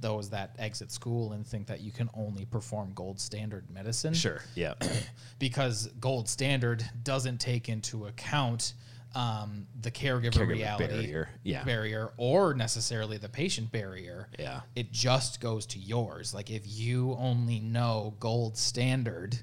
[0.00, 4.40] those that exit school and think that you can only perform gold standard medicine Sure.
[4.54, 4.74] Yeah.
[5.38, 8.74] because gold standard doesn't take into account
[9.14, 11.64] um, the caregiver, Caregiver reality barrier, yeah.
[11.64, 14.28] barrier or necessarily the patient barrier.
[14.38, 14.60] Yeah.
[14.76, 16.34] It just goes to yours.
[16.34, 19.38] Like if you only know gold standard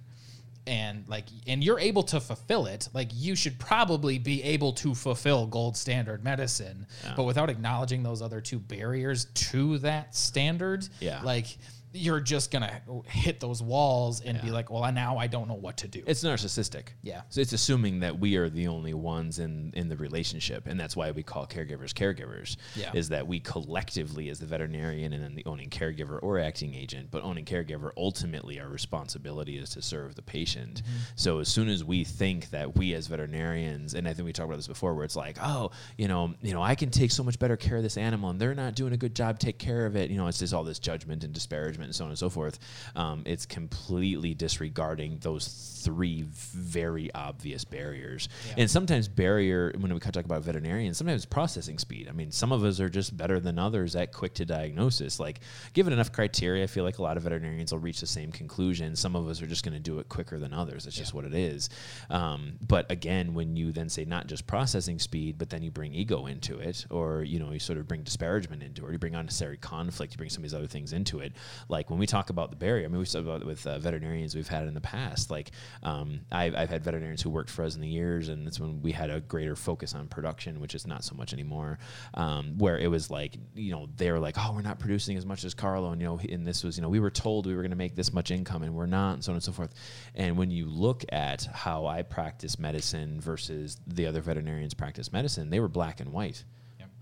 [0.68, 4.96] and like and you're able to fulfill it, like you should probably be able to
[4.96, 6.88] fulfill gold standard medicine.
[7.16, 11.22] But without acknowledging those other two barriers to that standard, Yeah.
[11.24, 11.58] like
[11.96, 15.78] you're just gonna hit those walls and be like, well, now I don't know what
[15.78, 16.04] to do.
[16.06, 16.90] It's narcissistic.
[17.02, 17.22] Yeah.
[17.30, 20.96] So it's assuming that we are the only ones in in the relationship, and that's
[20.96, 22.58] why we call caregivers caregivers.
[22.76, 22.92] Yeah.
[22.94, 27.10] Is that we collectively, as the veterinarian and then the owning caregiver or acting agent,
[27.12, 30.82] but owning caregiver ultimately our responsibility is to serve the patient.
[30.84, 30.98] Mm-hmm.
[31.16, 34.48] So as soon as we think that we as veterinarians, and I think we talked
[34.48, 37.24] about this before, where it's like, oh, you know, you know, I can take so
[37.24, 39.86] much better care of this animal, and they're not doing a good job take care
[39.86, 40.10] of it.
[40.10, 42.60] You know, it's just all this judgment and disparagement and so on and so forth.
[42.96, 48.28] Um, it's completely disregarding those three very obvious barriers.
[48.48, 48.56] Yeah.
[48.60, 52.08] And sometimes barrier when we talk about veterinarians, sometimes processing speed.
[52.10, 55.20] I mean, some of us are just better than others at quick to diagnosis.
[55.20, 55.42] Like,
[55.74, 58.96] given enough criteria, I feel like a lot of veterinarians will reach the same conclusion.
[58.96, 60.88] Some of us are just going to do it quicker than others.
[60.88, 61.70] It's just what it is.
[62.10, 65.94] Um, but again, when you then say not just processing speed, but then you bring
[65.94, 68.98] ego into it, or you know, you sort of bring disparagement into it, or you
[68.98, 71.34] bring unnecessary conflict, you bring some of these other things into it.
[71.70, 73.80] Like when we talk about the barrier, I mean, we talk about it with uh,
[73.80, 75.30] veterinarians we've had in the past.
[75.30, 75.52] Like
[75.84, 78.82] um, I've, I've had veterinarians who worked for us in the years, and that's when
[78.82, 81.80] we had a greater focus on production, which is not so much anymore.
[82.14, 85.26] Um, where it was like, you know, they were like, oh, we're not producing as
[85.26, 87.56] much as Carlo, and you know, and this was, you know, we were told we
[87.56, 89.52] were going to make this much income, and we're not, and so on and so
[89.52, 89.74] forth.
[90.16, 95.50] And when you look at how I practice medicine versus the other veterinarians practice medicine,
[95.50, 96.44] they were black and white.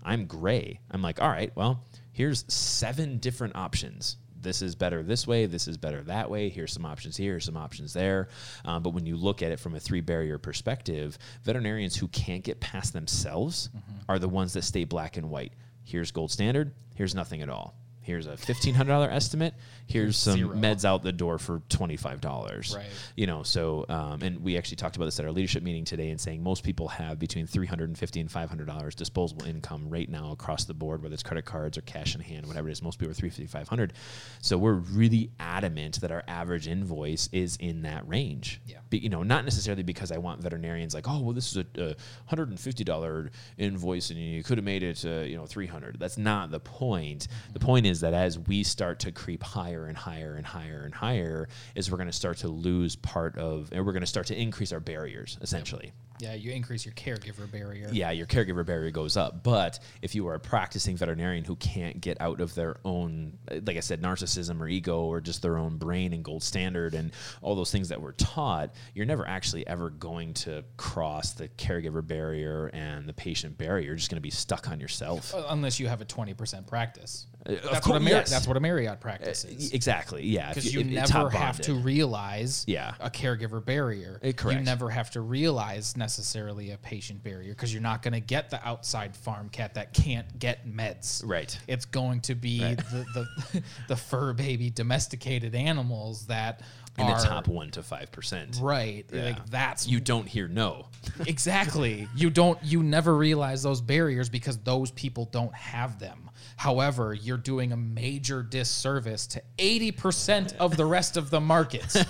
[0.04, 0.80] I'm gray.
[0.90, 1.82] I'm like, all right, well,
[2.12, 4.18] here's seven different options.
[4.44, 5.46] This is better this way.
[5.46, 6.48] This is better that way.
[6.50, 7.40] Here's some options here.
[7.40, 8.28] Some options there.
[8.64, 12.44] Um, but when you look at it from a three barrier perspective, veterinarians who can't
[12.44, 13.70] get past themselves
[14.08, 15.54] are the ones that stay black and white.
[15.82, 16.72] Here's gold standard.
[16.94, 17.74] Here's nothing at all.
[18.04, 19.54] Here's a fifteen hundred dollar estimate.
[19.86, 20.54] Here's some Zero.
[20.54, 22.74] meds out the door for twenty five dollars.
[22.76, 22.86] Right.
[23.16, 26.10] You know, so um, and we actually talked about this at our leadership meeting today,
[26.10, 29.46] and saying most people have between three hundred and fifty and five hundred dollars disposable
[29.46, 32.68] income right now across the board, whether it's credit cards or cash in hand, whatever
[32.68, 32.82] it is.
[32.82, 33.94] Most people are three fifty five hundred.
[34.42, 38.60] So we're really adamant that our average invoice is in that range.
[38.66, 38.78] Yeah.
[38.90, 41.90] Be, you know, not necessarily because I want veterinarians like, oh, well, this is a,
[41.90, 41.94] a
[42.26, 45.66] hundred and fifty dollar invoice, and you could have made it, uh, you know, three
[45.66, 45.98] hundred.
[45.98, 47.28] That's not the point.
[47.52, 50.94] The point is that as we start to creep higher and higher and higher and
[50.94, 54.26] higher, is we're going to start to lose part of, and we're going to start
[54.28, 55.92] to increase our barriers essentially.
[56.20, 57.88] Yeah, you increase your caregiver barrier.
[57.90, 59.42] Yeah, your caregiver barrier goes up.
[59.42, 63.76] But if you are a practicing veterinarian who can't get out of their own, like
[63.76, 67.10] I said, narcissism or ego or just their own brain and gold standard and
[67.42, 72.06] all those things that we're taught, you're never actually ever going to cross the caregiver
[72.06, 73.86] barrier and the patient barrier.
[73.86, 75.34] You're just going to be stuck on yourself.
[75.34, 77.26] Uh, Unless you have a twenty percent practice.
[77.46, 78.30] That's what a course, Mar- yes.
[78.30, 79.72] that's what a Marriott practice is.
[79.72, 80.24] Exactly.
[80.26, 80.48] Yeah.
[80.48, 82.94] because you never have to realize Yeah.
[83.00, 84.18] a caregiver barrier.
[84.22, 84.60] Eh, correct.
[84.60, 88.48] You never have to realize necessarily a patient barrier because you're not going to get
[88.50, 91.22] the outside farm cat that can't get meds.
[91.26, 91.58] Right.
[91.68, 92.76] It's going to be Right.
[92.78, 96.62] the, the the fur baby domesticated animals that
[96.96, 98.58] in the top one to five percent.
[98.62, 99.04] right.
[99.12, 99.24] Yeah.
[99.24, 100.86] Like that's You don't hear no.
[101.26, 102.08] exactly.
[102.16, 106.30] You don't you never realize those barriers because those people don't have them.
[106.56, 112.04] However, you're doing a major disservice to 80% of the rest of the market.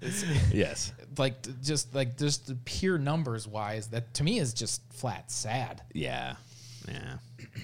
[0.52, 0.92] yes.
[1.18, 5.82] like just like just the pure numbers wise that to me is just flat sad.
[5.92, 6.36] Yeah.
[6.88, 7.16] Yeah.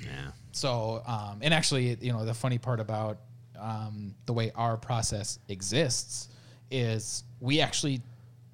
[0.05, 0.31] Yeah.
[0.52, 3.18] So, um, and actually, you know, the funny part about
[3.59, 6.28] um, the way our process exists
[6.70, 8.01] is we actually,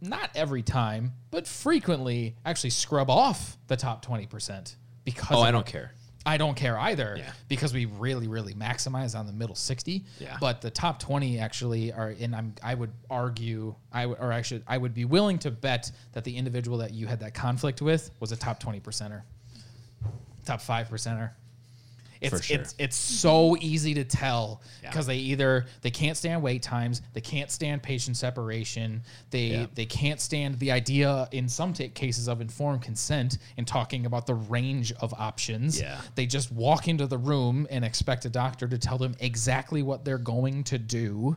[0.01, 4.75] not every time, but frequently actually scrub off the top 20%
[5.05, 5.93] because Oh, I don't care.
[6.25, 7.33] I don't care either Yeah.
[7.49, 10.05] because we really, really maximize on the middle 60.
[10.21, 10.37] Yeah.
[10.41, 14.63] But the top 20 actually are, and I'm, I would argue, I would, or actually,
[14.69, 18.11] I would be willing to bet that the individual that you had that conflict with
[18.21, 19.23] was a top 20 percenter,
[20.45, 21.31] top five percenter.
[22.23, 22.61] It's, sure.
[22.61, 24.91] it's it's so easy to tell Yeah.
[24.91, 29.67] because they either they can't stand wait times, they can't stand patient separation, they Yeah.
[29.75, 34.27] they can't stand the idea in some ta cases of informed consent and talking about
[34.27, 35.81] the range of options.
[35.81, 36.01] Yeah.
[36.15, 40.05] They just walk into the room and expect a doctor to tell them exactly what
[40.05, 41.37] they're going to do.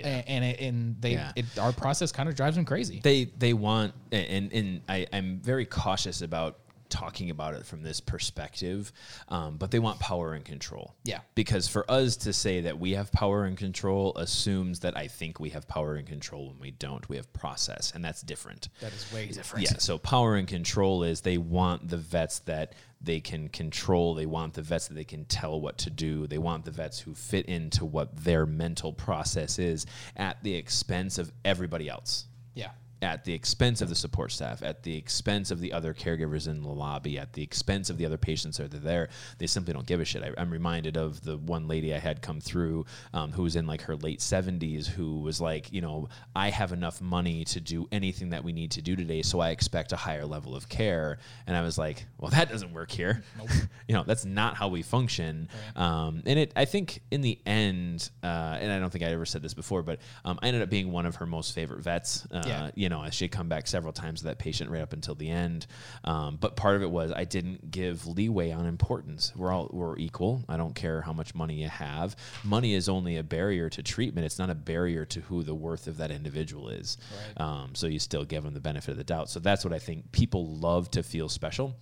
[0.00, 1.30] A- And it, and they Yeah.
[1.36, 2.98] it, our process kind of drives them crazy.
[3.04, 6.58] they they want and and I, I'm very cautious about
[6.88, 8.92] talking about it from this perspective,
[9.28, 10.94] um, but they want power and control.
[11.04, 11.20] Yeah.
[11.34, 15.40] Because for us to say that we have power and control assumes that I think
[15.40, 17.08] we have power and control when we don't.
[17.08, 18.68] We have process, and that's different.
[18.80, 19.64] that is way different.
[19.64, 19.78] Yeah.
[19.78, 24.14] So power and control is they want the vets that they can control.
[24.14, 26.26] They want the vets that they can tell what to do.
[26.26, 29.84] They want the vets who fit into what their mental process is
[30.16, 32.70] at the expense of everybody else Yeah.
[33.04, 36.62] At the expense of the support staff, at the expense of the other caregivers in
[36.62, 39.10] the lobby, at the expense of the other patients that are there.
[39.38, 40.22] They simply don't give a shit.
[40.22, 43.66] I, I'm reminded of the one lady I had come through um, who was in
[43.66, 47.86] like her late 70s who was like, you know, I have enough money to do
[47.92, 51.18] anything that we need to do today, so I expect a higher level of care.
[51.46, 53.22] And I was like, well, that doesn't work here.
[53.88, 55.48] you know, that's not how we function.
[55.76, 59.26] Um, and it, I think in the end, uh, and I don't think I ever
[59.26, 62.26] said this before, but um, I ended up being one of her most favorite vets.
[62.30, 62.70] Uh, Yeah.
[62.74, 65.66] You know, she'd come back several times with that patient right up until the end.
[66.04, 69.32] Um, but part of it was I didn't give leeway on importance.
[69.36, 70.44] We're all we're equal.
[70.48, 72.16] I don't care how much money you have.
[72.42, 74.24] Money is only a barrier to treatment.
[74.24, 76.96] It's not a barrier to who the worth of that individual is.
[77.36, 77.44] Right.
[77.44, 79.30] Um, so you still give them the benefit of the doubt.
[79.30, 81.76] So that's what I think people love to feel special.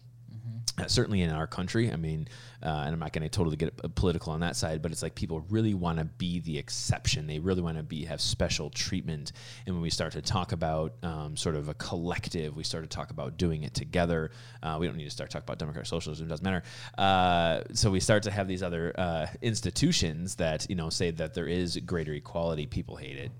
[0.78, 1.92] Uh, certainly in our country.
[1.92, 2.26] I mean,
[2.62, 5.14] uh, and I'm not going to totally get political on that side, but it's like
[5.14, 7.26] people really want to be the exception.
[7.26, 9.32] They really want to be have special treatment.
[9.66, 12.88] And when we start to talk about um, sort of a collective, we start to
[12.88, 14.30] talk about doing it together.
[14.62, 16.62] Uh, we don't need to start talking about democratic socialism; it doesn't matter.
[16.96, 21.34] Uh, so we start to have these other uh, institutions that you know say that
[21.34, 22.64] there is greater equality.
[22.66, 23.30] People hate it.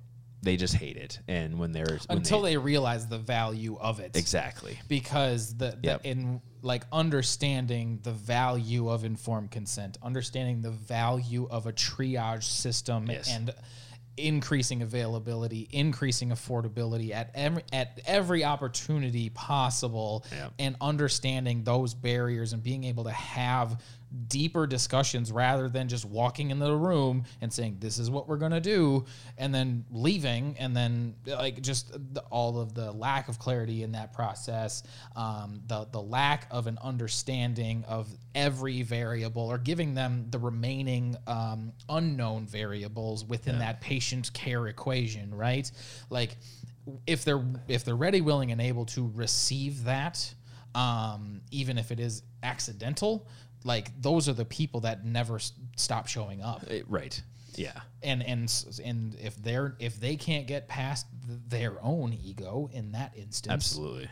[0.42, 1.20] They just hate it.
[1.28, 4.16] And when they're when Until they realize the value of it.
[4.16, 6.00] exactly because the, the Yep.
[6.04, 13.06] in like understanding the value of informed consent, understanding the value of a triage system
[13.10, 13.28] Yes.
[13.34, 13.52] and
[14.16, 20.52] increasing availability, increasing affordability at every, at every opportunity possible Yep.
[20.59, 23.80] and understanding those barriers and being able to have
[24.28, 28.36] deeper discussions rather than just walking into the room and saying this is what we're
[28.36, 29.05] going to do
[29.39, 33.93] and then leaving and then like just the, all of the lack of clarity in
[33.93, 34.82] that process
[35.16, 41.16] um, the the lack of an understanding of every variable or giving them the remaining
[41.26, 45.70] um, unknown variables within that patient care equation right?
[46.10, 46.36] Like
[47.06, 50.32] if they're if they're ready willing and able to receive that
[50.74, 53.28] um, even if it is accidental
[53.64, 57.20] like those are the people that never s- stop showing up Eh, right.
[57.55, 57.78] Yeah.
[58.02, 62.93] and and and if they're if they can't get past th- their own ego in
[62.93, 64.09] that instance Absolutely.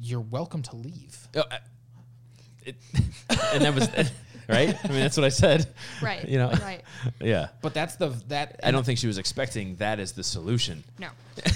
[0.00, 1.58] you're welcome to leave Oh, I-
[2.64, 2.76] it,
[3.54, 3.88] and that was
[4.48, 4.76] right.
[4.84, 5.66] I mean, that's what I said.
[6.00, 6.28] Right.
[6.28, 6.50] You know.
[6.50, 6.82] Right.
[7.20, 7.48] Yeah.
[7.60, 10.84] but that's the that I don't think she was expecting that as the solution.
[10.98, 11.08] No.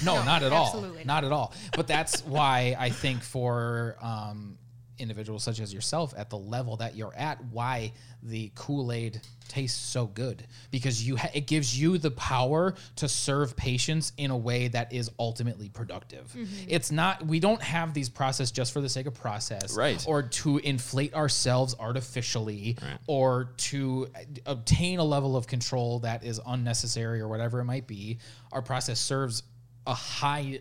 [0.04, 0.66] no, not at all.
[0.66, 1.52] absolutely Not at all.
[1.76, 4.58] But that's why I think for um,
[4.98, 7.92] individuals such as yourself at the level that you're at, why
[8.22, 13.08] the Kool Aid tastes so good because you ha- it gives you the power to
[13.08, 16.32] serve patients in a way that is ultimately productive.
[16.32, 16.64] Mm-hmm.
[16.68, 20.04] It's not we don't have these process just for the sake of process, Right.
[20.08, 22.98] Or to inflate ourselves artificially, Right.
[23.06, 24.08] or to
[24.46, 28.18] obtain a level of control that is unnecessary or whatever it might be.
[28.52, 29.42] Our process serves
[29.86, 30.60] a high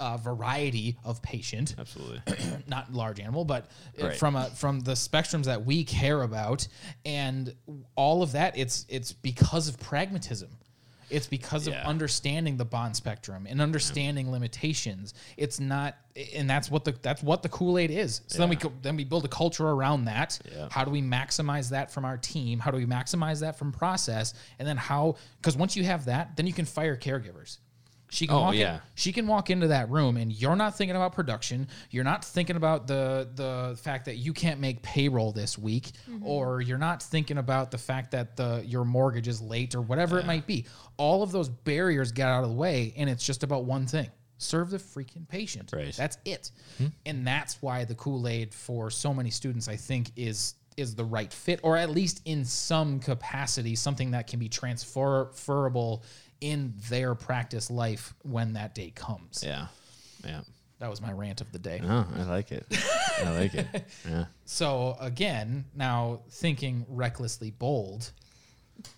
[0.00, 2.20] uh, variety of patient, Absolutely.
[2.66, 3.66] not large animal, but
[4.02, 4.16] uh, Right.
[4.16, 6.66] from a, from the spectrums that we care about,
[7.04, 7.54] and
[7.94, 8.56] all of that.
[8.58, 10.48] It's it's because of pragmatism.
[11.10, 11.80] It's because Yeah.
[11.80, 15.12] of understanding the bond spectrum and understanding limitations.
[15.36, 15.96] It's not,
[16.36, 18.20] and that's what the that's what the Kool Aid is.
[18.28, 20.38] So then we then we build a culture around that.
[20.50, 20.68] Yeah.
[20.70, 22.58] How do we maximize that from our team?
[22.60, 24.34] How do we maximize that from process?
[24.60, 25.16] And then how?
[25.38, 27.58] Because once you have that, then you can fire caregivers.
[28.10, 28.80] She can Oh, walk in- yeah.
[28.94, 31.68] she can walk into that room and you're not thinking about production.
[31.90, 36.26] You're not thinking about the the fact that you can't make payroll this week, mm-hmm.
[36.26, 40.18] or you're not thinking about the fact that the your mortgage is late or whatever
[40.18, 40.66] it might be.
[40.96, 44.10] All of those barriers get out of the way, and it's just about one thing:
[44.38, 45.70] serve the freaking patient.
[45.72, 45.94] Right.
[45.94, 46.50] That's it.
[46.78, 46.86] Hmm?
[47.06, 51.04] And that's why the Kool Aid for so many students, I think, is is the
[51.04, 56.02] right fit, or at least in some capacity, something that can be transferable
[56.40, 59.42] in their practice life when that day comes.
[59.46, 59.66] Yeah.
[60.24, 60.40] Yeah.
[60.78, 61.80] That was my rant of the day.
[61.84, 62.64] Oh, I like it.
[63.24, 63.66] I like it.
[64.08, 64.24] Yeah.
[64.46, 68.10] So again, now thinking recklessly bold,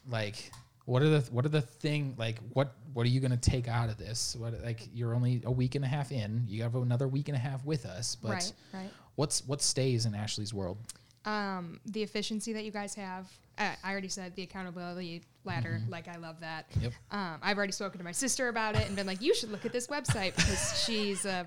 [0.09, 0.52] like
[0.85, 3.66] what are the what are the thing like what what are you going to take
[3.69, 4.36] out of this?
[4.39, 7.36] What like you're only a week and a half in, you have another week and
[7.36, 8.90] a half with us, but Right, right.
[9.16, 10.78] what's what stays in Ashley's world?
[11.24, 13.30] Um, the efficiency that you guys have.
[13.58, 15.78] Uh, I already said the accountability ladder.
[15.80, 15.90] Mm-hmm.
[15.90, 16.66] Like I love that.
[16.80, 16.92] Yep.
[17.10, 19.66] Um, I've already spoken to my sister about it and been like, you should look
[19.66, 21.44] at this website because she's uh,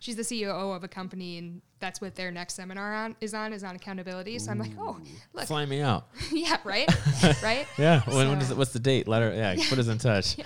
[0.00, 3.52] she's the CEO of a company and that's what their next seminar on is on
[3.52, 4.38] is on accountability.
[4.38, 4.98] So I'm like, oh,
[5.34, 6.06] look, Fly me out.
[6.32, 6.88] yeah, right,
[7.42, 7.66] right.
[7.78, 8.00] Yeah.
[8.06, 9.06] When, when So- is it, what's the date?
[9.06, 9.34] Let her.
[9.34, 9.54] Yeah.
[9.68, 10.36] Put us in touch.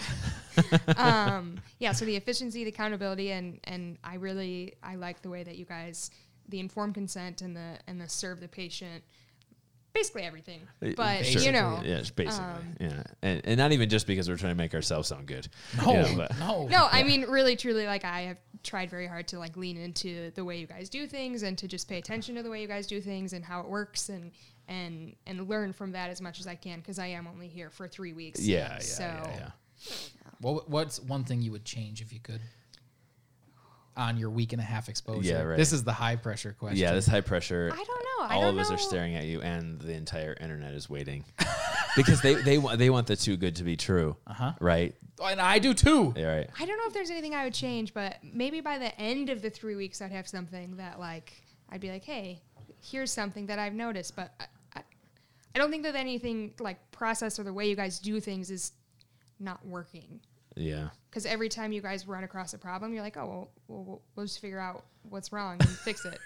[0.96, 5.42] um, yeah, so the efficiency, the accountability, and and I really I like the way
[5.44, 6.10] that you guys
[6.48, 9.02] the informed consent and the and the serve the patient,
[9.92, 10.60] basically everything.
[10.96, 11.42] But Sure.
[11.42, 11.98] you know, Yeah.
[11.98, 12.44] It's basically.
[12.46, 13.02] um, yeah.
[13.22, 15.48] And, and not even just because we're trying to make ourselves sound good.
[15.78, 19.06] No, You know, but- no, no, I mean really truly like I have tried very
[19.06, 21.98] hard to like lean into the way you guys do things and to just pay
[21.98, 24.32] attention to the way you guys do things and how it works and
[24.68, 27.70] and and learn from that as much as I can because I am only here
[27.70, 28.40] for three weeks.
[28.40, 28.72] Yeah.
[28.74, 28.78] Yeah.
[28.80, 29.36] So yeah.
[29.38, 29.50] Yeah.
[30.40, 32.40] What, what's one thing you would change if you could
[33.96, 35.28] on your week and a half exposure?
[35.28, 35.56] Yeah, right.
[35.56, 36.78] This is the high pressure question.
[36.78, 37.70] Yeah, this high pressure.
[37.72, 38.26] I don't know.
[38.26, 41.24] I all don't of us are staring at you, and the entire internet is waiting
[41.96, 44.16] because they they want they want the too good to be true.
[44.26, 44.52] Uh-huh.
[44.60, 44.94] Right.
[45.22, 46.14] and I do too.
[46.16, 46.36] Yeah.
[46.36, 46.50] Right.
[46.58, 49.42] I don't know if there's anything I would change, but maybe by the end of
[49.42, 51.32] the three weeks, I'd have something that like
[51.70, 52.42] I'd be like, hey,
[52.82, 54.44] here's something that I've noticed, but I,
[54.76, 54.82] I,
[55.54, 58.72] I don't think that anything like process or the way you guys do things is
[59.40, 60.20] not working.
[60.56, 60.88] Yeah.
[61.10, 64.02] Because every time you guys run across a problem, you're like, oh, well, we'll, we'll,
[64.16, 66.18] we'll just figure out what's wrong and fix it.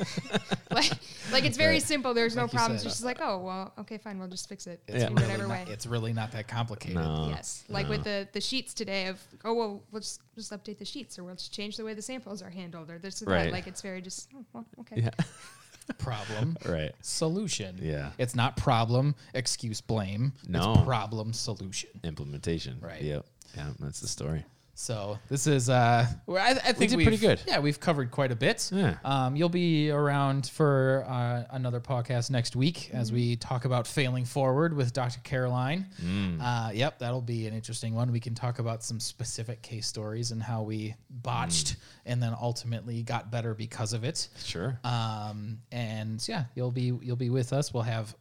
[0.70, 0.90] like,
[1.32, 1.82] like it's very Right.
[1.82, 2.14] simple.
[2.14, 2.80] There's no Like you problems.
[2.82, 2.86] said.
[2.86, 4.18] It's just uh, like, oh, well, okay, fine.
[4.18, 5.72] We'll just fix it It's, in really whatever not, way.
[5.72, 6.96] it's really not that complicated.
[6.96, 7.26] No.
[7.28, 10.84] Yes, like with the the sheets today of oh well we'll just just update the
[10.84, 13.44] sheets or we'll just change the way the samples are handled or this or Right.
[13.44, 13.52] that.
[13.52, 15.02] Like it's very just oh, well, okay.
[15.02, 15.10] Yeah.
[15.98, 16.92] Problem, Right.
[17.02, 17.78] solution.
[17.82, 18.10] Yeah.
[18.16, 20.32] It's not problem, excuse, blame.
[20.46, 20.72] No.
[20.74, 21.90] It's problem, solution.
[22.04, 22.78] Implementation.
[22.80, 23.02] Right.
[23.02, 23.26] Yep.
[23.56, 23.68] Yeah.
[23.80, 24.44] That's the story.
[24.74, 27.38] So this is uh, I, I think we've- pretty good.
[27.46, 28.70] Yeah, we've covered quite a bit.
[28.72, 28.94] Yeah.
[29.04, 32.96] Um, you'll be around for uh, another podcast next week Mm-hmm.
[32.96, 35.20] as we talk about failing forward with Dr.
[35.22, 35.84] Caroline.
[36.02, 36.38] Mm.
[36.40, 38.10] Uh, yep, that'll be an interesting one.
[38.10, 41.76] We can talk about some specific case stories and how we botched Mm.
[42.06, 44.28] and then ultimately got better because of it.
[44.42, 44.80] Sure.
[44.82, 47.74] Um, and yeah, you'll be you'll be with us.
[47.74, 48.14] We'll have,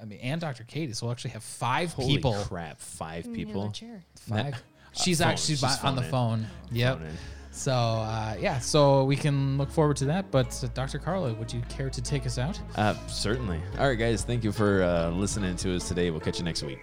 [0.00, 0.64] I mean, and Dr.
[0.64, 0.92] Katie.
[0.92, 2.34] So we'll actually have five Holy people.
[2.48, 2.80] crap!
[2.80, 3.70] Five people.
[3.70, 4.02] chair.
[4.28, 4.62] Five.
[4.92, 5.28] She's phone.
[5.28, 6.44] actually She's on the phoning.
[6.44, 6.46] phone.
[6.72, 6.98] Yep.
[6.98, 7.08] Phone.
[7.54, 10.30] So uh, yeah, so we can look forward to that.
[10.30, 10.98] But uh, Dr.
[10.98, 12.58] Carlo, would you care to take us out?
[12.76, 13.60] Uh, certainly.
[13.78, 14.24] All right, guys.
[14.24, 16.10] Thank you for uh, listening to us today.
[16.10, 16.78] We'll catch you next week.